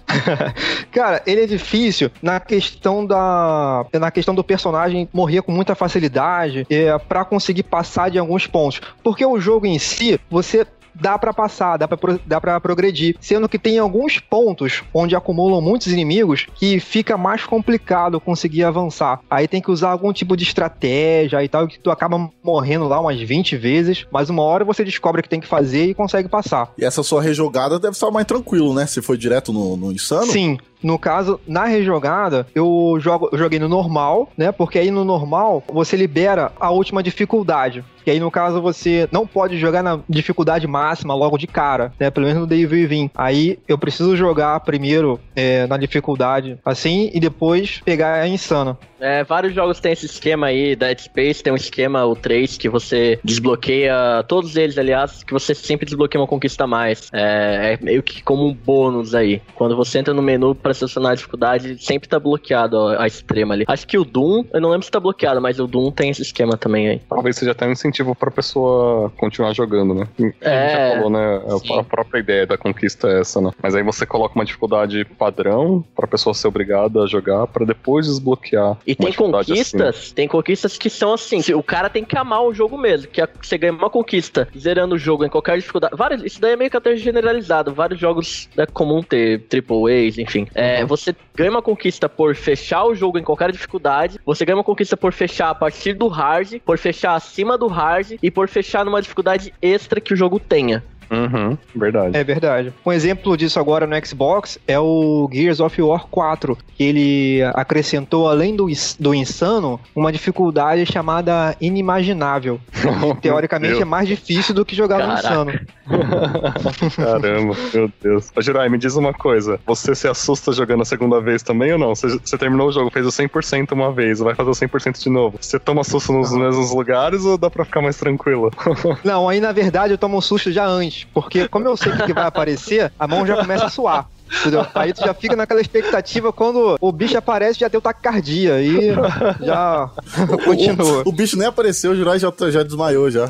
[0.92, 3.86] Cara, ele é difícil na questão da.
[3.94, 8.82] Na questão do personagem morrer com muita facilidade é, para conseguir passar de alguns pontos.
[9.04, 13.16] Porque o jogo em si, você dá para passar, dá para dá pra progredir.
[13.20, 19.20] Sendo que tem alguns pontos onde acumulam muitos inimigos que fica mais complicado conseguir avançar.
[19.30, 23.00] Aí tem que usar algum tipo de estratégia e tal, que tu acaba morrendo lá
[23.00, 26.30] umas 20 vezes, mas uma hora você descobre o que tem que fazer e consegue
[26.30, 26.72] passar.
[26.78, 28.86] E essa sua rejogada deve estar mais tranquilo, né?
[28.86, 30.32] Se foi direto no, no Insano?
[30.32, 34.52] Sim, no caso, na rejogada, eu, jogo, eu joguei no normal, né?
[34.52, 37.84] Porque aí no normal você libera a última dificuldade.
[38.06, 42.10] E aí, no caso, você não pode jogar na dificuldade máxima logo de cara, né?
[42.10, 43.12] Pelo menos no Devil Vim.
[43.16, 48.78] Aí eu preciso jogar primeiro é, na dificuldade assim e depois pegar a insana.
[49.00, 52.70] É, vários jogos têm esse esquema aí, Dead Space tem um esquema, o 3, que
[52.70, 57.10] você desbloqueia, todos eles, aliás, que você sempre desbloqueia uma conquista a mais.
[57.12, 59.42] É, é meio que como um bônus aí.
[59.56, 63.54] Quando você entra no menu pra selecionar a dificuldade, sempre tá bloqueado a, a extrema
[63.54, 63.66] ali.
[63.68, 66.22] Acho que o Doom, eu não lembro se tá bloqueado, mas o Doom tem esse
[66.22, 67.02] esquema também aí.
[67.10, 70.08] Talvez seja até um incentivo pra pessoa continuar jogando, né?
[70.42, 71.42] É, já falou, né?
[71.62, 71.80] Sim.
[71.80, 73.52] A própria ideia da conquista é essa, né?
[73.62, 78.06] Mas aí você coloca uma dificuldade padrão pra pessoa ser obrigada a jogar pra depois
[78.06, 78.78] desbloquear.
[78.86, 80.14] E tem conquistas, assim.
[80.14, 83.28] tem conquistas que são assim, o cara tem que amar o jogo mesmo, que é,
[83.42, 85.96] você ganha uma conquista zerando o jogo em qualquer dificuldade.
[85.96, 90.18] Vários, isso daí é meio que até generalizado, vários jogos é comum ter triple A's,
[90.18, 90.48] enfim.
[90.54, 90.88] É, uhum.
[90.88, 94.96] Você ganha uma conquista por fechar o jogo em qualquer dificuldade, você ganha uma conquista
[94.96, 99.02] por fechar a partir do hard, por fechar acima do hard e por fechar numa
[99.02, 100.84] dificuldade extra que o jogo tenha.
[101.12, 102.18] Uhum, verdade.
[102.18, 102.74] É verdade.
[102.86, 108.30] Um exemplo disso agora no Xbox é o Gears of War 4, que ele acrescentou,
[108.30, 112.62] além do, do insano, uma dificuldade chamada inimaginável.
[113.22, 115.12] teoricamente é mais difícil do que jogar Caraca.
[115.12, 115.60] no insano.
[116.96, 118.32] Caramba, meu Deus.
[118.36, 119.60] Ô, Jirai, me diz uma coisa.
[119.66, 121.94] Você se assusta jogando a segunda vez também ou não?
[121.94, 125.10] Você, você terminou o jogo, fez o 100% uma vez, vai fazer o 100% de
[125.10, 125.38] novo.
[125.42, 128.52] Você toma susto nos mesmos lugares ou dá pra ficar mais tranquilo?
[129.04, 131.01] não, aí na verdade eu tomo um susto já antes.
[131.14, 134.08] Porque como eu sei que vai aparecer, a mão já começa a suar.
[134.40, 134.66] Entendeu?
[134.74, 138.94] Aí tu já fica naquela expectativa quando o bicho aparece, já deu taquicardia e
[139.42, 139.90] já
[140.46, 141.04] continua.
[141.06, 143.28] O, o, bicho nem apareceu, o Jurai já, já desmaiou já.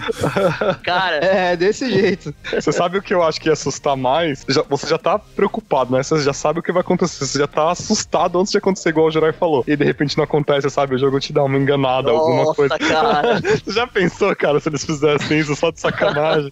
[0.83, 1.17] Cara.
[1.17, 2.33] É, desse jeito.
[2.53, 4.45] Você sabe o que eu acho que ia assustar mais?
[4.47, 6.03] Já, você já tá preocupado, né?
[6.03, 7.25] Você já sabe o que vai acontecer.
[7.25, 9.63] Você já tá assustado antes de acontecer, igual o Jurai falou.
[9.67, 10.95] E de repente não acontece, sabe?
[10.95, 12.77] O jogo te dá uma enganada, Nossa, alguma coisa.
[12.77, 13.41] Cara.
[13.41, 16.51] Você já pensou, cara, se eles fizessem isso só de sacanagem?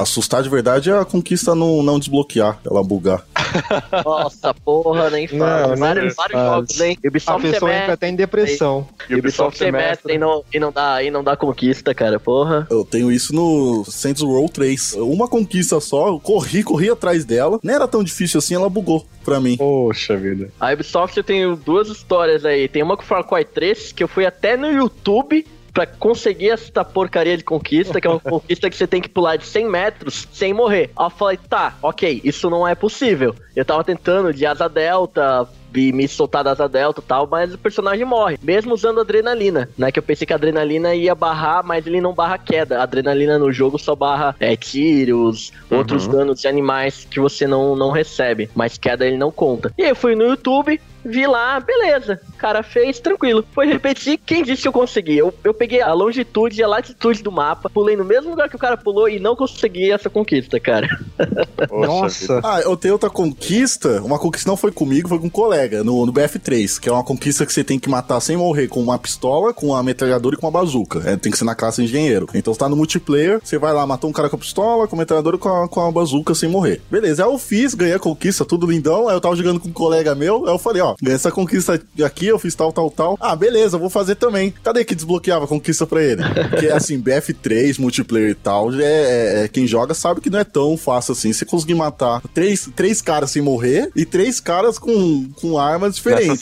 [0.00, 3.24] Assustar de verdade é a conquista não, não desbloquear, ela bugar.
[4.04, 5.68] Nossa, porra, nem fala.
[5.68, 6.98] Não, vários, vários jogos, hein?
[7.04, 8.86] Ubisoft a pessoa entra até em depressão.
[9.08, 12.66] E Ubisoft se mete e não, e, não dá, e não dá conquista, cara, porra.
[12.70, 14.94] Eu tenho isso no Saints Row 3.
[14.98, 17.58] Uma conquista só, eu corri, corri atrás dela.
[17.62, 19.56] Nem era tão difícil assim, ela bugou pra mim.
[19.56, 20.50] Poxa vida.
[20.60, 22.68] A Ubisoft eu tenho duas histórias aí.
[22.68, 25.46] Tem uma com Far Cry 3, que eu fui até no YouTube
[25.76, 29.36] para conseguir essa porcaria de conquista, que é uma conquista que você tem que pular
[29.36, 30.90] de 100 metros sem morrer.
[30.96, 33.34] Aí eu falei, tá, ok, isso não é possível.
[33.54, 35.46] Eu tava tentando de asa delta,
[35.92, 39.92] me soltar da asa delta e tal, mas o personagem morre, mesmo usando adrenalina, né?
[39.92, 42.78] Que eu pensei que a adrenalina ia barrar, mas ele não barra queda.
[42.78, 45.76] A adrenalina no jogo só barra é, tiros, uhum.
[45.78, 49.70] outros danos de animais que você não, não recebe, mas queda ele não conta.
[49.76, 52.20] E aí eu fui no YouTube, vi lá, beleza.
[52.36, 53.42] O cara fez, tranquilo.
[53.54, 55.16] Foi repetir, quem disse que eu consegui?
[55.16, 58.56] Eu, eu peguei a longitude e a latitude do mapa, pulei no mesmo lugar que
[58.56, 60.86] o cara pulou e não consegui essa conquista, cara.
[61.72, 62.40] Nossa.
[62.44, 64.02] Ah, eu tenho outra conquista.
[64.02, 67.02] Uma conquista não foi comigo, foi com um colega, no, no BF3, que é uma
[67.02, 70.38] conquista que você tem que matar sem morrer com uma pistola, com uma metralhadora e
[70.38, 71.02] com uma bazuca.
[71.06, 72.28] É, tem que ser na classe engenheiro.
[72.34, 74.94] Então você tá no multiplayer, você vai lá, matou um cara com a pistola, com
[74.94, 76.82] a metralhadora e com a, com a bazuca sem morrer.
[76.90, 79.08] Beleza, aí eu fiz, ganhei a conquista, tudo lindão.
[79.08, 82.25] Aí eu tava jogando com um colega meu, aí eu falei, ó, essa conquista aqui,
[82.28, 83.16] eu fiz tal, tal, tal.
[83.20, 84.52] Ah, beleza, vou fazer também.
[84.62, 86.22] Cadê que desbloqueava a conquista pra ele?
[86.50, 90.44] Porque, assim, BF3, multiplayer e tal, é, é, é, quem joga sabe que não é
[90.44, 91.32] tão fácil assim.
[91.32, 96.26] Você conseguir matar três, três caras sem morrer e três caras com, com armas diferentes.
[96.26, 96.40] Com as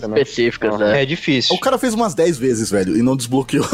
[0.00, 0.20] sequência, né?
[0.20, 1.02] específicas, né?
[1.02, 1.54] É difícil.
[1.54, 3.64] O cara fez umas 10 vezes, velho, e não desbloqueou.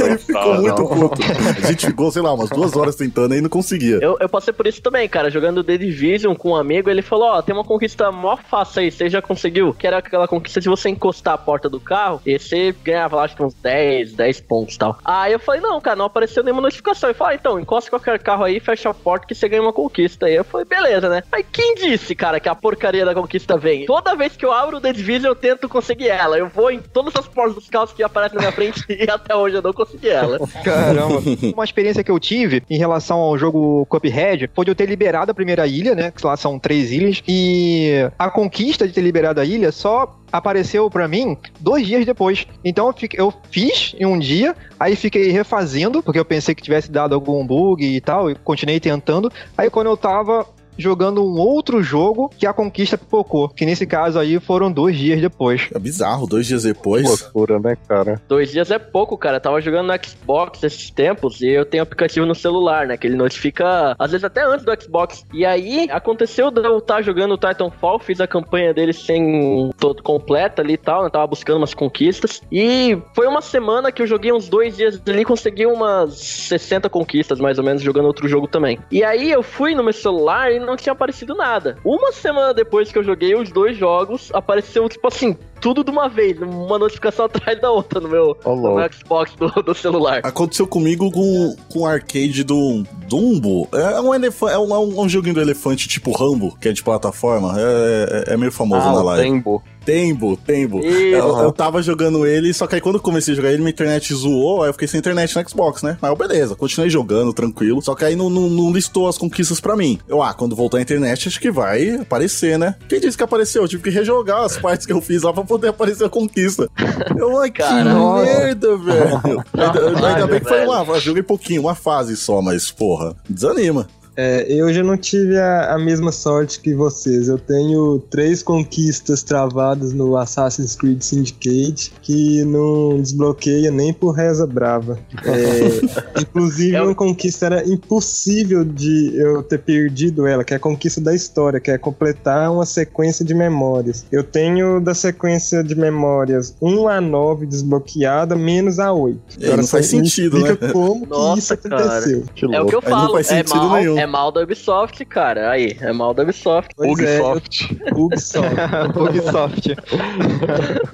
[0.00, 0.88] Ele ficou Ah, muito não.
[0.88, 1.22] puto.
[1.62, 3.98] A gente ficou, sei lá, umas duas horas tentando e não conseguia.
[4.00, 5.30] Eu, eu passei por isso também, cara.
[5.30, 8.90] Jogando The Division com um amigo, ele falou: Ó, tem uma conquista mó fácil aí,
[8.90, 9.72] você já conseguiu?
[9.74, 13.24] Que era aquela conquista de você encostar a porta do carro e você ganhava lá,
[13.24, 14.98] acho que uns 10, 10 pontos e tal.
[15.04, 17.08] Aí eu falei: Não, cara, não apareceu nenhuma notificação.
[17.10, 19.72] Ele falou: ah, Então, encosta qualquer carro aí, fecha a porta que você ganha uma
[19.72, 20.26] conquista.
[20.26, 21.22] Aí eu falei: Beleza, né?
[21.32, 23.86] Aí quem disse, cara, que a porcaria da conquista vem?
[23.86, 26.38] Toda vez que eu abro o The Division, eu tento conseguir ela.
[26.38, 29.34] Eu vou em todas as portas dos carros que aparecem na minha frente e até
[29.34, 30.38] hoje eu não consegui ela.
[30.64, 31.20] Caramba.
[31.54, 35.30] Uma experiência que eu tive em relação ao jogo Cuphead foi de eu ter liberado
[35.30, 36.10] a primeira ilha, né?
[36.10, 37.22] Que lá são três ilhas.
[37.28, 42.46] E a conquista de ter liberado a ilha só apareceu pra mim dois dias depois.
[42.64, 46.62] Então eu, fiquei- eu fiz em um dia, aí fiquei refazendo, porque eu pensei que
[46.62, 49.30] tivesse dado algum bug e tal, e continuei tentando.
[49.56, 50.44] Aí quando eu tava
[50.76, 55.20] jogando um outro jogo que a conquista pipocou, que nesse caso aí foram dois dias
[55.20, 55.68] depois.
[55.74, 57.04] É bizarro, dois dias depois.
[57.04, 58.20] Loucura, né, cara?
[58.28, 59.36] Dois dias é pouco, cara.
[59.36, 62.96] Eu tava jogando no Xbox esses tempos e eu tenho aplicativo no celular, né?
[62.96, 65.24] Que ele notifica, às vezes até antes do Xbox.
[65.32, 70.02] E aí, aconteceu de eu estar jogando o Titanfall, fiz a campanha dele sem todo
[70.02, 71.10] completa ali e tal, né?
[71.10, 72.40] Tava buscando umas conquistas.
[72.50, 76.88] E foi uma semana que eu joguei uns dois dias ali e consegui umas 60
[76.88, 78.78] conquistas, mais ou menos, jogando outro jogo também.
[78.90, 81.76] E aí eu fui no meu celular e não tinha aparecido nada.
[81.84, 86.08] Uma semana depois que eu joguei os dois jogos, apareceu, tipo assim, tudo de uma
[86.08, 90.20] vez, uma notificação atrás da outra no meu, no meu Xbox do, do celular.
[90.24, 93.68] Aconteceu comigo com, com o arcade do Dumbo.
[93.72, 96.72] É um, elefante, é, um, é um- um joguinho do elefante tipo Rambo, que é
[96.72, 97.54] de plataforma.
[97.58, 99.22] É, é- é meio famoso Ah, na live.
[99.30, 99.62] Tembo.
[99.84, 100.80] Tembo, Tembo.
[100.80, 103.70] Eu, eu tava jogando ele, só que aí quando eu comecei a jogar ele, minha
[103.70, 105.98] internet zoou, aí eu fiquei sem internet no Xbox, né?
[106.00, 107.82] Mas beleza, continuei jogando, tranquilo.
[107.82, 109.98] Só que aí não, não, não listou as conquistas pra mim.
[110.08, 112.74] Eu, ah, quando voltar a internet, acho que vai aparecer, né?
[112.88, 113.62] Quem disse que apareceu?
[113.62, 116.68] Eu tive que rejogar as partes que eu fiz lá pra poder aparecer a conquista.
[117.16, 118.22] Eu, ai, que Caramba.
[118.22, 119.44] merda, velho.
[119.52, 120.98] Ainda, ainda bem que foi uma.
[120.98, 123.86] Joguei pouquinho, uma fase só, mas, porra, desanima.
[124.16, 127.28] É, eu já não tive a, a mesma sorte que vocês.
[127.28, 134.46] Eu tenho três conquistas travadas no Assassin's Creed Syndicate que não desbloqueia nem por reza
[134.46, 134.98] brava.
[135.24, 140.60] É, inclusive, É uma conquista era impossível de eu ter perdido ela, que é a
[140.60, 144.06] conquista da história, que é completar uma sequência de memórias.
[144.12, 149.18] Eu tenho da sequência de memórias 1 a 9 desbloqueada, menos a 8.
[149.40, 150.72] É, não faz sentido, explica né?
[150.72, 151.84] como Nossa, que isso cara.
[151.86, 152.24] aconteceu.
[152.34, 153.98] Que É o que eu Aí não falo, faz é sentido mal, nenhum.
[153.98, 155.50] é mal da Ubisoft, cara.
[155.50, 156.70] Aí, é mal da Ubisoft.
[156.76, 157.78] Pois é, eu- Ubisoft.
[157.94, 158.54] Ubisoft.
[158.98, 159.76] Ubisoft.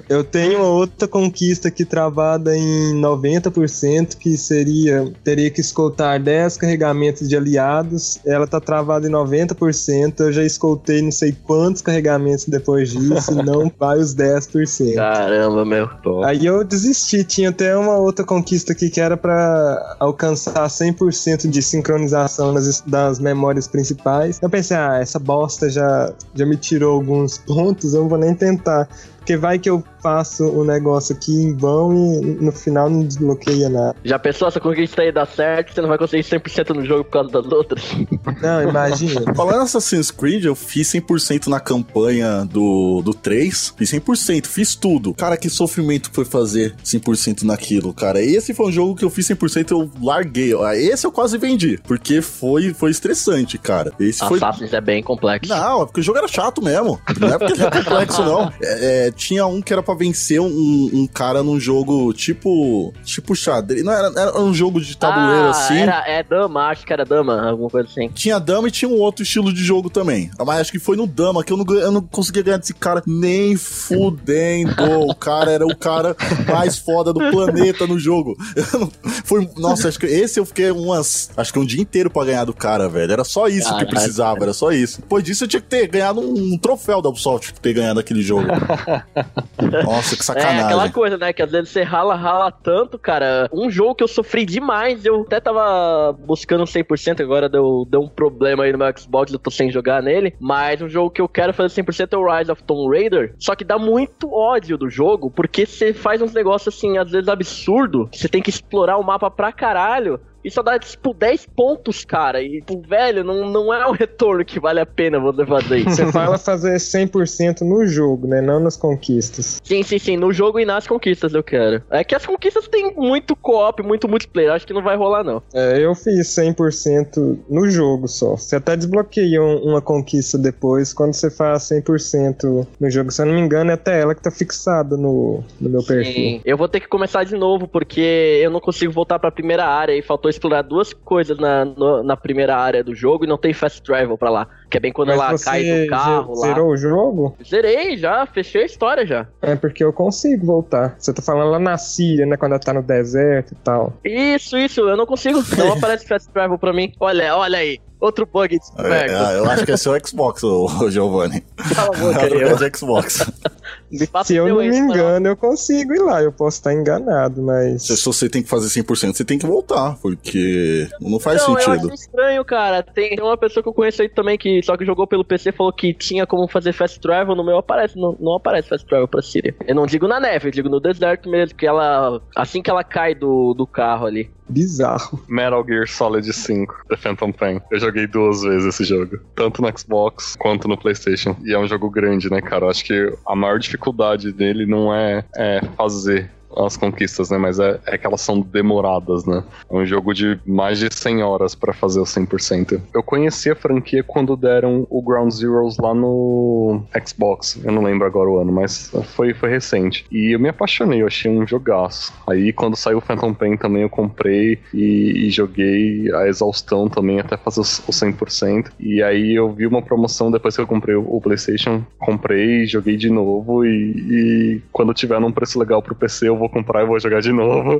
[0.09, 6.57] Eu tenho uma outra conquista aqui travada em 90%, que seria teria que escoltar 10
[6.57, 8.19] carregamentos de aliados.
[8.25, 10.19] Ela tá travada em 90%.
[10.19, 14.95] Eu já escoltei não sei quantos carregamentos depois disso, e não vai os 10%.
[14.95, 15.87] Caramba, meu.
[16.03, 16.25] Top.
[16.25, 21.61] Aí eu desisti, tinha até uma outra conquista aqui que era pra alcançar 100% de
[21.61, 24.39] sincronização nas, das memórias principais.
[24.41, 28.33] Eu pensei, ah, essa bosta já, já me tirou alguns pontos, eu não vou nem
[28.33, 28.87] tentar.
[29.17, 33.69] Porque vai que eu faço o negócio aqui em vão e no final não desbloqueia
[33.69, 33.95] nada.
[34.03, 37.11] Já pensou essa conquista aí dar certo, você não vai conseguir 100% no jogo por
[37.11, 37.83] causa das outras?
[38.41, 39.21] Não, imagina.
[39.35, 43.73] Falando em Assassin's Creed, eu fiz 100% na campanha do, do 3.
[43.77, 45.13] Fiz 100%, fiz tudo.
[45.13, 48.21] Cara, que sofrimento foi fazer 100% naquilo, cara.
[48.21, 50.53] Esse foi um jogo que eu fiz 100% eu larguei.
[50.63, 53.91] Ah, Esse eu quase vendi, porque foi, foi estressante, cara.
[53.99, 54.37] Esse foi...
[54.37, 55.51] Assassin's é bem complexo.
[55.51, 56.99] Não, é porque o jogo era chato mesmo.
[57.19, 58.51] Não é porque ele é complexo, não.
[58.61, 62.93] É, é, tinha um que era pra vencer um, um cara num jogo tipo.
[63.03, 63.83] Tipo xadrez.
[63.83, 65.77] Não, era, era um jogo de tabuleiro ah, assim.
[65.77, 68.09] Era, é dama, acho que era dama, alguma coisa assim.
[68.09, 70.31] Tinha dama e tinha um outro estilo de jogo também.
[70.39, 73.01] Mas acho que foi no dama que eu não, eu não conseguia ganhar desse cara
[73.05, 74.71] nem fudendo.
[75.07, 76.15] O cara era o cara
[76.47, 78.35] mais foda do planeta no jogo.
[78.73, 78.91] Não-
[79.23, 81.29] foi, nossa, acho que esse eu fiquei umas.
[81.35, 83.11] Acho que um dia inteiro pra ganhar do cara, velho.
[83.11, 85.01] Era só isso que precisava, era só isso.
[85.01, 88.21] Depois disso eu tinha que ter ganhado um, troféu da Ubisoft por ter ganhado aquele
[88.21, 88.47] jogo.
[89.83, 90.63] Nossa, que É sacanagem.
[90.63, 91.33] aquela coisa, né?
[91.33, 93.49] Que às vezes você rala, rala tanto, cara.
[93.51, 98.07] Um jogo que eu sofri demais, eu até tava buscando 100%, agora deu, deu um
[98.07, 100.35] problema aí no meu Xbox, eu tô sem jogar nele.
[100.39, 103.35] Mas um jogo que eu quero fazer 100% é o Rise of Tomb Raider.
[103.39, 107.27] Só que dá muito ódio do jogo, porque você faz uns negócios assim, às vezes
[107.27, 108.09] absurdo.
[108.11, 110.19] Você tem que explorar o mapa pra caralho.
[110.43, 112.41] E só dá, tipo, 10 pontos, cara.
[112.41, 115.89] E, tipo, velho, não, não é um retorno que vale a pena você fazer isso.
[115.91, 118.41] Você fala fazer 100% no jogo, né?
[118.41, 119.59] Não nas conquistas.
[119.63, 120.17] Sim, sim, sim.
[120.17, 121.83] No jogo e nas conquistas eu quero.
[121.89, 124.51] É que as conquistas tem muito co-op, muito multiplayer.
[124.53, 125.41] Acho que não vai rolar, não.
[125.53, 128.35] É, eu fiz 100% no jogo só.
[128.35, 133.11] Você até desbloqueia um- uma conquista depois quando você faz 100% no jogo.
[133.11, 136.13] Se eu não me engano, é até ela que tá fixada no, no meu perfil.
[136.13, 136.41] Sim.
[136.45, 139.93] Eu vou ter que começar de novo, porque eu não consigo voltar pra primeira área
[139.95, 143.53] e faltou explorar duas coisas na, no- na primeira área do jogo e não tem
[143.53, 144.47] fast travel pra lá.
[144.71, 146.47] Que é bem quando Mas ela cai do carro lá.
[146.47, 147.35] zerou o jogo?
[147.45, 149.27] Zerei já, fechei a história já.
[149.41, 150.95] É porque eu consigo voltar.
[150.97, 152.37] Você tá falando lá na Síria, né?
[152.37, 153.93] Quando ela tá no deserto e tal.
[154.05, 155.43] Isso, isso, eu não consigo.
[155.57, 156.93] Não aparece fast travel pra mim.
[157.01, 157.79] Olha, olha aí.
[157.99, 161.43] Outro bug É, é, eu acho que é seu Xbox, ô, ô Giovanni.
[161.75, 162.25] Cala a boca.
[162.25, 163.19] É eu- Xbox.
[164.25, 166.21] Se eu não me engano, eu consigo ir lá.
[166.23, 167.83] Eu posso estar enganado, mas.
[167.83, 171.59] Se você tem que fazer 100%, você tem que voltar, porque não faz não, eu
[171.61, 171.85] sentido.
[171.87, 172.81] achei estranho, cara.
[172.81, 175.71] Tem uma pessoa que eu conheço aí também que só que jogou pelo PC falou
[175.71, 177.35] que tinha como fazer fast travel.
[177.35, 179.55] No meu aparece, não, não aparece fast travel pra Síria.
[179.67, 182.21] Eu não digo na neve, eu digo no deserto mesmo, que ela.
[182.35, 184.29] Assim que ela cai do, do carro ali.
[184.49, 185.23] Bizarro.
[185.29, 187.61] Metal Gear Solid 5, The Phantom Pain.
[187.71, 191.35] Eu joguei duas vezes esse jogo, tanto no Xbox quanto no PlayStation.
[191.43, 192.65] E é um jogo grande, né, cara?
[192.65, 197.37] Eu acho que a maior dificuldade dele não é, é fazer as conquistas, né?
[197.37, 199.43] Mas é, é que elas são demoradas, né?
[199.69, 202.81] É um jogo de mais de 100 horas pra fazer o 100%.
[202.93, 207.59] Eu conheci a franquia quando deram o Ground Zeroes lá no Xbox.
[207.63, 210.05] Eu não lembro agora o ano, mas foi, foi recente.
[210.11, 212.13] E eu me apaixonei, eu achei um jogaço.
[212.27, 217.19] Aí quando saiu o Phantom Pain também eu comprei e, e joguei a exaustão também
[217.19, 218.71] até fazer o 100%.
[218.79, 222.97] E aí eu vi uma promoção depois que eu comprei o, o PlayStation, comprei, joguei
[222.97, 226.87] de novo e, e quando tiver num preço legal pro PC eu vou comprar e
[226.87, 227.79] vou jogar de novo.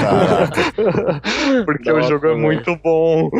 [0.00, 0.60] Caraca.
[1.64, 3.30] Porque o Nossa, jogo é muito bom.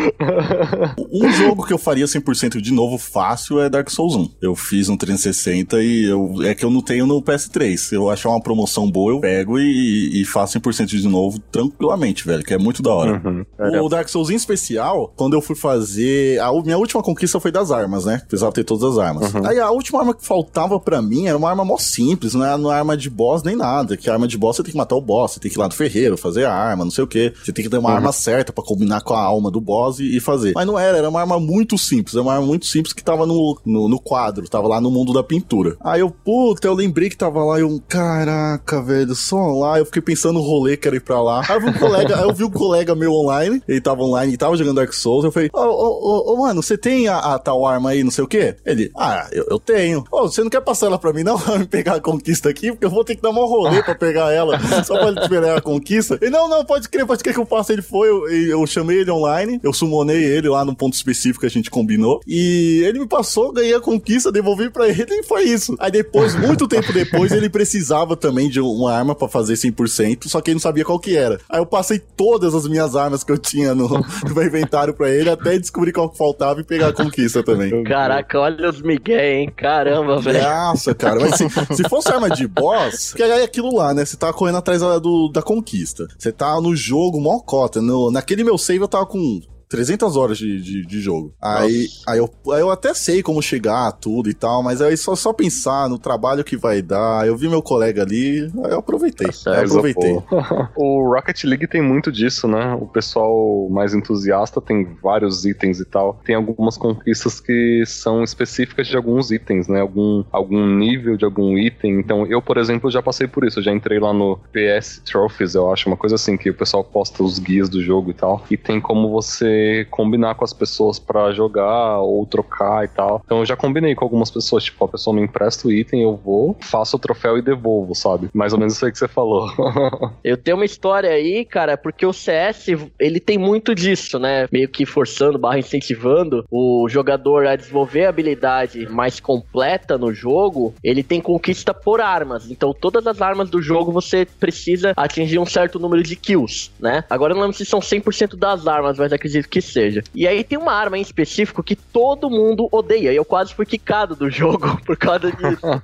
[1.12, 4.30] Um jogo que eu faria 100% de novo fácil é Dark Souls 1.
[4.40, 7.76] Eu fiz um 360 e eu, é que eu não tenho no PS3.
[7.76, 12.26] Se eu achar uma promoção boa, eu pego e, e faço 100% de novo tranquilamente,
[12.26, 13.22] velho, que é muito da hora.
[13.24, 13.44] Uhum.
[13.58, 16.40] É, O Dark Souls em especial, quando eu fui fazer.
[16.40, 18.22] A minha última conquista foi das armas, né?
[18.28, 19.32] Precisava ter todas as armas.
[19.32, 19.46] Uhum.
[19.46, 22.56] Aí a última arma que faltava pra mim era uma arma mó simples, não é,
[22.56, 23.96] não é arma de boss nem nada.
[23.96, 25.60] Que a arma de boss você tem que matar o boss, você tem que ir
[25.60, 27.32] lá no ferreiro, fazer a arma, não sei o que.
[27.42, 27.96] Você tem que ter uma Uhum.
[27.96, 30.52] arma certa pra combinar com a alma do boss e, e fazer.
[30.54, 32.14] Mas não era, era uma arma muito simples.
[32.14, 35.12] Era uma arma muito simples que tava no, no, no quadro, tava lá no mundo
[35.12, 35.76] da pintura.
[35.82, 39.78] Aí eu, puta, eu lembrei que tava lá e eu, caraca, velho, só lá.
[39.78, 41.42] Eu fiquei pensando no rolê que era ir pra lá.
[41.48, 44.32] Aí eu vi um colega, aí eu vi um colega meu online, ele tava online
[44.32, 45.24] e tava jogando Dark Souls.
[45.24, 48.10] Eu falei, ô, ô, ô, ô, mano, você tem a, a tal arma aí, não
[48.10, 48.56] sei o quê?
[48.66, 50.04] Ele, ah, eu, eu tenho.
[50.10, 51.38] Ô, você não quer passar ela pra mim, não?
[51.58, 52.70] Me pegar a conquista aqui?
[52.72, 55.60] Porque eu vou ter que dar um rolê pra pegar ela, só pra esperar a
[55.60, 56.18] conquista.
[56.20, 57.72] Ele, não, não, pode crer, pode crer que eu passo.
[57.72, 61.46] Ele foi, eu, eu chamei ele online, eu summonei ele lá no ponto específico que
[61.46, 62.20] a gente combinou.
[62.26, 65.76] E ele me passou, ganhei a conquista, devolvi pra ele e foi isso.
[65.78, 70.40] Aí depois, muito tempo depois, ele precisava também de uma arma pra fazer 100%, só
[70.40, 71.38] que ele não sabia qual que era.
[71.48, 73.88] Aí eu passei todas as minhas armas que eu tinha no,
[74.34, 77.82] no inventário pra ele, até descobrir qual que faltava e pegar a conquista também.
[77.84, 79.52] Caraca, olha os Miguel, hein?
[79.56, 80.42] Caramba, velho.
[80.42, 83.97] Nossa, cara, mas se, se fosse arma de boss, que é aquilo lá, né?
[84.04, 86.06] Você tá correndo atrás da, do- da conquista.
[86.18, 87.80] Você tá no jogo, mó cota.
[87.82, 91.34] No, naquele meu save eu tava com 300 horas de, de, de jogo.
[91.40, 95.14] Aí, aí, eu, aí eu até sei como chegar, tudo e tal, mas aí só,
[95.14, 97.26] só pensar no trabalho que vai dar.
[97.26, 99.28] Eu vi meu colega ali, aí eu aproveitei.
[99.28, 100.16] Tá Aí eu aproveitei.
[100.76, 102.76] o Rocket League tem muito disso, né?
[102.80, 106.20] O pessoal mais entusiasta tem vários itens e tal.
[106.24, 109.80] Tem algumas conquistas que são específicas de alguns itens, né?
[109.80, 112.00] Algum, algum nível de algum item.
[112.00, 113.58] Então, eu, por exemplo, já passei por isso.
[113.58, 116.82] Eu já entrei lá no PS Trophies, eu acho, uma coisa assim, que o pessoal
[116.82, 118.44] posta os guias do jogo e tal.
[118.50, 119.57] E tem como você
[119.90, 123.22] combinar com as pessoas pra jogar ou trocar e tal.
[123.24, 124.64] Então, eu já combinei com algumas pessoas.
[124.64, 128.28] Tipo, a pessoa me empresta o item, eu vou, faço o troféu e devolvo, sabe?
[128.32, 129.48] Mais ou menos isso aí que você falou.
[130.24, 132.66] Eu tenho uma história aí, cara, porque o CS,
[132.98, 134.46] ele tem muito disso, né?
[134.52, 140.74] Meio que forçando, barra incentivando o jogador a desenvolver a habilidade mais completa no jogo,
[140.82, 142.50] ele tem conquista por armas.
[142.50, 147.04] Então, todas as armas do jogo você precisa atingir um certo número de kills, né?
[147.08, 150.02] Agora eu não lembro se são 100% das armas, mas acredito que seja.
[150.14, 153.12] E aí tem uma arma em específico que todo mundo odeia.
[153.12, 155.82] E eu quase fui quicado do jogo por causa disso.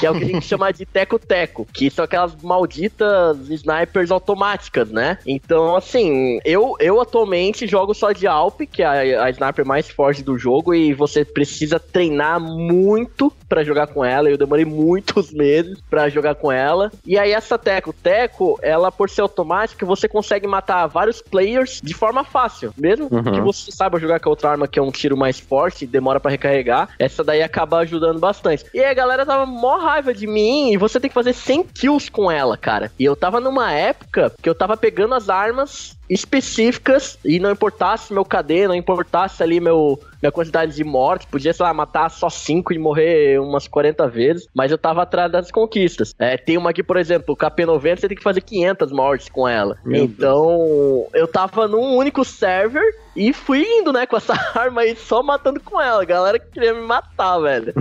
[0.00, 4.90] que é o que a gente chama de teco-teco, que são aquelas malditas snipers automáticas,
[4.90, 5.18] né?
[5.26, 9.88] Então, assim, eu, eu atualmente jogo só de Alp, que é a, a sniper mais
[9.88, 15.32] forte do jogo, e você precisa treinar muito pra jogar com ela, eu demorei muitos
[15.34, 16.90] meses pra jogar com ela.
[17.04, 21.94] E aí essa Teco, Teco, ela por ser automática, você consegue matar vários players de
[21.94, 22.72] forma fácil.
[22.76, 23.22] Mesmo Uhum.
[23.32, 25.86] que você saiba jogar com a outra arma que é um tiro mais forte e
[25.86, 28.64] demora pra recarregar, essa daí acaba ajudando bastante.
[28.74, 31.64] E aí a galera tava mó raiva de mim e você tem que fazer 100
[31.74, 32.90] kills com ela, cara.
[32.98, 38.12] E eu tava numa época que eu tava pegando as armas específicas e não importasse
[38.12, 42.28] meu KD, não importasse ali meu minha quantidade de mortes, podia, sei lá, matar só
[42.28, 46.14] 5 e morrer umas 40 vezes, mas eu tava atrás das conquistas.
[46.18, 49.46] É, tem uma aqui, por exemplo, o KP90, você tem que fazer 500 mortes com
[49.46, 49.76] ela.
[49.84, 52.84] Meu então, eu tava num único server
[53.14, 56.02] e fui indo, né, com essa arma aí, só matando com ela.
[56.02, 57.72] A galera queria me matar, velho.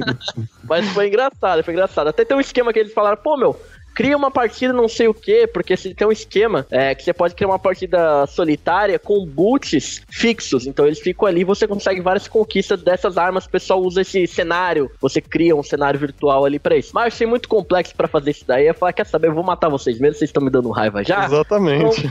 [0.64, 2.08] Mas foi engraçado, foi engraçado.
[2.08, 3.58] Até tem um esquema que eles falaram, pô, meu,
[3.96, 7.14] cria uma partida não sei o que, porque se tem um esquema é, que você
[7.14, 10.66] pode criar uma partida solitária com boots fixos.
[10.66, 13.46] Então eles ficam ali, você consegue várias conquistas dessas armas.
[13.46, 16.90] O pessoal usa esse cenário, você cria um cenário virtual ali pra isso.
[16.92, 18.66] Mas eu achei muito complexo pra fazer isso daí.
[18.66, 21.24] Eu falei, quer saber, eu vou matar vocês mesmo, vocês estão me dando raiva já.
[21.24, 22.06] Exatamente.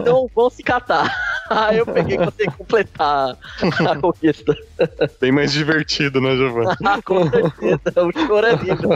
[0.00, 1.16] Então vão se catar.
[1.48, 3.36] Aí eu peguei e consegui completar
[3.88, 4.54] a conquista.
[5.20, 6.76] Bem mais divertido, né, Giovanni?
[6.84, 8.88] Ah, com certeza, o choro é lindo.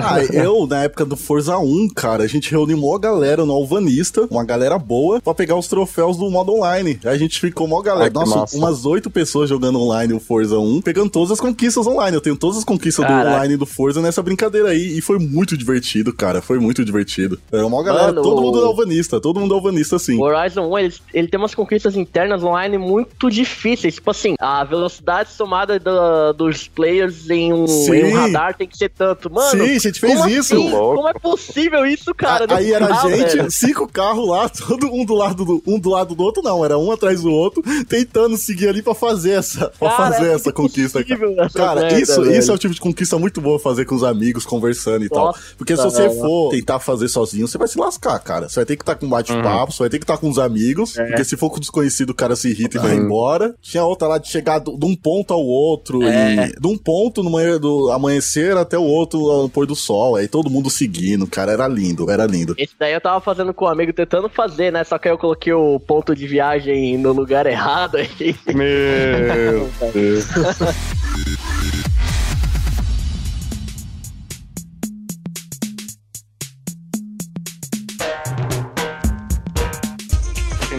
[0.00, 4.26] Ah, eu, na época do Forza 1, cara, a gente reuniu a galera no Alvanista,
[4.28, 6.98] uma galera boa, pra pegar os troféus do modo online.
[7.04, 8.06] Aí a gente ficou mó galera.
[8.06, 8.56] Ai, Nossa, massa.
[8.56, 12.16] umas oito pessoas jogando online o Forza 1, pegando todas as conquistas online.
[12.16, 13.36] Eu tenho todas as conquistas do Caraca.
[13.36, 14.98] online do Forza nessa brincadeira aí.
[14.98, 16.42] E foi muito divertido, cara.
[16.42, 17.38] Foi muito divertido.
[17.52, 20.18] Era uma galera, Mano, todo o- mundo Alvanista, todo mundo Alvanista, sim.
[20.18, 23.94] O Horizon 1, ele, ele tem umas conquistas internas online muito difíceis.
[23.94, 27.64] Tipo assim, a velocidade somada da- dos players em um,
[27.94, 29.32] em um radar tem que ser tanto.
[29.32, 30.54] Mano, Sim, a gente fez como isso.
[30.56, 30.70] assim?
[30.70, 32.46] Como é possível isso, cara?
[32.52, 33.50] A- aí era a gente, velho.
[33.50, 36.78] cinco carros lá, todo um do lado do, um do lado do outro, não, era
[36.78, 40.52] um atrás do outro, tentando seguir ali pra fazer essa, pra Cara, fazer é essa
[40.52, 41.44] conquista, cara.
[41.44, 42.38] essa Cara, merda, isso, velho.
[42.38, 45.26] isso é o tipo de conquista muito boa fazer com os amigos, conversando e tal.
[45.26, 46.20] Nossa, Porque se você velho.
[46.20, 48.48] for tentar fazer sozinho, você vai se lascar, cara.
[48.48, 50.38] Você vai ter que estar com um bate-papo, você vai ter que estar com os
[50.38, 50.96] amigos.
[50.98, 51.04] É.
[51.06, 53.02] Porque se for com o desconhecido, o cara se irrita e vai Sim.
[53.02, 53.54] embora.
[53.60, 56.02] Tinha outra lá de chegar de um ponto ao outro.
[56.02, 56.48] É.
[56.56, 60.16] E de um ponto no manhã do amanhecer até o outro ao pôr do sol.
[60.16, 61.52] Aí todo mundo seguindo, cara.
[61.52, 62.54] Era lindo, era lindo.
[62.58, 64.84] Esse daí eu tava fazendo com um amigo, tentando fazer, né?
[64.84, 68.36] Só que aí eu coloquei o ponto de viagem no lugar errado aí.
[68.54, 70.26] Meu Deus.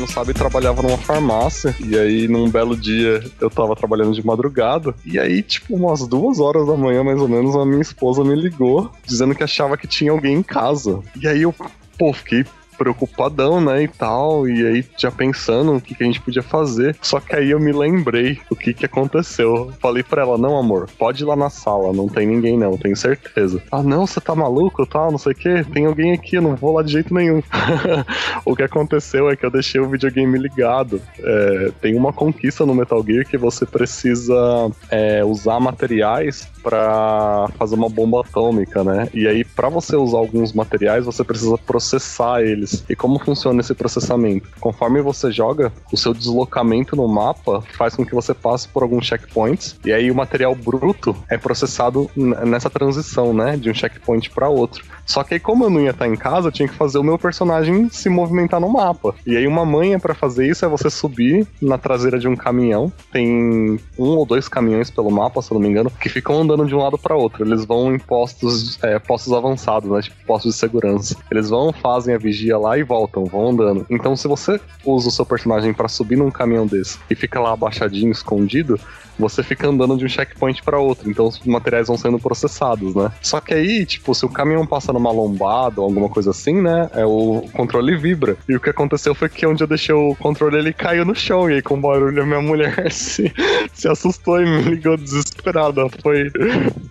[0.09, 1.75] Sabe, trabalhava numa farmácia.
[1.79, 4.93] E aí, num belo dia, eu tava trabalhando de madrugada.
[5.05, 8.35] E aí, tipo, umas duas horas da manhã, mais ou menos, a minha esposa me
[8.35, 10.99] ligou, dizendo que achava que tinha alguém em casa.
[11.21, 11.53] E aí eu,
[11.97, 12.43] pô, fiquei
[12.79, 16.95] preocupadão, né, e tal, e aí já pensando o que, que a gente podia fazer.
[17.01, 19.73] Só que aí eu me lembrei o que que aconteceu.
[19.81, 22.95] Falei pra ela, não, amor, pode ir lá na sala, não tem ninguém não, tenho
[22.95, 23.61] certeza.
[23.69, 26.55] Ah, não, você tá maluco, tal, não sei o que, tem alguém aqui, eu não
[26.55, 27.43] vou lá de jeito nenhum.
[28.45, 31.01] o que aconteceu é que eu deixei o videogame ligado.
[31.19, 37.75] É, tem uma conquista no Metal Gear que você precisa é, usar materiais pra fazer
[37.75, 39.09] uma bomba atômica, né?
[39.13, 42.68] E aí, pra você usar alguns materiais, você precisa processar eles.
[42.89, 44.49] E como funciona esse processamento?
[44.59, 49.05] Conforme você joga, o seu deslocamento no mapa faz com que você passe por alguns
[49.05, 49.77] checkpoints.
[49.85, 53.57] E aí, o material bruto é processado nessa transição, né?
[53.57, 54.85] De um checkpoint pra outro.
[55.05, 57.03] Só que aí, como eu não ia estar em casa, eu tinha que fazer o
[57.03, 59.15] meu personagem se movimentar no mapa.
[59.25, 62.91] E aí, uma manha pra fazer isso é você subir na traseira de um caminhão.
[63.11, 66.65] Tem um ou dois caminhões pelo mapa, se eu não me engano, que ficam andando
[66.65, 67.43] de um lado pra outro.
[67.43, 70.01] Eles vão em postos, é, postos avançados, né?
[70.01, 71.15] Tipo postos de segurança.
[71.31, 73.85] Eles vão, fazem a vigia lá e voltam, vão andando.
[73.89, 77.53] Então, se você usa o seu personagem pra subir num caminhão desse e fica lá
[77.53, 78.79] abaixadinho, escondido,
[79.19, 83.11] você fica andando de um checkpoint pra outro, então os materiais vão sendo processados, né?
[83.21, 86.89] Só que aí, tipo, se o caminhão passa numa lombada ou alguma coisa assim, né?
[86.93, 88.37] É o controle vibra.
[88.47, 91.49] E o que aconteceu foi que onde eu deixei o controle, ele caiu no chão.
[91.49, 93.31] E aí, com o barulho, a minha mulher se,
[93.73, 95.87] se assustou e me ligou desesperada.
[96.01, 96.31] Foi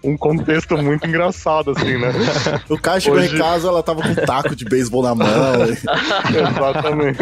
[0.05, 2.13] um contexto muito engraçado, assim, né?
[2.69, 5.27] O cara chegou Hoje- em casa, ela tava com um taco de beisebol na mão.
[6.29, 7.19] Exatamente.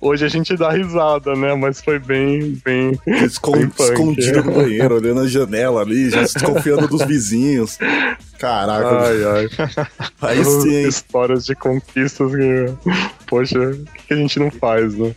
[0.00, 1.54] Hoje a gente dá risada, né?
[1.54, 2.98] Mas foi bem, bem.
[3.28, 4.42] Punk, escondido é.
[4.42, 7.78] no banheiro, olhando a janela ali, já se desconfiando dos vizinhos.
[8.38, 9.86] Caraca, Ai, ai.
[10.20, 10.88] aí sim.
[10.88, 12.74] Histórias de conquistas que.
[13.26, 15.14] Poxa, o que que a gente não faz, né?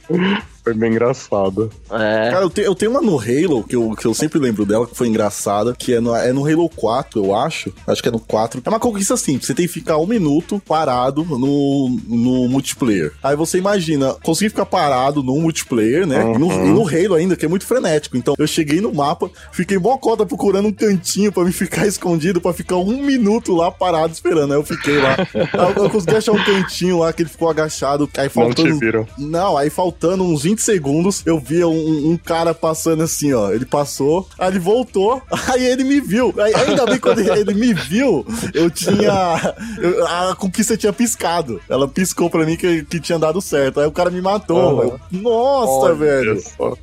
[0.67, 1.71] Foi bem engraçado.
[1.89, 2.29] É.
[2.29, 4.85] Cara, eu, te, eu, tenho uma no Halo, que eu, que eu sempre lembro dela,
[4.85, 7.73] que foi engraçada, que é no, é no Halo 4, eu acho.
[7.87, 8.61] Acho que é no 4.
[8.65, 9.45] É uma conquista simples.
[9.45, 13.13] Você tem que ficar um minuto parado no, no multiplayer.
[13.23, 16.21] Aí você imagina, conseguir ficar parado no multiplayer, né?
[16.21, 16.35] Uhum.
[16.35, 18.17] E, no, e no Halo ainda, que é muito frenético.
[18.17, 22.41] Então, eu cheguei no mapa, fiquei mó cota procurando um cantinho pra me ficar escondido,
[22.41, 24.51] pra ficar um minuto lá parado esperando.
[24.51, 25.15] Aí eu fiquei lá.
[25.33, 28.09] aí eu, eu consegui achar um cantinho lá que ele ficou agachado.
[28.17, 28.67] Aí faltando.
[28.67, 29.07] Não, te viram.
[29.17, 33.51] não aí faltando uns 20 segundos, eu via um, um, cara passando assim, ó.
[33.51, 36.33] Ele passou, aí ele voltou, aí ele me viu.
[36.37, 39.55] Aí, ainda bem quando ele, ele me viu, eu tinha.
[39.77, 41.61] Eu, a conquista tinha piscado.
[41.69, 43.79] Ela piscou pra mim que, que tinha dado certo.
[43.79, 44.73] Aí o cara me matou.
[44.73, 44.83] Uhum.
[44.83, 46.41] Eu, nossa, Olha velho.
[46.41, 46.75] Só.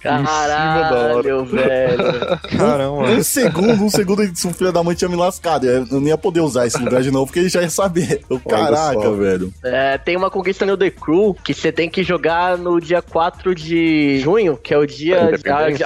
[0.00, 2.38] Caralho, velho.
[2.56, 3.10] Caramba.
[3.10, 5.66] Um, segundo, um segundo, o filho da mãe tinha me lascado.
[5.66, 8.20] Eu não ia poder usar esse lugar de novo, porque ele já ia saber.
[8.28, 9.52] Eu, caraca, velho.
[9.62, 13.54] É, tem uma conquista no The Crew que você tem que jogar no dia 4
[13.54, 15.30] de junho, que é o dia.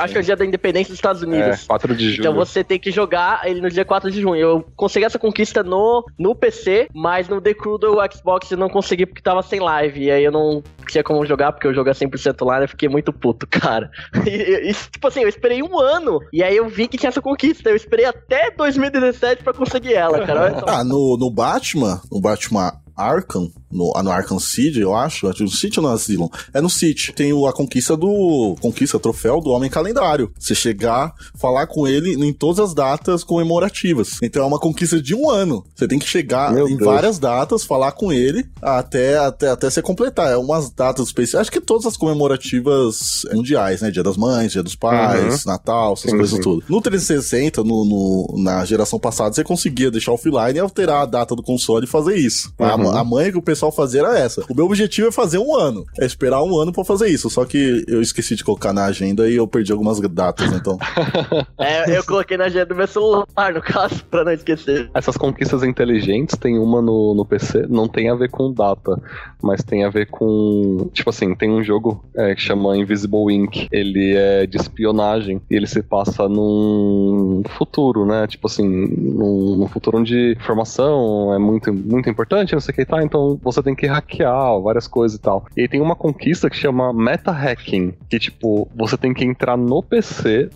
[0.00, 1.62] Acho que é o dia da independência dos Estados Unidos.
[1.62, 2.20] É, 4 de junho.
[2.20, 4.40] Então você tem que jogar ele no dia 4 de junho.
[4.40, 8.68] Eu consegui essa conquista no, no PC, mas no The Crew do Xbox eu não
[8.68, 10.04] consegui porque tava sem live.
[10.04, 13.12] E aí eu não tinha como jogar, porque eu jogo 100% lá, eu fiquei muito
[13.12, 13.67] puto, cara.
[14.26, 17.22] E, e, tipo assim, eu esperei um ano, e aí eu vi que tinha essa
[17.22, 17.70] conquista.
[17.70, 20.62] Eu esperei até 2017 pra conseguir ela, cara.
[20.66, 25.26] Ah, no, no Batman, no Batman Arkham, no, no Arkham City, eu acho.
[25.26, 26.28] No City ou no Asylum?
[26.52, 27.12] É no City.
[27.12, 28.56] Tem o, a conquista do.
[28.60, 30.32] Conquista troféu do Homem Calendário.
[30.38, 34.18] Você chegar, falar com ele em todas as datas comemorativas.
[34.22, 35.64] Então é uma conquista de um ano.
[35.74, 36.90] Você tem que chegar Meu em Deus.
[36.90, 40.30] várias datas, falar com ele até, até, até você completar.
[40.30, 41.42] É umas datas especiais.
[41.42, 43.90] Acho que todas as comemorativas mundiais, né?
[43.90, 45.52] Dia das Mães, Dia dos Pais, uhum.
[45.52, 46.42] Natal, essas sim, coisas sim.
[46.42, 46.64] tudo.
[46.68, 51.34] No 360, no, no, na geração passada, você conseguia deixar offline e alterar a data
[51.34, 52.52] do console e fazer isso.
[52.58, 52.90] Uhum.
[52.90, 54.44] A, a mãe que o pessoal fazer era essa.
[54.48, 55.84] O meu objetivo é fazer um ano.
[56.00, 57.28] É esperar um ano pra fazer isso.
[57.30, 60.78] Só que eu esqueci de colocar na agenda e eu perdi algumas datas, então.
[61.58, 64.90] é, eu coloquei na agenda do meu celular, no caso, pra não esquecer.
[64.94, 69.00] Essas conquistas inteligentes, tem uma no, no PC, não tem a ver com data,
[69.42, 70.88] mas tem a ver com.
[70.92, 73.68] Tipo assim, tem um jogo é, que chama Invisible Ink.
[73.70, 78.26] Ele é de espionagem e ele se passa num futuro, né?
[78.26, 82.82] Tipo assim, num, num futuro onde informação é muito, muito importante, não sei o que
[82.82, 83.02] e tá.
[83.02, 85.46] Então você tem que hackear várias coisas e tal.
[85.56, 89.82] E tem uma conquista que chama meta hacking, que tipo, você tem que entrar no
[89.82, 90.50] PC,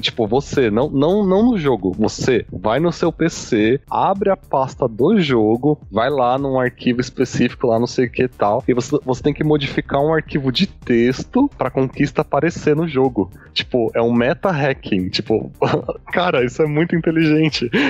[0.00, 4.88] tipo, você, não, não, não no jogo, você vai no seu PC, abre a pasta
[4.88, 8.74] do jogo, vai lá num arquivo específico lá, não sei o que e tal, e
[8.74, 13.30] você, você tem que modificar um arquivo de texto pra conquista aparecer no jogo.
[13.52, 15.50] Tipo, é um meta hacking, tipo,
[16.12, 17.70] cara, isso é muito inteligente.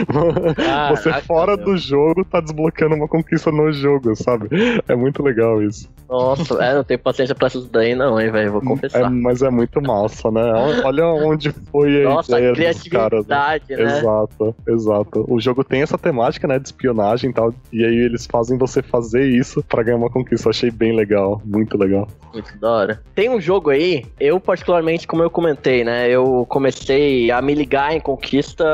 [0.71, 4.40] Ah, você fora do jogo tá desbloqueando uma conquista no jogo, sabe?
[4.89, 5.89] É muito legal isso.
[6.09, 9.03] Nossa, é, não tenho paciência pra isso daí não, hein, velho, vou confessar.
[9.03, 10.43] É, mas é muito massa, né?
[10.85, 13.99] Olha onde foi a Nossa, ideia a criatividade, caras, né?
[13.99, 15.25] Exato, exato.
[15.29, 18.83] O jogo tem essa temática, né, de espionagem e tal, e aí eles fazem você
[18.83, 20.49] fazer isso pra ganhar uma conquista.
[20.49, 22.09] Eu achei bem legal, muito legal.
[22.33, 23.03] Muito da hora.
[23.15, 27.95] Tem um jogo aí, eu particularmente, como eu comentei, né, eu comecei a me ligar
[27.95, 28.65] em conquista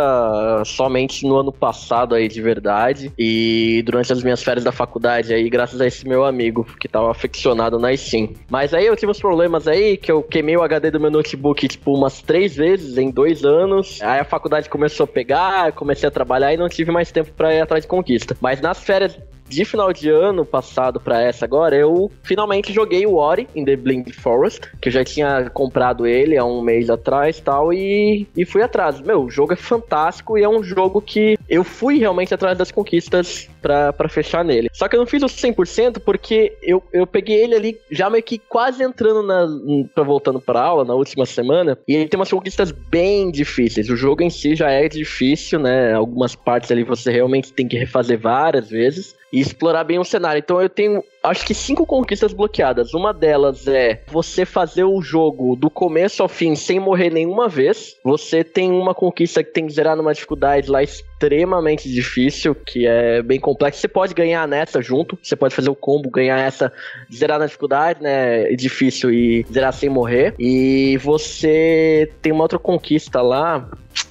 [0.64, 5.50] somente no ano passado aí, de verdade, e durante as minhas férias da faculdade aí,
[5.56, 8.34] graças a esse meu amigo que tava aficionado na Steam.
[8.50, 11.66] Mas aí eu tive uns problemas aí, que eu queimei o HD do meu notebook,
[11.66, 13.98] tipo, umas três vezes em dois anos.
[14.02, 17.54] Aí a faculdade começou a pegar, comecei a trabalhar e não tive mais tempo para
[17.54, 18.36] ir atrás de conquista.
[18.38, 23.16] Mas nas férias de final de ano passado para essa agora, eu finalmente joguei o
[23.16, 27.40] Ori in the Blind Forest, que eu já tinha comprado ele há um mês atrás
[27.40, 29.00] tal, e, e fui atrás.
[29.00, 32.70] Meu, o jogo é fantástico e é um jogo que eu fui realmente atrás das
[32.70, 34.68] conquistas para fechar nele.
[34.72, 38.22] Só que eu não fiz o 100% porque eu, eu peguei ele ali já meio
[38.22, 39.46] que quase entrando na.
[39.94, 41.76] Pra, voltando pra aula na última semana.
[41.86, 43.88] E ele tem umas conquistas bem difíceis.
[43.88, 45.92] O jogo em si já é difícil, né?
[45.92, 50.38] Algumas partes ali você realmente tem que refazer várias vezes e explorar bem o cenário.
[50.38, 52.94] Então eu tenho acho que cinco conquistas bloqueadas.
[52.94, 57.96] Uma delas é você fazer o jogo do começo ao fim sem morrer nenhuma vez.
[58.02, 63.20] Você tem uma conquista que tem que zerar numa dificuldade lá extremamente difícil, que é
[63.20, 63.78] bem complexo.
[63.78, 66.72] Você pode ganhar nessa junto, você pode fazer o combo, ganhar essa,
[67.12, 68.44] zerar na dificuldade, né?
[68.54, 70.34] Difícil e zerar sem morrer.
[70.38, 73.68] E você tem uma outra conquista lá.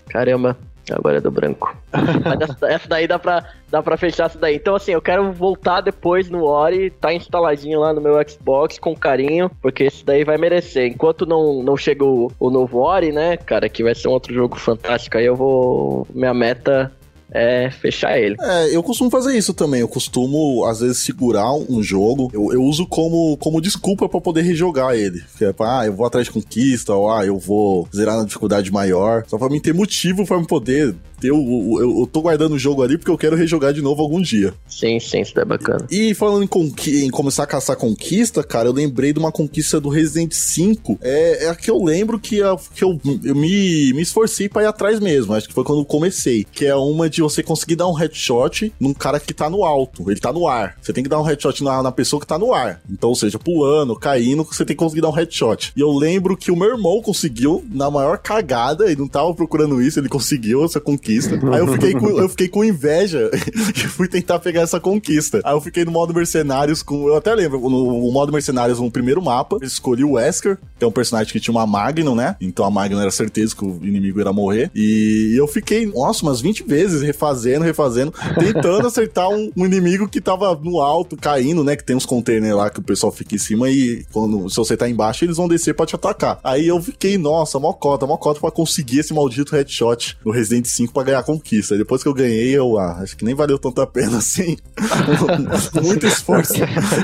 [0.07, 0.55] Caramba,
[0.91, 1.75] Agora é do branco.
[1.91, 4.55] Mas essa, essa, daí dá pra, dá pra fechar essa daí.
[4.55, 8.95] Então, assim, eu quero voltar depois no Ori, tá instaladinho lá no meu Xbox com
[8.95, 10.87] carinho, porque esse daí vai merecer.
[10.87, 14.33] Enquanto não, não chega o, o novo Ori, né, cara, que vai ser um outro
[14.33, 16.07] jogo fantástico, aí eu vou.
[16.13, 16.91] Minha meta
[17.31, 18.35] é fechar ele.
[18.39, 19.81] É, eu costumo fazer isso também.
[19.81, 22.29] Eu costumo, às vezes, segurar um jogo.
[22.33, 25.23] Eu, eu uso como, como desculpa para poder rejogar ele.
[25.37, 28.25] Que é pra, ah, eu vou atrás de conquista, ou ah, eu vou zerar na
[28.25, 29.23] dificuldade maior.
[29.27, 30.95] Só pra mim ter motivo para poder
[31.31, 34.21] o, eu, eu tô guardando o jogo ali porque eu quero rejogar de novo algum
[34.21, 34.53] dia.
[34.67, 35.85] Sim, sim, isso é bacana.
[35.89, 39.79] E falando em, conqui em começar a caçar conquista, cara, eu lembrei de uma conquista
[39.79, 40.99] do Resident 5.
[41.01, 44.63] É, é a que eu lembro que, a, que eu, eu me, me esforcei pra
[44.63, 45.33] ir atrás mesmo.
[45.33, 46.45] Acho que foi quando eu comecei.
[46.51, 50.09] Que é uma de você conseguir dar um headshot num cara que tá no alto.
[50.09, 50.77] Ele tá no ar.
[50.81, 52.81] Você tem que dar um headshot na, na pessoa que tá no ar.
[52.89, 55.71] Então, ou seja, pulando, caindo, você tem que conseguir dar um headshot.
[55.75, 59.81] E eu lembro que o meu irmão conseguiu, na maior cagada, e não tava procurando
[59.81, 61.14] isso, ele conseguiu essa conquista.
[61.51, 63.29] Aí eu fiquei com, eu fiquei com inveja
[63.75, 65.41] e fui tentar pegar essa conquista.
[65.43, 67.07] Aí eu fiquei no modo mercenários com.
[67.07, 70.87] Eu até lembro, no, modo mercenários, no primeiro mapa, eu escolhi o Wesker, que é
[70.87, 72.35] um personagem que tinha uma Magnum, né?
[72.39, 74.71] Então a Magnum era certeza que o inimigo ia morrer.
[74.75, 80.21] E eu fiquei, nossa, umas 20 vezes refazendo, refazendo, tentando acertar um, um, inimigo que
[80.21, 81.75] tava no alto, caindo, né?
[81.75, 84.75] Que tem uns containers lá que o pessoal fica em cima e quando se você
[84.77, 86.39] tá embaixo, eles vão descer pra te atacar.
[86.43, 91.03] Aí eu fiquei, nossa, mocota, mocota pra conseguir esse maldito headshot no Resident 5 pra
[91.03, 91.77] ganhar conquista.
[91.77, 94.57] Depois que eu ganhei, eu ah, acho que nem valeu tanto a pena assim.
[95.83, 96.53] Muito esforço.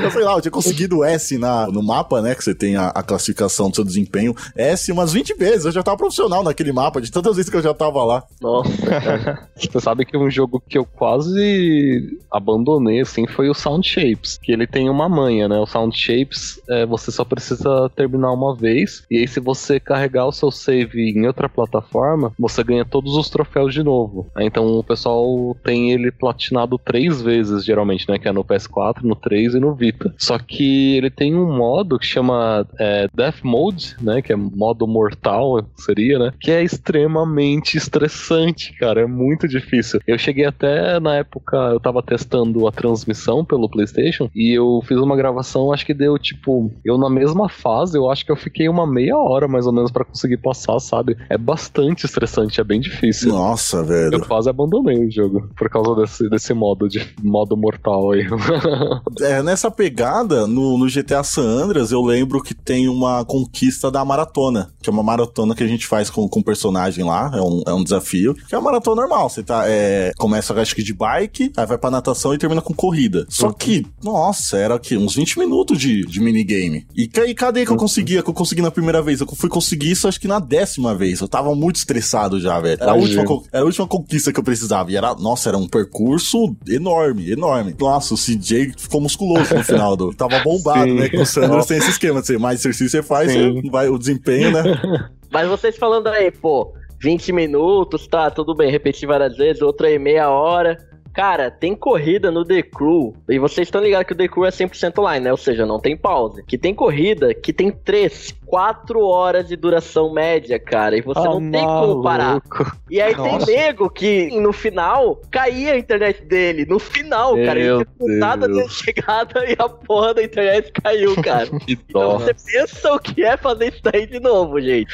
[0.01, 2.33] Eu sei lá, eu tinha conseguido S na, no mapa, né?
[2.33, 4.33] Que você tem a, a, classificação do seu desempenho.
[4.55, 5.65] S umas 20 vezes.
[5.65, 8.23] Eu já tava profissional naquele mapa, de tantas vezes que eu já tava lá.
[8.41, 9.49] Nossa, cara.
[9.55, 14.39] Você sabe que um jogo que eu quase abandonei, assim, foi o Sound Shapes.
[14.41, 15.59] Que ele tem uma manha, né?
[15.59, 19.03] O Sound Shapes, é, você só precisa terminar uma vez.
[19.11, 23.29] E aí, se você carregar o seu save em outra plataforma, você ganha todos os
[23.29, 24.27] troféus de novo.
[24.37, 28.17] Então o pessoal tem ele platinado três vezes, geralmente, né?
[28.17, 30.13] Que é no PS4, no 3 e no Vita.
[30.17, 34.21] Só que ele tem um modo que chama é, Death Mode, né?
[34.21, 36.33] Que é modo mortal, seria, né?
[36.39, 39.01] Que é extremamente estressante, cara.
[39.01, 39.99] É muito difícil.
[40.07, 44.97] Eu cheguei até na época, eu tava testando a transmissão pelo PlayStation e eu fiz
[44.97, 48.67] uma gravação, acho que deu tipo, eu na mesma fase, eu acho que eu fiquei
[48.67, 51.17] uma meia hora mais ou menos para conseguir passar, sabe?
[51.29, 53.31] É bastante estressante, é bem difícil.
[53.31, 54.15] Nossa, velho.
[54.15, 58.25] Eu quase abandonei o jogo por causa desse, desse modo de modo mortal aí.
[59.21, 64.05] é, nessa pegada, no, no GTA San Andreas, eu lembro que tem uma conquista da
[64.05, 67.41] maratona, que é uma maratona que a gente faz com, com um personagem lá, é
[67.41, 70.83] um, é um desafio, que é uma maratona normal, você tá, é, começa acho que
[70.83, 73.25] de bike, aí vai pra natação e termina com corrida.
[73.29, 73.53] Só uhum.
[73.53, 76.85] que, nossa, era aqui uns 20 minutos de, de minigame.
[76.95, 77.79] E, e cadê que eu uhum.
[77.79, 79.21] conseguia, que eu consegui na primeira vez?
[79.21, 82.77] Eu fui conseguir isso acho que na décima vez, eu tava muito estressado já, velho.
[82.81, 85.67] Era a, última, era a última conquista que eu precisava, e era, nossa, era um
[85.67, 87.75] percurso enorme, enorme.
[87.79, 90.13] Nossa, o CJ ficou musculoso no final do.
[90.13, 90.95] Tava bombado, Sim.
[90.95, 91.09] né?
[91.09, 93.97] Com o Sanders tem esse esquema de ser mais exercício você faz, você vai, o
[93.97, 94.63] desempenho, né?
[95.31, 99.97] Mas vocês falando aí, pô, 20 minutos, tá, tudo bem, repetir várias vezes, outra aí
[99.97, 100.77] meia hora.
[101.13, 104.49] Cara, tem corrida no The Crew, e vocês estão ligados que o The Crew é
[104.49, 105.31] 100% online, né?
[105.31, 106.41] Ou seja, não tem pause.
[106.43, 111.39] Que tem corrida que tem 3, 4 horas de duração média, cara, e você oh,
[111.39, 112.41] não tem como parar.
[112.89, 113.45] E aí Nossa.
[113.45, 116.65] tem nego que no final caía a internet dele.
[116.65, 121.15] No final, Meu cara, ele tinha nada de chegada e a porra da internet caiu,
[121.23, 121.47] cara.
[121.65, 124.93] então você pensa o que é fazer isso daí de novo, gente.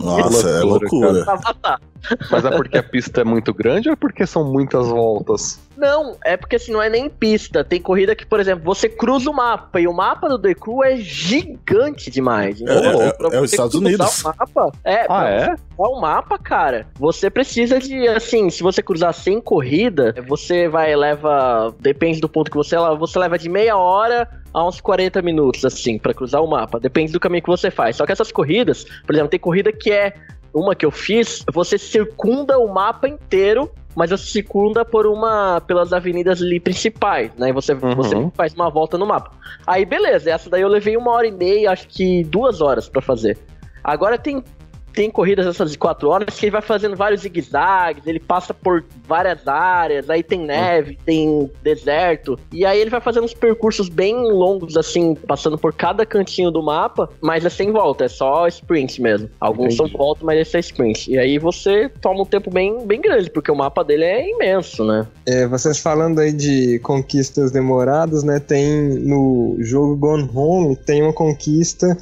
[0.00, 1.24] Nossa, é loucura.
[2.28, 5.60] Mas é porque a pista é muito grande ou é porque são muitas voltas?
[5.76, 7.64] Não, é porque assim, não é nem pista.
[7.64, 10.84] Tem corrida que, por exemplo, você cruza o mapa e o mapa do The Crew
[10.84, 12.60] é gigante demais.
[12.60, 14.22] Então, é, é, é os Estados Unidos.
[14.22, 15.54] O mapa, é, ah, é?
[15.76, 21.74] o mapa, cara, você precisa de, assim, se você cruzar sem corrida, você vai, leva,
[21.80, 25.64] depende do ponto que você leva, você leva de meia hora a uns 40 minutos,
[25.64, 26.78] assim, para cruzar o mapa.
[26.78, 27.96] Depende do caminho que você faz.
[27.96, 30.14] Só que essas corridas, por exemplo, tem corrida que é
[30.54, 35.92] uma que eu fiz, você circunda o mapa inteiro mas você circunda por uma pelas
[35.92, 37.50] avenidas ali principais, né?
[37.50, 37.94] E você, uhum.
[37.94, 39.30] você faz uma volta no mapa.
[39.66, 43.00] Aí beleza, essa daí eu levei uma hora e meia, acho que duas horas para
[43.00, 43.38] fazer.
[43.82, 44.42] Agora tem
[44.94, 48.84] tem corridas essas de quatro horas que ele vai fazendo vários zigue-zagues, ele passa por
[49.06, 54.14] várias áreas, aí tem neve, tem deserto, e aí ele vai fazendo uns percursos bem
[54.14, 59.02] longos, assim, passando por cada cantinho do mapa, mas é sem volta, é só sprint
[59.02, 59.28] mesmo.
[59.40, 59.90] Alguns Entendi.
[59.90, 61.10] são volta, mas esse é sprint.
[61.10, 64.84] E aí você toma um tempo bem, bem grande, porque o mapa dele é imenso,
[64.84, 65.06] né?
[65.26, 68.38] É, vocês falando aí de conquistas demoradas, né?
[68.38, 71.96] Tem no jogo Gone Home, tem uma conquista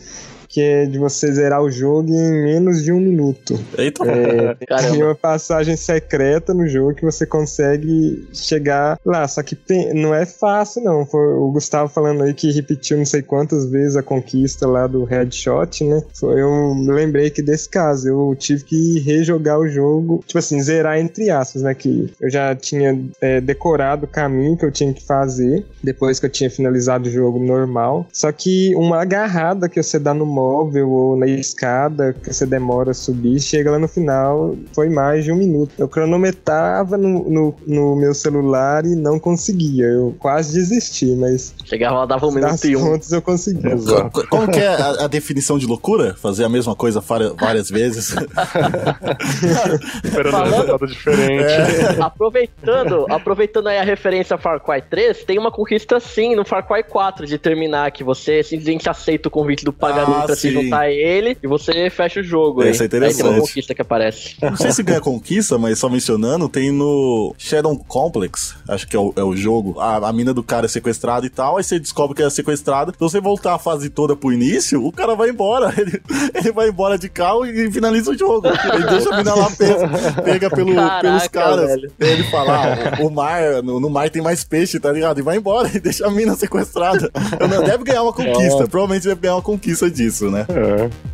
[0.52, 3.58] que é de você zerar o jogo em menos de um minuto.
[3.78, 4.54] Eita, É,
[4.90, 9.26] tem uma passagem secreta no jogo que você consegue chegar lá.
[9.26, 11.06] Só que tem- não é fácil, não.
[11.06, 15.04] Foi o Gustavo falando aí que repetiu não sei quantas vezes a conquista lá do
[15.04, 16.02] headshot, né?
[16.14, 18.08] Foi- Eu me lembrei que desse caso.
[18.08, 21.74] Eu tive que rejogar o jogo, tipo assim, zerar entre aspas, né?
[21.74, 26.26] Que eu já tinha é, decorado o caminho que eu tinha que fazer depois que
[26.26, 28.06] eu tinha finalizado o jogo normal.
[28.12, 32.90] Só que uma agarrada que você dá no móvel ou na escada que você demora
[32.90, 35.70] a subir, chega lá no final, foi mais de um minuto.
[35.78, 39.84] Eu cronometrava no, no, no meu celular e não conseguia.
[39.86, 42.80] Eu quase desisti, mas Chegava lá, dava um minuto e um.
[42.80, 43.66] contas eu consegui.
[43.68, 44.10] Exato.
[44.10, 46.14] Co- Como que é a, a definição de loucura?
[46.14, 48.14] Fazer a mesma coisa várias, várias vezes?
[50.04, 52.00] Esperando um Falando- resultado diferente.
[52.00, 56.66] aproveitando, aproveitando aí a referência a Far Cry 3, tem uma conquista sim no Far
[56.66, 60.62] Cry 4 de terminar que você simplesmente aceita o convite do pagamento Pra se sim.
[60.62, 62.62] juntar a ele e você fecha o jogo.
[62.62, 62.84] Esse aí.
[62.84, 63.20] é interessante.
[63.20, 64.36] Aí tem uma conquista que aparece.
[64.42, 68.98] Não sei se ganha conquista, mas só mencionando, tem no Shadow Complex, acho que é
[68.98, 71.78] o, é o jogo, a, a mina do cara é sequestrada e tal, aí você
[71.78, 75.30] descobre que é sequestrada, se você voltar a fase toda pro início, o cara vai
[75.30, 76.00] embora, ele,
[76.34, 80.22] ele vai embora de carro e finaliza o jogo, ele deixa a mina lá pega,
[80.22, 81.92] pega pelo, Caraca, pelos caras, velho.
[81.98, 85.18] ele fala, ah, o, o mar, no, no mar tem mais peixe, tá ligado?
[85.18, 87.10] E vai embora e deixa a mina sequestrada.
[87.38, 90.46] Eu não, deve ganhar uma conquista, provavelmente deve ganhar uma conquista disso, né?
[90.48, 91.12] É.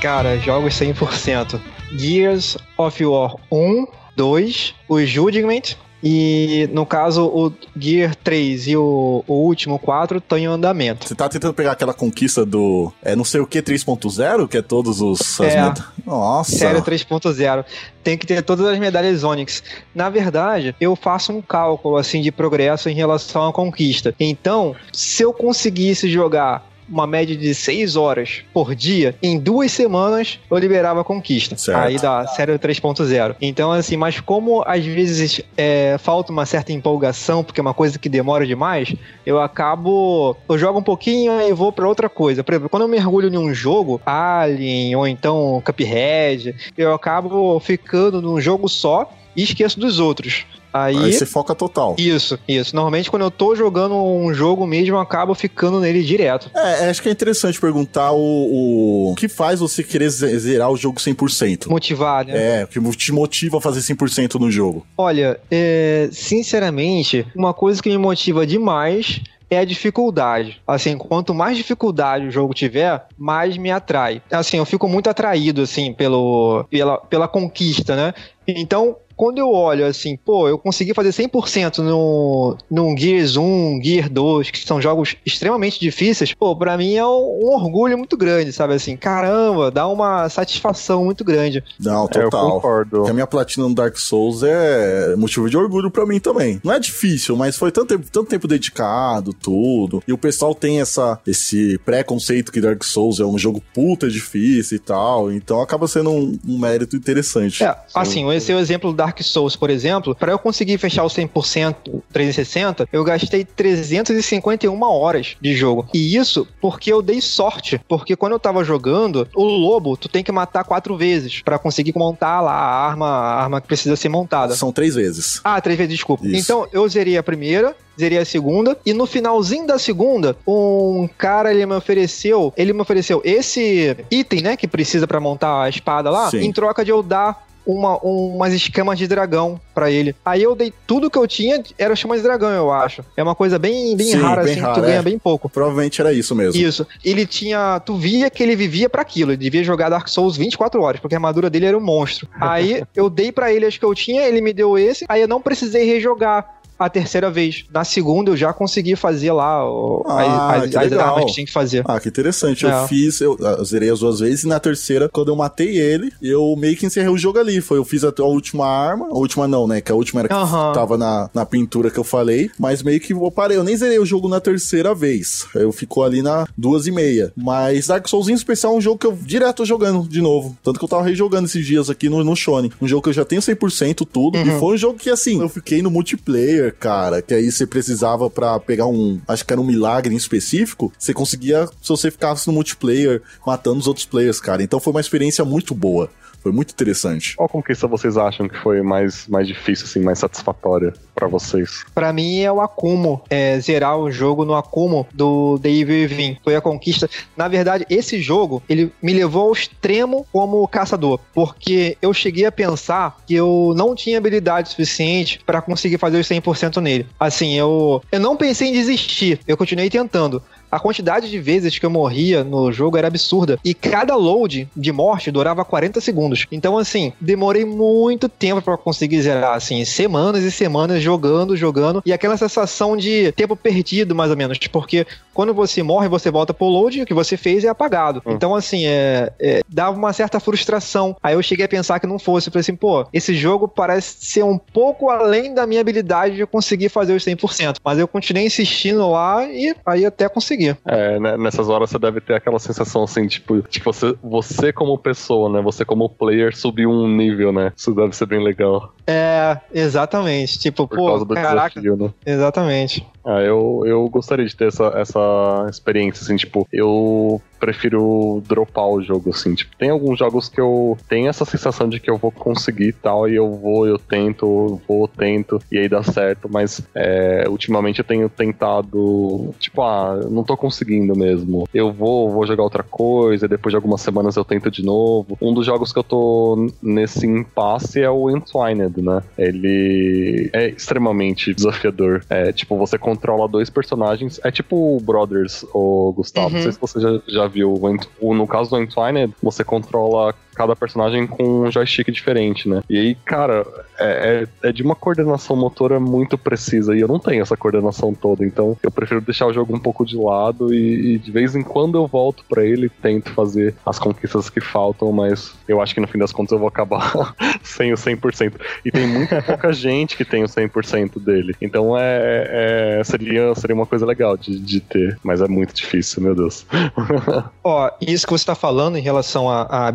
[0.00, 1.60] Cara, jogos 100%.
[1.96, 3.86] Gears of War 1,
[4.16, 10.38] 2, o Judgment e, no caso, o Gear 3 e o, o último 4 estão
[10.38, 11.06] em andamento.
[11.08, 12.92] Você tá tentando pegar aquela conquista do.
[13.02, 15.40] É não sei o que 3.0, que é todos os.
[15.40, 15.62] as É.
[15.62, 16.56] meta- Nossa.
[16.56, 17.64] Série 3.0.
[18.04, 19.62] Tem que ter todas as medalhas Onyx.
[19.94, 24.14] Na verdade, eu faço um cálculo assim de progresso em relação à conquista.
[24.20, 30.38] Então, se eu conseguisse jogar uma média de 6 horas por dia, em duas semanas
[30.50, 31.56] eu liberava a conquista.
[31.56, 31.78] Certo.
[31.78, 33.36] Aí da série 3.0.
[33.40, 37.98] Então, assim, mas como às vezes é, falta uma certa empolgação, porque é uma coisa
[37.98, 38.94] que demora demais,
[39.24, 40.36] eu acabo.
[40.48, 42.42] Eu jogo um pouquinho e vou pra outra coisa.
[42.42, 48.22] Por exemplo, quando eu mergulho em um jogo, Alien ou então Cuphead, eu acabo ficando
[48.22, 50.44] num jogo só e esqueço dos outros.
[50.84, 50.96] Aí.
[50.96, 51.94] Aí você foca total.
[51.98, 52.74] Isso, isso.
[52.74, 56.50] Normalmente quando eu tô jogando um jogo mesmo, eu acabo ficando nele direto.
[56.54, 60.76] É, acho que é interessante perguntar o, o, que faz você querer ze- zerar o
[60.76, 61.68] jogo 100%.
[61.68, 62.60] Motivar, né?
[62.60, 64.86] É, o que te motiva a fazer 100% no jogo.
[64.96, 70.60] Olha, é, sinceramente, uma coisa que me motiva demais é a dificuldade.
[70.66, 74.20] Assim, quanto mais dificuldade o jogo tiver, mais me atrai.
[74.30, 78.12] Assim, eu fico muito atraído, assim, pelo, pela, pela conquista, né?
[78.46, 84.08] Então, quando eu olho assim, pô, eu consegui fazer 100% no, no Gears 1, Gear
[84.08, 88.52] 2, que são jogos extremamente difíceis, pô, pra mim é um, um orgulho muito grande,
[88.52, 88.74] sabe?
[88.74, 91.64] Assim, caramba, dá uma satisfação muito grande.
[91.80, 92.52] Não, É, eu total.
[92.52, 92.90] concordo.
[92.98, 96.60] Porque a minha platina no Dark Souls é motivo de orgulho pra mim também.
[96.62, 100.00] Não é difícil, mas foi tanto tempo, tanto tempo dedicado, tudo.
[100.06, 104.76] E o pessoal tem essa, esse preconceito que Dark Souls é um jogo puta difícil
[104.76, 105.32] e tal.
[105.32, 107.64] Então acaba sendo um, um mérito interessante.
[107.64, 110.14] É, assim, esse é o exemplo do Dark Souls, por exemplo.
[110.14, 115.86] Pra eu conseguir fechar o 100% 360, eu gastei 351 horas de jogo.
[115.94, 117.80] E isso porque eu dei sorte.
[117.88, 121.94] Porque quando eu tava jogando, o lobo, tu tem que matar quatro vezes pra conseguir
[121.96, 124.54] montar lá a arma, a arma que precisa ser montada.
[124.54, 125.40] São três vezes.
[125.42, 126.26] Ah, três vezes, desculpa.
[126.26, 126.36] Isso.
[126.36, 131.52] Então, eu zerei a primeira, zerei a segunda, e no finalzinho da segunda, um cara,
[131.52, 136.10] ele me ofereceu, ele me ofereceu esse item, né, que precisa pra montar a espada
[136.10, 136.40] lá, Sim.
[136.40, 140.16] em troca de eu dar uma, um- umas escamas de dragão pra ele.
[140.24, 143.04] Aí eu dei tudo que eu tinha, era chama de dragão, eu acho.
[143.16, 145.02] É uma coisa bem, bem Sim, rara, bem assim, rara, tu ganha é.
[145.02, 145.48] bem pouco.
[145.48, 146.60] Provavelmente era isso mesmo.
[146.60, 146.86] Isso.
[147.04, 147.78] Ele tinha.
[147.84, 149.32] Tu via que ele vivia pra aquilo.
[149.32, 152.26] Ele devia jogar Dark Souls 24 horas, porque a armadura dele era um monstro.
[152.40, 155.28] Aí eu dei pra ele as que eu tinha, ele me deu esse, aí eu
[155.28, 156.57] não precisei rejogar.
[156.78, 157.64] A terceira vez.
[157.72, 161.46] Na segunda eu já consegui fazer lá o- Ah, as, as, as armas que tinha
[161.46, 161.82] que fazer.
[161.86, 162.64] Ah, que interessante.
[162.64, 162.86] Eu É.
[162.86, 166.54] fiz, eu, ah, zerei as duas vezes, e na terceira, quando eu matei ele, eu
[166.56, 167.60] meio que encerrei o jogo ali.
[167.60, 169.80] Foi, eu fiz a, a última arma, a última não, né?
[169.80, 170.72] Que a última era que Aham.
[170.72, 173.56] tava na, na pintura que eu falei, mas meio que eu parei.
[173.56, 175.46] Eu nem zerei o jogo na terceira vez.
[175.54, 177.32] Eu ficou ali na duas e meia.
[177.36, 180.56] Mas Dark Souls em especial é um jogo que eu direto tô jogando de novo.
[180.62, 182.70] Tanto que eu tava rejogando esses dias aqui no, no Shone.
[182.80, 184.38] Um jogo que eu já tenho 100% tudo.
[184.38, 187.22] E foi um jogo que, assim, eu fiquei no multiplayer, cara.
[187.22, 189.20] Que aí você precisava pra pegar um.
[189.26, 190.92] Acho que era um milagre em específico.
[190.98, 194.62] Você conseguia, se você ficasse no multiplayer, matando os outros players, cara.
[194.62, 196.10] Então foi uma experiência muito boa.
[196.40, 197.36] Foi muito interessante.
[197.36, 201.84] Qual conquista vocês acham que foi mais, mais difícil, assim, mais satisfatória para vocês?
[201.94, 206.38] Para mim é o Akumo, é zerar o jogo no Akumo do The Evil Within.
[206.42, 207.08] Foi a conquista.
[207.36, 212.52] Na verdade, esse jogo, ele me levou ao extremo como caçador, porque eu cheguei a
[212.52, 217.06] pensar que eu não tinha habilidade suficiente para conseguir fazer os 100% nele.
[217.18, 221.86] Assim, eu, eu não pensei em desistir, eu continuei tentando a quantidade de vezes que
[221.86, 223.58] eu morria no jogo era absurda.
[223.64, 226.46] E cada load de morte durava 40 segundos.
[226.50, 232.02] Então, assim, demorei muito tempo para conseguir zerar, assim, semanas e semanas jogando, jogando.
[232.04, 234.58] E aquela sensação de tempo perdido, mais ou menos.
[234.70, 238.22] Porque quando você morre, você volta pro load, o que você fez é apagado.
[238.26, 238.32] Hum.
[238.32, 241.16] Então, assim, é, é, dava uma certa frustração.
[241.22, 242.48] Aí eu cheguei a pensar que não fosse.
[242.48, 246.46] Eu falei assim, pô, esse jogo parece ser um pouco além da minha habilidade de
[246.46, 247.76] conseguir fazer os 100%.
[247.84, 250.57] Mas eu continuei insistindo lá e aí até consegui.
[250.86, 254.72] É, né, nessas horas você deve ter aquela sensação assim, tipo, de que você, você
[254.72, 255.60] como pessoa, né?
[255.62, 257.72] Você como player subiu um nível, né?
[257.76, 258.92] Isso deve ser bem legal.
[259.06, 260.58] É, exatamente.
[260.58, 261.80] Tipo, Por pô, causa do caraca.
[261.80, 262.10] desafio, né?
[262.26, 263.06] Exatamente.
[263.28, 269.02] Ah, eu, eu gostaria de ter essa, essa experiência, assim, tipo, eu prefiro dropar o
[269.02, 272.30] jogo, assim, tipo, tem alguns jogos que eu tenho essa sensação de que eu vou
[272.30, 277.44] conseguir tal, e eu vou, eu tento, vou, tento, e aí dá certo, mas é,
[277.48, 282.82] ultimamente eu tenho tentado, tipo, ah, não tô conseguindo mesmo, eu vou, vou jogar outra
[282.82, 285.36] coisa, depois de algumas semanas eu tento de novo.
[285.42, 289.22] Um dos jogos que eu tô nesse impasse é o Entwined, né?
[289.36, 292.24] Ele é extremamente desafiador.
[292.30, 294.40] É, tipo, você controla dois personagens.
[294.44, 296.48] É tipo o Brothers, o Gustavo.
[296.48, 296.54] Uhum.
[296.54, 297.74] Não sei se você já, já viu.
[298.20, 302.82] No caso do Entwined, você controla cada personagem com um joystick diferente, né?
[302.90, 303.64] E aí, cara,
[303.96, 306.96] é, é, é de uma coordenação motora muito precisa.
[306.96, 308.44] E eu não tenho essa coordenação toda.
[308.44, 310.74] Então, eu prefiro deixar o jogo um pouco de lado.
[310.74, 314.50] E, e de vez em quando eu volto pra ele e tento fazer as conquistas
[314.50, 315.12] que faltam.
[315.12, 318.54] Mas eu acho que no fim das contas eu vou acabar sem o 100%.
[318.84, 321.54] E tem muito pouca gente que tem o 100% dele.
[321.62, 326.22] Então é, é- seria, seria uma coisa legal de, de ter, mas é muito difícil,
[326.22, 326.66] meu Deus.
[327.62, 329.92] Ó, isso que você tá falando em relação à, à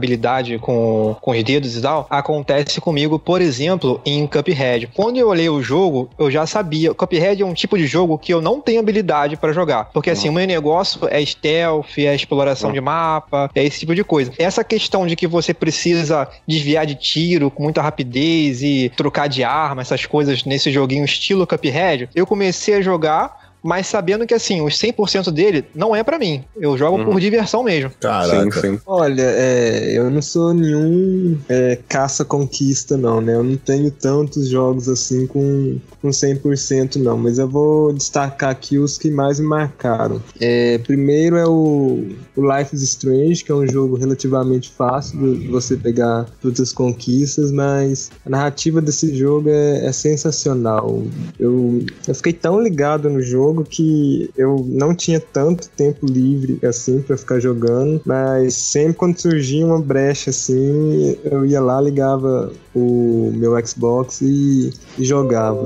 [0.53, 4.89] habilidade com, com os dedos e tal, acontece comigo, por exemplo, em Cuphead.
[4.93, 6.93] Quando eu olhei o jogo, eu já sabia.
[6.93, 9.85] Cuphead é um tipo de jogo que eu não tenho habilidade pra jogar.
[9.93, 14.03] Porque assim, o meu negócio é stealth, é exploração de mapa, é esse tipo de
[14.03, 14.31] coisa.
[14.37, 19.43] Essa questão de que você precisa desviar de tiro com muita rapidez e trocar de
[19.43, 23.42] arma, essas coisas nesse joguinho estilo Cuphead, eu comecei a jogar.
[23.63, 26.43] Mas sabendo que assim, os 100% dele não é pra mim.
[26.59, 27.05] Eu jogo Uhum.
[27.11, 27.91] por diversão mesmo.
[27.99, 28.59] Caraca.
[28.61, 28.79] Sim, sim.
[28.85, 33.35] Olha, é, eu não sou nenhum é, caça-conquista, não, né?
[33.35, 38.77] Eu não tenho tantos jogos assim com, com 100% não, mas eu vou destacar aqui
[38.77, 40.21] os que mais me marcaram.
[40.39, 45.47] É, primeiro é o, o Life is Strange, que é um jogo relativamente fácil de
[45.47, 51.03] você pegar todas as conquistas, mas a narrativa desse jogo é, é sensacional.
[51.39, 57.01] Eu, eu fiquei tão ligado no jogo que eu não tinha tanto tempo livre assim
[57.01, 63.31] pra ficar jogando, mas sempre quando surgia uma brecha assim, eu ia lá, ligava o
[63.35, 65.61] meu Xbox e, e jogava.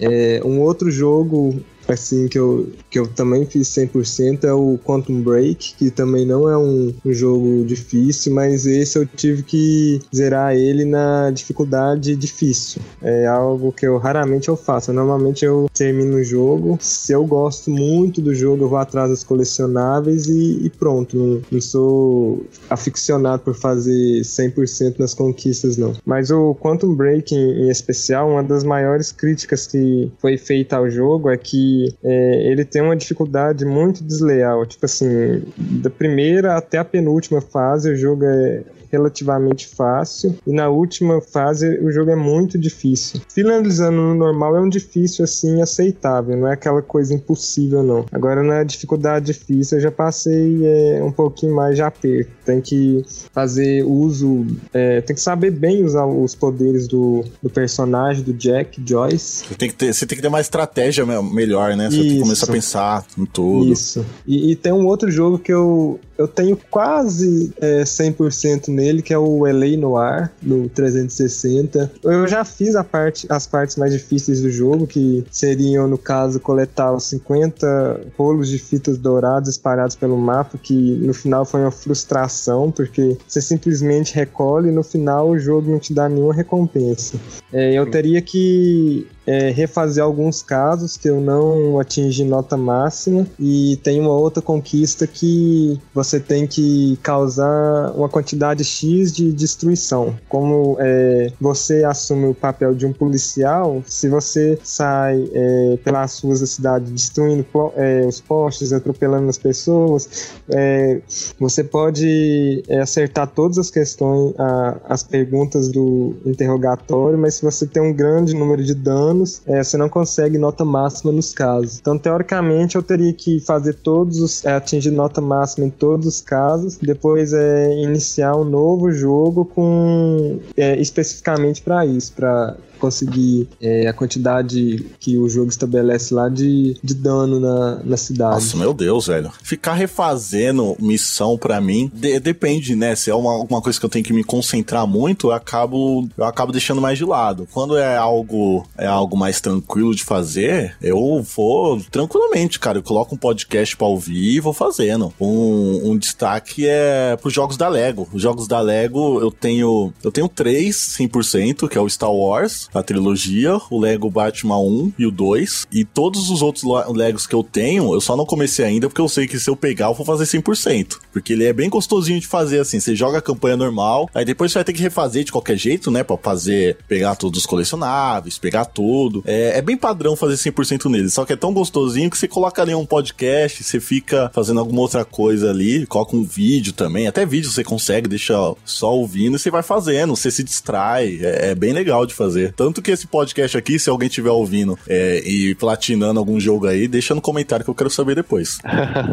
[0.00, 1.60] É, um outro jogo
[1.92, 6.48] assim que eu, que eu também fiz 100% é o Quantum Break, que também não
[6.48, 12.82] é um, um jogo difícil, mas esse eu tive que zerar ele na dificuldade difícil.
[13.02, 14.92] É algo que eu raramente eu faço.
[14.92, 19.24] Normalmente eu termino o jogo, se eu gosto muito do jogo, eu vou atrás dos
[19.24, 21.16] colecionáveis e, e pronto.
[21.16, 25.94] Não, não sou aficionado por fazer 100% nas conquistas, não.
[26.04, 30.90] Mas o Quantum Break em, em especial, uma das maiores críticas que foi feita ao
[30.90, 34.66] jogo é que é, ele tem uma dificuldade muito desleal.
[34.66, 40.68] Tipo assim, da primeira até a penúltima fase, o jogo é relativamente fácil e na
[40.68, 43.20] última fase o jogo é muito difícil.
[43.32, 48.06] Finalizando no normal é um difícil assim aceitável, não é aquela coisa impossível não.
[48.12, 52.30] Agora na dificuldade difícil eu já passei é, um pouquinho mais de aperto.
[52.44, 58.22] Tem que fazer uso, é, tem que saber bem usar os poderes do, do personagem
[58.24, 59.44] do Jack Joyce.
[59.46, 61.90] Você tem, que ter, você tem que ter uma estratégia me- melhor, né?
[61.90, 62.22] Você tem que Isso.
[62.22, 63.70] começar a pensar em tudo.
[63.70, 64.04] Isso.
[64.26, 69.14] E, e tem um outro jogo que eu, eu tenho quase é, 100% nele, que
[69.14, 71.92] é o LA Noir, no 360.
[72.02, 76.40] Eu já fiz a parte, as partes mais difíceis do jogo, que seriam, no caso,
[76.40, 81.70] coletar os 50 rolos de fitas douradas espalhados pelo mapa, que no final foi uma
[81.70, 87.16] frustração, porque você simplesmente recolhe e no final o jogo não te dá nenhuma recompensa.
[87.52, 93.78] É, eu teria que é, refazer alguns casos que eu não atingi nota máxima e
[93.82, 100.16] tem uma outra conquista que você tem que causar uma quantidade X de destruição.
[100.30, 106.40] Como é, você assume o papel de um policial, se você sai é, pelas ruas
[106.40, 107.44] da cidade destruindo
[107.76, 111.02] é, os postes, atropelando as pessoas, é,
[111.38, 117.66] você pode é, acertar todas as questões, a, as perguntas do interrogatório, mas se você
[117.66, 121.78] tem um grande número de danos, é, você não consegue nota máxima nos casos.
[121.78, 124.44] Então, teoricamente, eu teria que fazer todos os.
[124.44, 130.38] É, atingir nota máxima em todos os casos, depois é, iniciar um novo jogo com
[130.56, 136.76] é, especificamente para isso, para conseguir é, a quantidade que o jogo estabelece lá de,
[136.82, 138.34] de dano na, na cidade.
[138.34, 139.30] Nossa, meu Deus, velho.
[139.42, 142.94] Ficar refazendo missão para mim de, depende, né?
[142.94, 146.24] Se é uma, uma coisa que eu tenho que me concentrar muito, eu acabo, eu
[146.24, 147.48] acabo deixando mais de lado.
[147.52, 152.78] Quando é algo é algo mais tranquilo de fazer, eu vou tranquilamente, cara.
[152.78, 155.12] Eu coloco um podcast pra ouvir e vou fazendo.
[155.20, 158.08] Um, um destaque é pros jogos da Lego.
[158.12, 162.67] Os jogos da Lego eu tenho eu tenho três 100%, que é o Star Wars,
[162.72, 165.66] a trilogia, o Lego Batman 1 e o 2.
[165.72, 166.64] E todos os outros
[166.94, 169.56] Legos que eu tenho, eu só não comecei ainda porque eu sei que se eu
[169.56, 170.98] pegar, eu vou fazer 100%.
[171.12, 172.80] Porque ele é bem gostosinho de fazer assim.
[172.80, 175.90] Você joga a campanha normal, aí depois você vai ter que refazer de qualquer jeito,
[175.90, 176.02] né?
[176.02, 179.22] Pra fazer, pegar todos os colecionáveis, pegar tudo.
[179.26, 181.10] É, é bem padrão fazer 100% nele.
[181.10, 184.80] Só que é tão gostosinho que você coloca ali um podcast, você fica fazendo alguma
[184.80, 187.06] outra coisa ali, coloca um vídeo também.
[187.06, 188.34] Até vídeo você consegue, deixa
[188.64, 191.18] só ouvindo e você vai fazendo, você se distrai.
[191.22, 192.52] É, é bem legal de fazer.
[192.58, 196.88] Tanto que esse podcast aqui, se alguém estiver ouvindo é, e platinando algum jogo aí,
[196.88, 198.58] deixa no comentário que eu quero saber depois.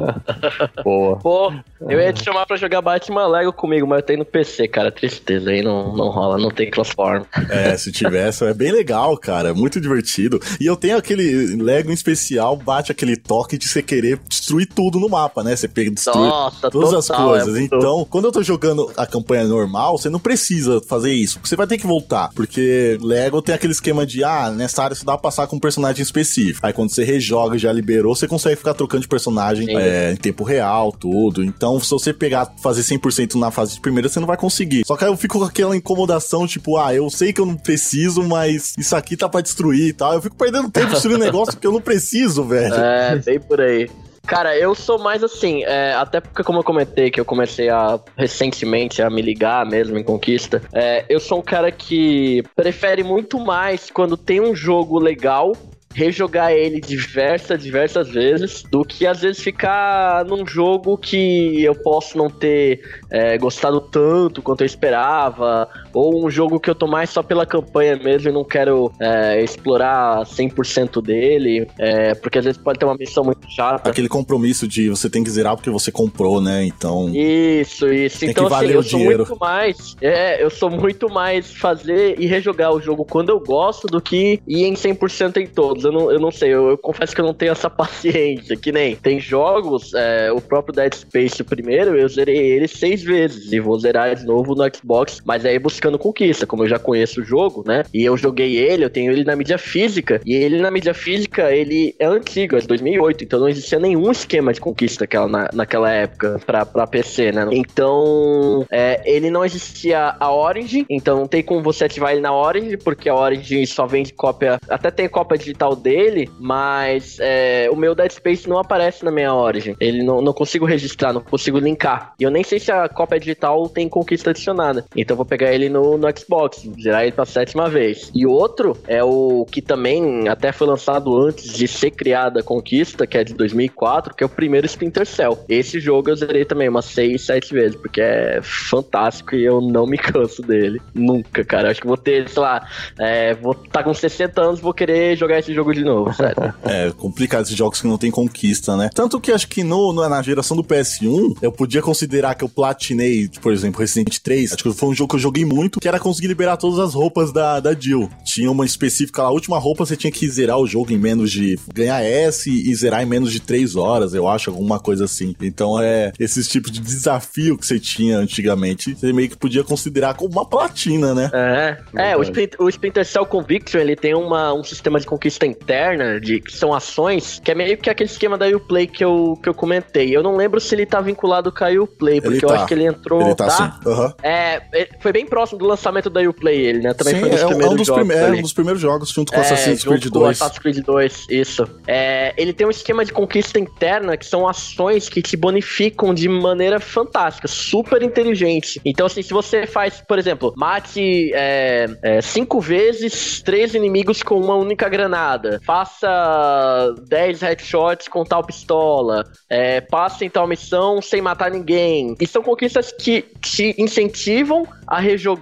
[0.84, 1.18] Boa.
[1.18, 4.68] Pô, eu ia te chamar pra jogar Batman Lego comigo, mas eu tenho no PC,
[4.68, 4.92] cara.
[4.92, 7.24] Tristeza, aí não, não rola, não tem crossform.
[7.52, 9.50] É, se tivesse, é bem legal, cara.
[9.50, 10.40] É muito divertido.
[10.60, 15.00] E eu tenho aquele Lego em especial, bate aquele toque de você querer destruir tudo
[15.00, 15.56] no mapa, né?
[15.56, 17.56] Você pega destruir Nossa, todas total, as coisas.
[17.56, 17.76] É muito...
[17.76, 21.40] Então, quando eu tô jogando a campanha normal, você não precisa fazer isso.
[21.44, 22.32] Você vai ter que voltar.
[22.34, 25.56] Porque Lego Dragon tem aquele esquema de, ah, nessa área você dá pra passar com
[25.56, 26.66] um personagem específico.
[26.66, 30.16] Aí quando você rejoga e já liberou, você consegue ficar trocando de personagem é, em
[30.16, 31.44] tempo real, tudo.
[31.44, 34.86] Então, se você pegar, fazer 100% na fase de primeira, você não vai conseguir.
[34.86, 37.56] Só que aí eu fico com aquela incomodação, tipo, ah, eu sei que eu não
[37.56, 40.14] preciso, mas isso aqui tá pra destruir e tal.
[40.14, 42.76] Eu fico perdendo tempo destruindo negócio que eu não preciso, velho.
[42.76, 43.90] É, bem por aí.
[44.26, 48.00] Cara, eu sou mais assim, é, até porque como eu comentei que eu comecei a
[48.18, 53.40] recentemente a me ligar mesmo em conquista, é, eu sou um cara que prefere muito
[53.40, 55.54] mais quando tem um jogo legal
[55.96, 62.18] rejogar ele diversas, diversas vezes, do que às vezes ficar num jogo que eu posso
[62.18, 67.10] não ter é, gostado tanto quanto eu esperava, ou um jogo que eu tô mais
[67.10, 72.62] só pela campanha mesmo e não quero é, explorar 100% dele, é, porque às vezes
[72.62, 73.90] pode ter uma missão muito chata.
[73.90, 76.66] Aquele compromisso de você tem que zerar porque você comprou, né?
[76.66, 77.10] Então.
[77.14, 78.20] Isso, isso.
[78.20, 79.26] Tem então, que valer assim, eu o sou dinheiro.
[79.26, 79.96] muito mais.
[80.02, 84.42] É, eu sou muito mais fazer e rejogar o jogo quando eu gosto do que
[84.48, 87.26] ir em 100% em todos eu não, eu não sei, eu, eu, confesso que eu
[87.26, 91.98] não tenho essa paciência, que nem tem jogos, é, o próprio Dead Space o primeiro,
[91.98, 96.00] eu zerei ele seis vezes e vou zerar de novo no Xbox, mas aí buscando
[96.00, 99.24] conquista, como eu já conheço o jogo, né, e eu joguei ele, eu tenho ele
[99.24, 103.40] na mídia física, e ele na mídia física, ele é antigo, é de 2008, então
[103.40, 108.66] não existia nenhum esquema de conquista aquela, na, naquela época pra, pra PC, né, então
[108.72, 112.78] é, ele não existia a Origin, então não tem como você ativar ele na Origin,
[112.78, 117.94] porque a Origin só vende cópia, até tem cópia digital dele, mas é, o meu
[117.94, 119.76] Dead Space não aparece na minha Origin.
[119.80, 122.14] Ele não, não consigo registrar, não consigo linkar.
[122.20, 124.86] E eu nem sei se a cópia digital tem conquista adicionada.
[124.96, 128.12] Então eu vou pegar ele no, no Xbox, zerar ele pra sétima vez.
[128.16, 133.06] E outro é o que também até foi lançado antes de ser criada a conquista,
[133.06, 135.38] que é de 2004, que é o primeiro Splinter Cell.
[135.50, 139.86] Esse jogo eu zerei também umas 6, 7 vezes, porque é fantástico e eu não
[139.86, 140.82] me canso dele.
[140.94, 141.72] Nunca, cara.
[141.72, 145.18] Acho que vou ter, sei lá, é, vou estar tá com 60 anos, vou querer
[145.18, 146.54] jogar esse jogo de novo, sério.
[146.64, 148.90] é, complicado esses jogos que não tem conquista, né?
[148.94, 153.30] Tanto que acho que no, na geração do PS1, eu podia considerar que eu platinei,
[153.42, 154.54] por exemplo, Resident 3.
[154.54, 156.94] Acho que foi um jogo que eu joguei muito, que era conseguir liberar todas as
[156.94, 158.10] roupas da, da Jill.
[158.24, 161.32] Tinha uma específica lá, a última roupa você tinha que zerar o jogo em menos
[161.32, 161.60] de.
[161.74, 165.36] ganhar S e zerar em menos de 3 horas, eu acho, alguma coisa assim.
[165.42, 170.14] Então é esses tipos de desafio que você tinha antigamente, você meio que podia considerar
[170.14, 171.30] como uma platina, né?
[171.34, 175.46] É, é o, Splinter, o Splinter Cell Conviction, ele tem uma, um sistema de conquista
[175.46, 179.38] interna, de que são ações, que é meio que aquele esquema da Uplay que eu,
[179.42, 180.16] que eu comentei.
[180.16, 182.56] Eu não lembro se ele tá vinculado com a Uplay, porque eu tá.
[182.56, 183.22] acho que ele entrou.
[183.22, 183.52] Ele tá, tá?
[183.52, 183.90] Sim.
[183.90, 184.14] Uhum.
[184.22, 184.62] É,
[185.00, 186.94] foi bem próximo próximo do lançamento da Uplay ele, né?
[186.94, 188.42] Também Sim, foi um dos é, um- é primeiros um dos jogos prime- é um
[188.42, 190.42] dos primeiros jogos, junto com É, Assassin's Creed com 2.
[190.42, 191.68] Assassin's Creed 2, isso.
[191.88, 196.28] É, ele tem um esquema de conquista interna que são ações que te bonificam de
[196.28, 198.82] maneira fantástica, super inteligente.
[198.84, 204.40] Então, assim, se você faz, por exemplo, mate é, é, cinco vezes três inimigos com
[204.40, 211.22] uma única granada, faça 10 headshots com tal pistola, é, passe em tal missão sem
[211.22, 212.16] matar ninguém.
[212.20, 215.35] E são conquistas que te incentivam a rejogar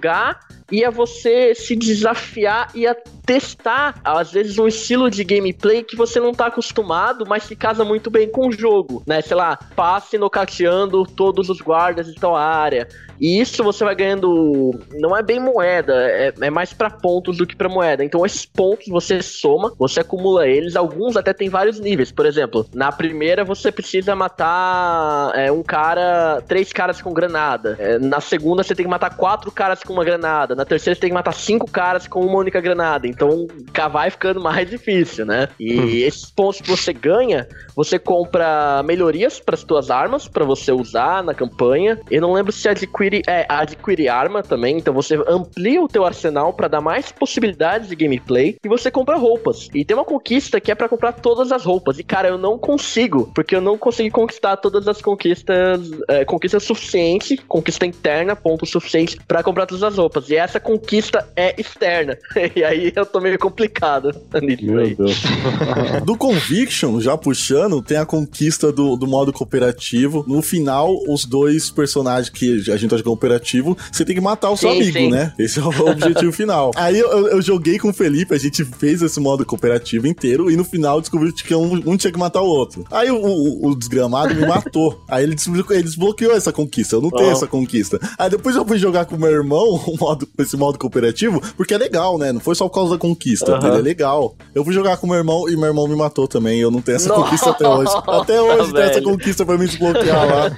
[0.70, 2.94] e a você se desafiar e a
[3.26, 7.84] testar, às vezes, um estilo de gameplay que você não tá acostumado, mas que casa
[7.84, 9.20] muito bem com o jogo, né?
[9.20, 12.88] Sei lá, passe nocauteando todos os guardas de tal área.
[13.20, 14.78] E isso você vai ganhando.
[14.92, 18.04] Não é bem moeda, é, é mais pra pontos do que pra moeda.
[18.04, 20.76] Então, esses pontos você soma, você acumula eles.
[20.76, 22.10] Alguns até tem vários níveis.
[22.10, 27.76] Por exemplo, na primeira você precisa matar é, um cara, três caras com granada.
[27.78, 30.54] É, na segunda você tem que matar quatro caras com uma granada.
[30.54, 33.06] Na terceira você tem que matar cinco caras com uma única granada.
[33.06, 33.46] Então,
[33.90, 35.48] vai ficando mais difícil, né?
[35.58, 37.46] E esses pontos que você ganha,
[37.76, 42.00] você compra melhorias para as suas armas para você usar na campanha.
[42.10, 46.52] Eu não lembro se adquire é adquire arma também, então você amplia o teu arsenal
[46.52, 49.68] para dar mais possibilidades de gameplay e você compra roupas.
[49.74, 51.98] E tem uma conquista que é para comprar todas as roupas.
[51.98, 56.60] E cara, eu não consigo, porque eu não consegui conquistar todas as conquistas, é, conquista
[56.60, 60.30] suficiente, conquista interna, ponto suficiente para comprar todas as roupas.
[60.30, 62.16] E essa conquista é externa.
[62.54, 64.94] e aí eu tô meio complicado nisso Meu aí.
[64.94, 65.22] Deus.
[66.04, 70.24] Do Conviction, já puxando, tem a conquista do, do modo cooperativo.
[70.26, 74.56] No final, os dois personagens que a gente jogando cooperativo, você tem que matar o
[74.56, 75.10] seu Sim, amigo, sim.
[75.10, 75.32] né?
[75.38, 76.70] Esse é o objetivo final.
[76.76, 80.50] Aí eu, eu- eu joguei com o Felipe, a gente fez esse modo cooperativo inteiro
[80.50, 82.84] e no final descobriu que um, um tinha que matar o outro.
[82.90, 85.02] Aí o, o- o desgramado me matou.
[85.08, 85.34] Aí ele
[85.70, 86.96] ele desbloqueou essa conquista.
[86.96, 87.98] Eu não tenho essa conquista.
[88.18, 91.74] Aí depois eu fui jogar com o meu irmão o modo, esse modo cooperativo, porque
[91.74, 92.32] é legal, né?
[92.32, 93.58] Não foi só por causa da conquista.
[93.62, 94.34] Ele é legal.
[94.54, 96.60] Eu fui jogar com o meu irmão e meu irmão me matou também.
[96.60, 97.92] Eu não tenho essa Nossa, conquista até hoje.
[98.06, 100.50] Até hoje tem essa conquista pra me desbloquear lá.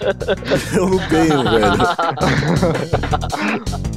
[0.74, 1.76] Eu não tenho, velho.
[2.26, 3.95] ハハハハ!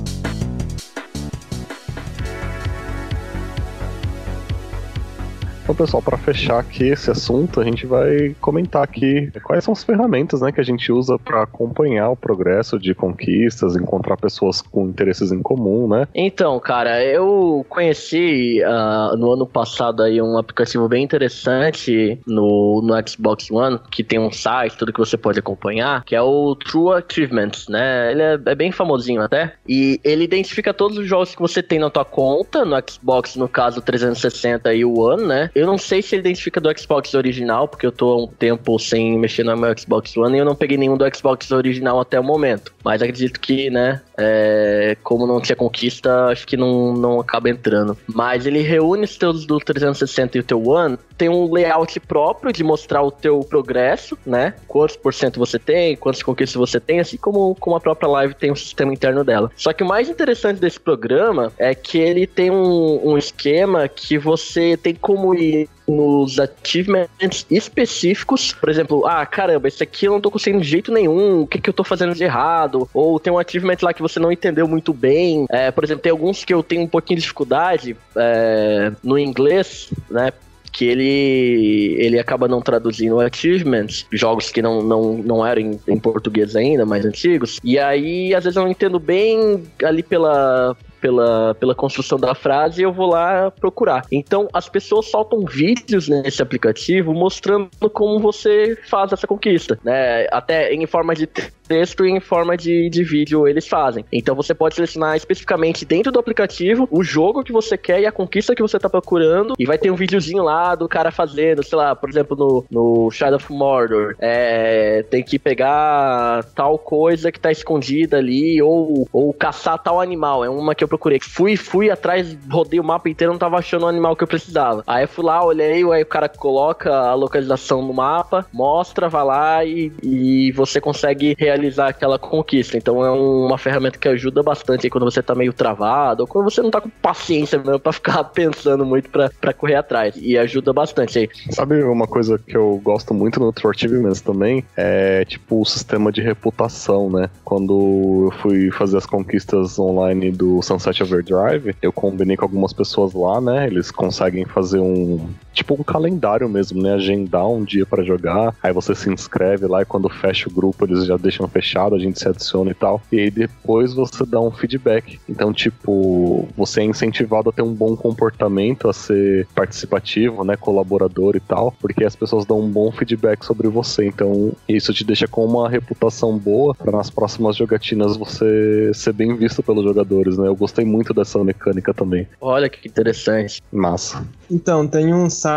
[5.70, 9.84] Então, pessoal, para fechar aqui esse assunto, a gente vai comentar aqui quais são as
[9.84, 14.88] ferramentas né, que a gente usa para acompanhar o progresso de conquistas, encontrar pessoas com
[14.88, 16.08] interesses em comum, né?
[16.16, 23.08] Então, cara, eu conheci ah, no ano passado aí um aplicativo bem interessante no, no
[23.08, 26.96] Xbox One, que tem um site, tudo que você pode acompanhar, que é o True
[26.96, 28.12] Achievements, né?
[28.12, 29.54] Ele é, é bem famosinho até.
[29.68, 33.48] E ele identifica todos os jogos que você tem na tua conta, no Xbox, no
[33.48, 35.52] caso 360 e o One, né?
[35.60, 38.80] Eu não sei se ele identifica do Xbox original, porque eu tô há um tempo
[38.80, 42.18] sem mexer no meu Xbox One e eu não peguei nenhum do Xbox original até
[42.18, 42.74] o momento.
[42.82, 47.98] Mas acredito que, né, é, como não tinha conquista, acho que não, não acaba entrando.
[48.08, 52.54] Mas ele reúne os teus do 360 e o teu One, tem um layout próprio
[52.54, 54.54] de mostrar o teu progresso, né?
[54.66, 58.34] Quantos por cento você tem, quantas conquistas você tem, assim como, como a própria live
[58.34, 59.52] tem um sistema interno dela.
[59.58, 64.18] Só que o mais interessante desse programa é que ele tem um, um esquema que
[64.18, 65.49] você tem como ir
[65.88, 70.92] nos achievements específicos, por exemplo, ah, caramba, esse aqui eu não tô conseguindo de jeito
[70.92, 72.88] nenhum, o que que eu tô fazendo de errado?
[72.94, 76.12] Ou tem um achievement lá que você não entendeu muito bem, é, por exemplo, tem
[76.12, 80.32] alguns que eu tenho um pouquinho de dificuldade é, no inglês, né?
[80.72, 86.00] que ele ele acaba não traduzindo achievements, jogos que não, não, não eram em, em
[86.00, 87.60] português ainda, mais antigos.
[87.64, 92.82] E aí, às vezes eu não entendo bem ali pela pela, pela construção da frase,
[92.82, 94.06] eu vou lá procurar.
[94.12, 100.28] Então, as pessoas soltam vídeos nesse aplicativo mostrando como você faz essa conquista, né?
[100.32, 101.28] Até em forma de
[101.70, 104.04] texto e em forma de, de vídeo eles fazem.
[104.12, 108.12] Então, você pode selecionar especificamente dentro do aplicativo o jogo que você quer e a
[108.12, 111.78] conquista que você tá procurando, e vai ter um videozinho lá do cara fazendo, sei
[111.78, 117.40] lá, por exemplo, no, no Shadow of Mordor, é, tem que pegar tal coisa que
[117.40, 120.44] tá escondida ali, ou, ou caçar tal animal.
[120.44, 121.20] É uma que eu procurei.
[121.22, 124.84] Fui, fui atrás, rodei o mapa inteiro, não tava achando o animal que eu precisava.
[124.88, 129.24] Aí eu fui lá, olhei, aí o cara coloca a localização no mapa, mostra, vai
[129.24, 132.78] lá e, e você consegue realizar aquela conquista.
[132.78, 136.28] Então é um- uma ferramenta que ajuda bastante aí quando você tá meio travado, ou
[136.28, 140.16] quando você não tá com paciência mesmo pra ficar pensando muito pra, pra correr atrás.
[140.18, 141.30] E ajuda bastante aí.
[141.52, 144.64] Sabe uma coisa que eu gosto muito no True Achievements também?
[144.78, 147.30] É tipo o sistema de reputação, né?
[147.44, 153.14] Quando eu fui fazer as conquistas online do Sunset Overdrive, eu combinei com algumas pessoas
[153.14, 153.68] lá, né?
[153.68, 155.28] Eles conseguem fazer um
[155.60, 156.94] tipo um calendário mesmo, né?
[156.94, 160.86] Agendar um dia para jogar, aí você se inscreve lá e quando fecha o grupo
[160.86, 163.02] eles já deixam fechado, a gente se adiciona e tal.
[163.12, 165.20] E aí depois você dá um feedback.
[165.28, 170.56] Então, tipo, você é incentivado a ter um bom comportamento, a ser participativo, né?
[170.56, 174.06] Colaborador e tal, porque as pessoas dão um bom feedback sobre você.
[174.06, 179.36] Então, isso te deixa com uma reputação boa para nas próximas jogatinas você ser bem
[179.36, 180.48] visto pelos jogadores, né?
[180.48, 182.28] Eu gostei muito dessa mecânica também.
[182.40, 183.62] Olha que interessante.
[183.72, 184.26] Massa.
[184.50, 185.49] Então, tem um site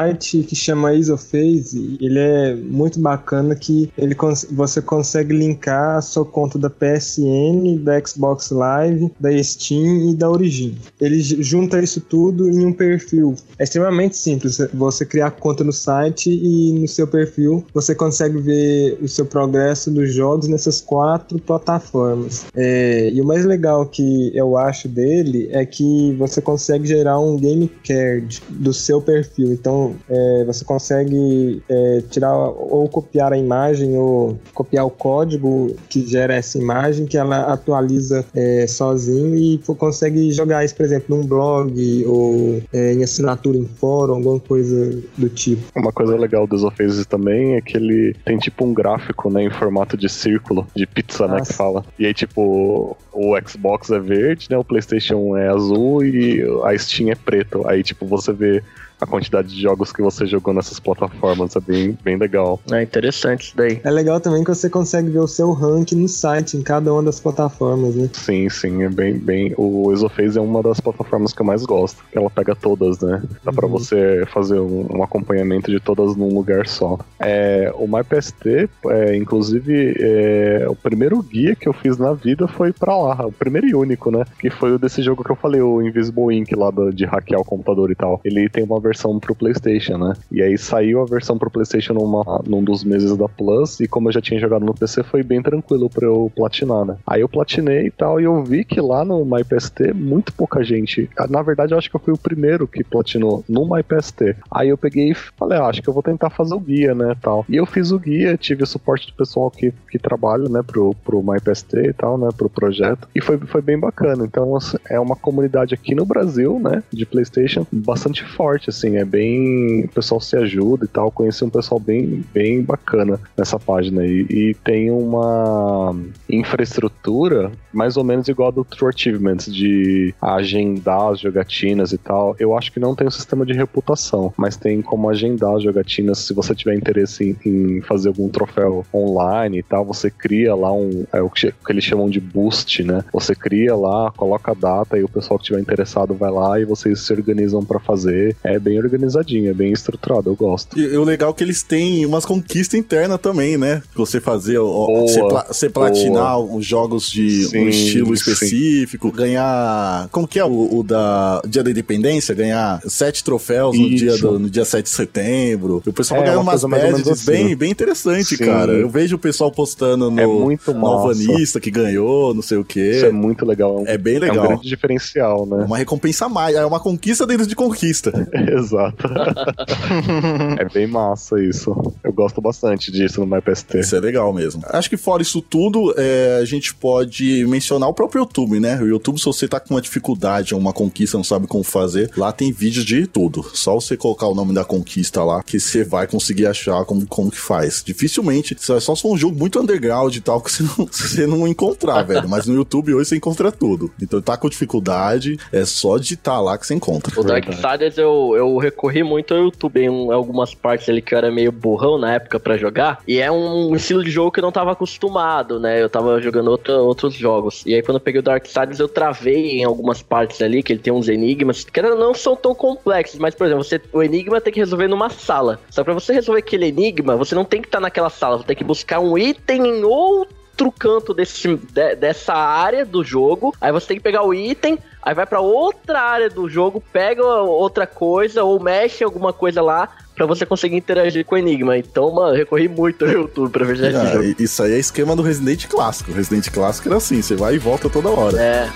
[0.47, 6.25] que chama Isophase, ele é muito bacana que ele cons você consegue linkar a sua
[6.25, 10.77] conta da PSN, da Xbox Live, da Steam e da Origin.
[11.01, 13.35] Ele junta isso tudo em um perfil.
[13.59, 18.99] É extremamente simples, você criar conta no site e no seu perfil você consegue ver
[19.03, 22.47] o seu progresso dos jogos nessas quatro plataformas.
[22.55, 27.37] É, e o mais legal que eu acho dele é que você consegue gerar um
[27.37, 29.53] game card do seu perfil.
[29.53, 29.72] Então
[30.09, 36.35] é, você consegue é, tirar ou copiar a imagem ou copiar o código que gera
[36.35, 42.05] essa imagem que ela atualiza é, sozinho e consegue jogar isso, por exemplo, num blog
[42.07, 45.63] ou é, em assinatura em fórum, alguma coisa do tipo.
[45.75, 49.51] Uma coisa legal do Isophase também é que ele tem tipo um gráfico, né, em
[49.51, 51.35] formato de círculo, de pizza, Nossa.
[51.35, 51.85] né, que fala.
[51.99, 57.11] E aí, tipo, o Xbox é verde, né, o PlayStation é azul e a Steam
[57.11, 57.67] é preto.
[57.67, 58.63] Aí, tipo, você vê
[59.03, 61.57] a quantidade de jogos que você jogou nessas plataformas.
[61.57, 62.61] É bem, bem legal.
[62.71, 63.81] É interessante isso daí.
[63.83, 67.03] É legal também que você consegue ver o seu rank no site, em cada uma
[67.03, 68.09] das plataformas, né?
[68.13, 69.55] Sim, sim, é bem, bem.
[69.57, 72.03] O Exophase é uma das plataformas que eu mais gosto.
[72.13, 73.23] Ela pega todas, né?
[73.45, 73.57] Dá uhum.
[73.57, 76.99] pra você fazer um, um, acompanhamento de todas num lugar só.
[77.19, 82.73] É, o MyPST, é, inclusive, é, o primeiro guia que eu fiz na vida foi
[82.73, 83.27] pra lá.
[83.27, 84.25] O primeiro e único, né?
[84.39, 87.41] Que foi o desse jogo que eu falei, o Invisible Ink lá do, de hackear
[87.41, 88.21] o computador e tal.
[88.25, 90.13] Ele tem uma versão versão pro PlayStation, né?
[90.31, 94.09] E aí saiu a versão pro PlayStation numa, num dos meses da Plus, e como
[94.09, 96.97] eu já tinha jogado no PC, foi bem tranquilo pra eu platinar, né?
[97.07, 101.09] Aí eu platinei e tal, e eu vi que lá no MyPST, muito pouca gente.
[101.31, 104.37] Na verdade, eu acho que eu fui o primeiro que platinou no MyPST.
[104.51, 107.17] Aí eu peguei e falei, ah, acho que eu vou tentar fazer o guia, né?
[107.21, 107.45] Tal.
[107.49, 110.95] E eu fiz o guia, tive o suporte do pessoal que, que trabalha, né, pro,
[111.05, 113.09] pro MyPST e tal, né, pro projeto.
[113.15, 114.25] E foi, foi bem bacana.
[114.25, 118.97] Então, assim, é uma comunidade aqui no Brasil, né, de PlayStation, bastante forte, assim assim,
[118.97, 119.85] é bem.
[119.85, 121.11] O pessoal se ajuda e tal.
[121.11, 124.05] Conheci um pessoal bem, bem bacana nessa página.
[124.05, 125.95] E, e tem uma
[126.29, 132.37] infraestrutura mais ou menos igual a do True Achievements, de agendar as jogatinas e tal.
[132.39, 136.19] Eu acho que não tem um sistema de reputação, mas tem como agendar as jogatinas
[136.19, 139.85] se você tiver interesse em, em fazer algum troféu online e tal.
[139.87, 141.05] Você cria lá um.
[141.13, 143.05] É o que, que eles chamam de boost, né?
[143.13, 146.65] Você cria lá, coloca a data e o pessoal que estiver interessado vai lá e
[146.65, 148.37] vocês se organizam para fazer.
[148.45, 150.79] É bem organizadinho, é bem estruturado, eu gosto.
[150.79, 153.83] E, o legal é que eles têm umas conquistas internas também, né?
[153.95, 156.57] Você fazer, ó, você, pla você platinar boa.
[156.57, 159.17] os jogos de sim, um estilo específico, sim.
[159.17, 160.09] ganhar.
[160.11, 162.35] Como que é o, o, da Dia da Independência?
[162.35, 165.83] Ganhar sete troféus no dia, do, no dia 7 de setembro.
[165.87, 167.31] O pessoal é, ganha umas badges assim.
[167.31, 168.45] bem, bem interessante, sim.
[168.45, 168.73] cara.
[168.73, 172.65] Eu vejo o pessoal postando no, é muito no Alvanista que ganhou, não sei o
[172.65, 172.93] quê.
[172.97, 173.83] Isso é muito legal.
[173.87, 174.37] É bem legal.
[174.37, 175.63] É um grande diferencial, né?
[175.63, 178.13] É uma recompensa mais, é uma conquista dentro de conquista.
[178.59, 179.09] Exato.
[180.59, 181.75] é bem massa isso.
[182.03, 183.79] Eu gosto bastante disso no MyPST.
[183.79, 184.63] Isso é legal mesmo.
[184.67, 188.81] Acho que fora isso tudo, é, a gente pode mencionar o próprio YouTube, né?
[188.81, 192.33] O YouTube, se você tá com uma dificuldade, uma conquista, não sabe como fazer, lá
[192.33, 193.43] tem vídeos de tudo.
[193.55, 197.31] Só você colocar o nome da conquista lá, que você vai conseguir achar como, como
[197.31, 197.83] que faz.
[197.85, 201.27] Dificilmente, só, só se for um jogo muito underground e tal, que você não, você
[201.27, 202.29] não encontrar, velho.
[202.29, 203.91] Mas no YouTube hoje você encontra tudo.
[204.01, 207.19] Então tá com dificuldade, é só digitar lá que você encontra.
[207.19, 211.31] O Darksiders eu, eu recorri muito ao YouTube em algumas partes ali que eu era
[211.31, 213.01] meio burrão na época para jogar.
[213.07, 215.83] E é um estilo de jogo que eu não tava acostumado, né?
[215.83, 217.65] Eu tava jogando outro, outros jogos.
[217.67, 220.81] E aí quando eu peguei o Darksiders eu travei em algumas partes ali, que ele
[220.81, 224.53] tem uns enigmas, que não são tão complexos, mas por exemplo, você, o enigma tem
[224.53, 225.61] que resolver numa sala.
[225.71, 228.45] Só para você resolver aquele enigma, você não tem que estar tá naquela sala, você
[228.45, 233.55] tem que buscar um item em outro outro canto desse, de, dessa área do jogo.
[233.61, 237.25] Aí você tem que pegar o item, aí vai para outra área do jogo, pega
[237.25, 241.77] outra coisa ou mexe alguma coisa lá para você conseguir interagir com o Enigma.
[241.77, 244.35] Então, mano, recorri muito ao YouTube pra ver esse ah, jogo.
[244.39, 246.11] Isso aí é esquema do Resident Clássico.
[246.11, 248.41] O Resident Clássico era assim, você vai e volta toda hora.
[248.41, 248.71] É.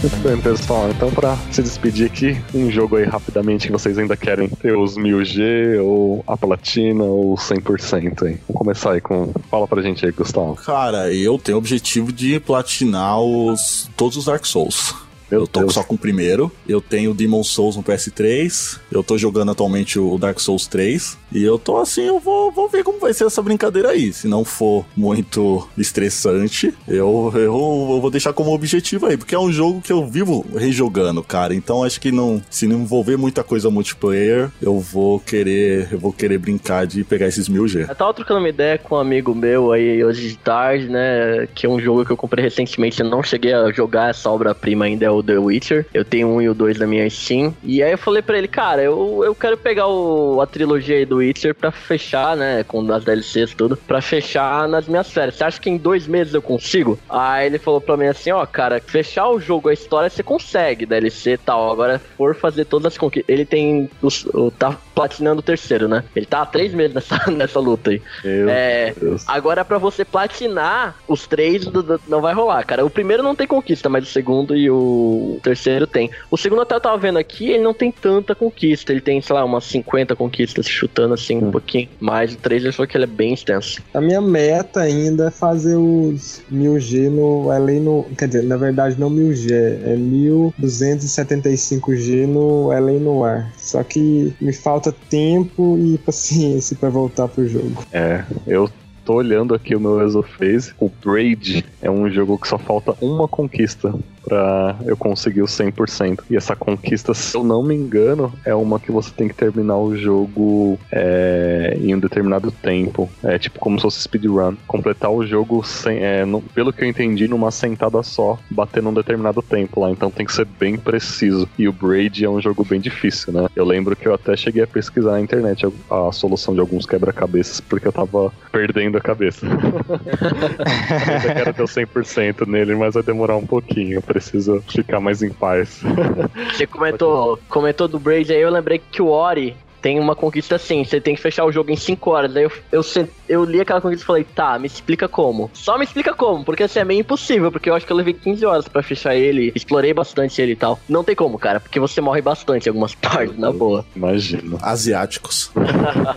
[0.00, 0.90] Muito bem, pessoal.
[0.90, 4.96] Então, pra se despedir aqui, um jogo aí rapidamente que vocês ainda querem ter os
[4.96, 8.38] 1000G, ou a platina, ou 100% aí.
[8.46, 9.32] Vamos começar aí com.
[9.50, 10.54] Fala pra gente aí, Gustavo.
[10.56, 15.05] Cara, eu tenho o objetivo de platinar os todos os Dark Souls.
[15.30, 15.74] Meu eu tô Deus.
[15.74, 16.50] só com o primeiro.
[16.68, 18.78] Eu tenho o Demon Souls no PS3.
[18.90, 21.18] Eu tô jogando atualmente o Dark Souls 3.
[21.32, 24.12] E eu tô assim, eu vou, vou ver como vai ser essa brincadeira aí.
[24.12, 29.16] Se não for muito estressante, eu, eu, eu vou deixar como objetivo aí.
[29.16, 31.54] Porque é um jogo que eu vivo rejogando, cara.
[31.54, 36.12] Então acho que não, se não envolver muita coisa multiplayer, eu vou querer, eu vou
[36.12, 37.88] querer brincar de pegar esses 1000G.
[37.88, 41.48] Eu tava trocando uma ideia com um amigo meu aí hoje de tarde, né?
[41.54, 43.00] Que é um jogo que eu comprei recentemente.
[43.00, 45.86] Eu não cheguei a jogar essa obra-prima ainda, é o The Witcher.
[45.92, 47.54] Eu tenho um e o dois na minha Steam.
[47.62, 51.04] E aí eu falei pra ele, cara, eu, eu quero pegar o, a trilogia aí
[51.04, 52.64] do Witcher pra fechar, né?
[52.64, 55.36] Com as DLCs e tudo, pra fechar nas minhas férias.
[55.36, 56.98] Você acha que em dois meses eu consigo?
[57.08, 60.86] Aí ele falou pra mim assim, ó, cara, fechar o jogo, a história você consegue,
[60.86, 61.70] DLC e tal.
[61.70, 63.32] Agora, for fazer todas as conquistas.
[63.32, 63.88] Ele tem.
[64.02, 66.02] Os, o, tá platinando o terceiro, né?
[66.14, 68.02] Ele tá há três meses nessa, nessa luta aí.
[68.24, 69.24] Meu É, Deus.
[69.28, 72.84] Agora, pra você platinar os três, do- do- não vai rolar, cara.
[72.84, 75.05] O primeiro não tem conquista, mas o segundo e o
[75.42, 76.10] terceiro tem.
[76.30, 78.92] O segundo até eu tava vendo aqui, ele não tem tanta conquista.
[78.92, 81.88] Ele tem, sei lá, umas 50 conquistas, chutando assim um pouquinho.
[82.00, 83.82] Mas o 3 ele falou que ele é bem extenso.
[83.92, 87.50] A minha meta ainda é fazer os 1000G no.
[87.50, 88.04] Além no.
[88.16, 93.52] Quer dizer, na verdade não 1000G, é 1275G no Além no ar.
[93.56, 97.84] Só que me falta tempo e paciência pra voltar pro jogo.
[97.92, 98.70] É, eu
[99.04, 100.72] tô olhando aqui o meu Exophase.
[100.78, 103.94] O Braid é um jogo que só falta uma conquista
[104.26, 106.24] pra eu conseguir o 100%.
[106.28, 109.78] E essa conquista, se eu não me engano, é uma que você tem que terminar
[109.78, 113.08] o jogo é, em um determinado tempo.
[113.22, 114.56] É tipo como se fosse speedrun.
[114.66, 118.92] Completar o jogo, sem, é, no- pelo que eu entendi, numa sentada só, bater num
[118.92, 119.90] determinado tempo lá.
[119.90, 121.48] Então tem que ser bem preciso.
[121.58, 123.46] E o Braid é um jogo bem difícil, né?
[123.54, 126.84] Eu lembro que eu até cheguei a pesquisar na internet a, a solução de alguns
[126.86, 129.46] quebra-cabeças, porque eu tava perdendo a cabeça.
[129.46, 133.94] eu quero ter o 100% nele, mas vai demorar um pouquinho.
[133.94, 135.82] Eu preciso ficar mais em paz.
[136.52, 140.84] Você comentou, comentou do Braid aí, eu lembrei que o Ori tem uma conquista assim,
[140.84, 142.34] você tem que fechar o jogo em 5 horas.
[142.34, 142.82] Aí eu, eu,
[143.28, 145.48] eu li aquela conquista e falei, tá, me explica como.
[145.52, 148.14] Só me explica como, porque assim é meio impossível, porque eu acho que eu levei
[148.14, 150.80] 15 horas pra fechar ele, explorei bastante ele e tal.
[150.88, 153.84] Não tem como, cara, porque você morre bastante em algumas partes, na boa.
[153.94, 154.58] Imagino.
[154.60, 155.52] Asiáticos.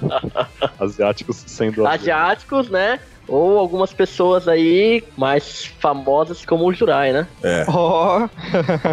[0.80, 1.86] Asiáticos sendo.
[1.86, 3.00] Asiáticos, né?
[3.30, 7.28] Ou algumas pessoas aí mais famosas como o Jurai, né?
[7.44, 7.66] É.
[7.68, 8.28] Ó,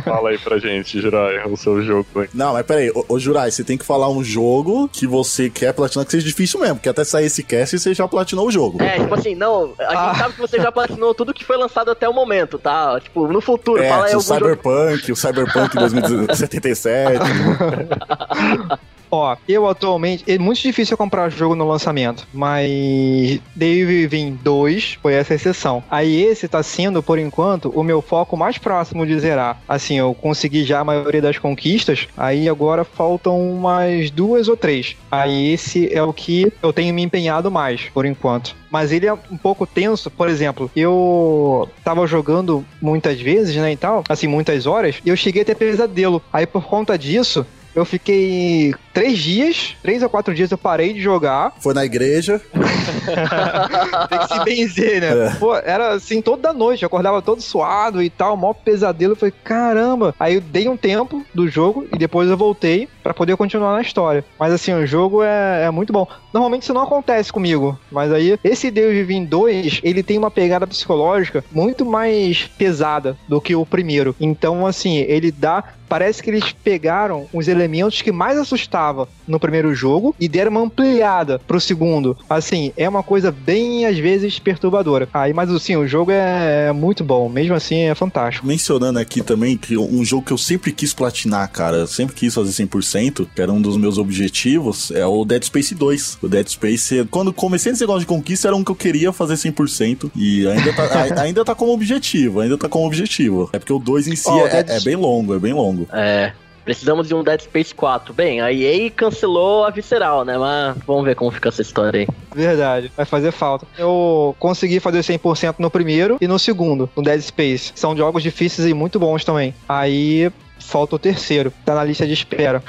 [0.04, 2.06] Fala aí pra gente, Jirai, o seu jogo.
[2.16, 2.28] hein?
[2.34, 5.72] Não, mas peraí, ô, ô Jurai, você tem que falar um jogo que você quer
[5.72, 8.82] platinar que seja difícil mesmo, porque até sair esse cast você já platinou o jogo.
[8.82, 10.14] É, tipo assim, não, a gente Ah.
[10.18, 13.00] sabe que você já platinou tudo que foi lançado até o momento, tá?
[13.00, 14.40] Tipo, no futuro, É, fala aí o algum jogo.
[14.40, 17.20] Cyberpunk, o Cyberpunk 2077.
[19.11, 20.24] Ó, eu atualmente.
[20.27, 25.83] É muito difícil comprar jogo no lançamento, mas Dave Vim 2 foi essa exceção.
[25.91, 29.61] Aí esse tá sendo, por enquanto, o meu foco mais próximo de zerar.
[29.69, 34.97] Assim, eu consegui já a maioria das conquistas, aí agora faltam umas duas ou três.
[35.11, 38.55] Aí esse é o que eu tenho me empenhado mais, por enquanto.
[38.70, 43.77] Mas ele é um pouco tenso, por exemplo, eu tava jogando muitas vezes, né, e
[43.77, 46.20] tal, assim, muitas horas, e eu cheguei a ter pesadelo.
[46.33, 47.47] Aí por conta disso,
[47.77, 51.53] eu fiquei três dias, três ou quatro dias eu parei de jogar.
[51.61, 52.40] Foi na igreja.
[54.09, 55.27] Tem que se benzer, né?
[55.27, 55.31] É.
[55.35, 59.12] Pô, era assim toda noite, eu acordava todo suado e tal, maior pesadelo.
[59.12, 60.15] Eu falei, caramba.
[60.19, 63.82] Aí eu dei um tempo do jogo e depois eu voltei pra poder continuar na
[63.82, 64.24] história.
[64.40, 66.09] Mas assim, o jogo é, é muito bom.
[66.32, 70.66] Normalmente isso não acontece comigo, mas aí esse Deus Vivim 2, ele tem uma pegada
[70.66, 74.16] psicológica muito mais pesada do que o primeiro.
[74.19, 79.74] Então, assim, ele dá parece que eles pegaram os elementos que mais assustava no primeiro
[79.74, 82.16] jogo e deram uma ampliada pro segundo.
[82.28, 85.08] Assim, é uma coisa bem, às vezes, perturbadora.
[85.12, 87.28] Aí, mas assim, o jogo é muito bom.
[87.28, 88.46] Mesmo assim, é fantástico.
[88.46, 92.34] Mencionando aqui também que um jogo que eu sempre quis platinar, cara, eu sempre quis
[92.34, 96.18] fazer 100%, que era um dos meus objetivos, é o Dead Space 2.
[96.22, 99.34] O Dead Space, quando comecei nesse negócio de conquista, era um que eu queria fazer
[99.34, 100.82] 100% e ainda tá,
[101.16, 103.48] a- ainda tá como objetivo, ainda tá como objetivo.
[103.52, 105.52] É porque o 2 em si Ó, o é, Dead- é bem longo, é bem
[105.52, 105.76] longo.
[105.93, 106.32] É.
[106.66, 108.12] Precisamos de um Dead Space 4.
[108.12, 110.36] Bem, a EA cancelou a Visceral, né?
[110.36, 112.09] Mas vamos ver como fica essa história aí.
[112.35, 113.65] Verdade, vai fazer falta.
[113.78, 117.70] Eu consegui fazer 100% no primeiro e no segundo, no Dead Space.
[117.77, 119.55] São jogos difíceis e muito bons também.
[119.69, 120.28] Aí
[120.59, 122.62] falta o terceiro, tá na lista de espera.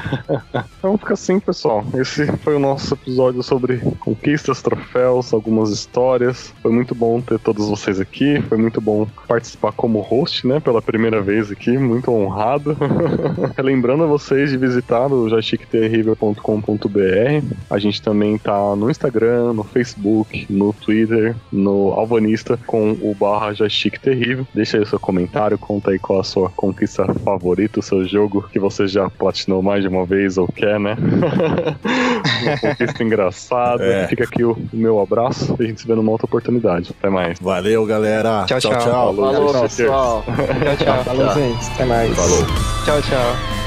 [0.78, 1.84] então fica assim, pessoal.
[1.94, 6.54] Esse foi o nosso episódio sobre conquistas, troféus, algumas histórias.
[6.62, 8.40] Foi muito bom ter todos vocês aqui.
[8.42, 10.60] Foi muito bom participar como host, né?
[10.60, 11.76] Pela primeira vez aqui.
[11.76, 12.76] Muito honrado.
[13.58, 17.44] Lembrando a vocês de visitar o joystickterrível.com.br.
[17.70, 23.52] A gente também tá no Instagram, no Facebook, no Twitter, no Alvanista com o barra
[23.52, 24.46] joystick terrível.
[24.54, 28.48] Deixa aí o seu comentário, conta aí qual a sua conquista favorita, o seu jogo
[28.52, 30.96] que você já platinou mais de uma vez ou quer, né?
[32.42, 33.84] uma conquista engraçada.
[33.84, 34.08] É.
[34.08, 36.94] Fica aqui o meu abraço e a gente se vê numa outra oportunidade.
[36.98, 37.38] Até mais.
[37.40, 38.44] Valeu, galera.
[38.46, 38.72] Tchau, tchau.
[38.72, 38.80] tchau.
[38.80, 39.14] tchau.
[39.14, 40.24] Falou, Falou pessoal.
[40.24, 41.04] tchau, tchau.
[41.04, 41.70] Falou, gente.
[41.74, 42.16] Até mais.
[42.16, 42.44] Falou.
[42.84, 43.63] Tchau, tchau.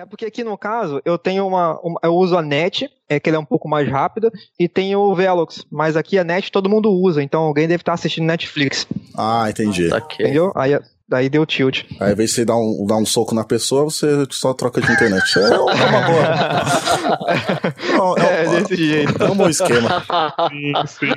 [0.00, 3.28] É porque aqui no caso eu tenho uma, uma, eu uso a net, é que
[3.28, 6.70] ele é um pouco mais rápida, e tenho o Velox, mas aqui a net todo
[6.70, 8.86] mundo usa, então alguém deve estar assistindo Netflix.
[9.14, 9.92] Ah, entendi.
[9.92, 10.24] Okay.
[10.24, 10.52] Entendeu?
[10.56, 11.82] Aí Daí deu tilt.
[11.98, 14.80] Aí, ao invés de você dar um, dar um soco na pessoa, você só troca
[14.80, 15.40] de internet.
[15.40, 16.22] É uma boa.
[18.16, 19.20] é, é, é, desse jeito.
[19.20, 20.04] É um bom esquema.
[20.48, 21.12] sim, sim.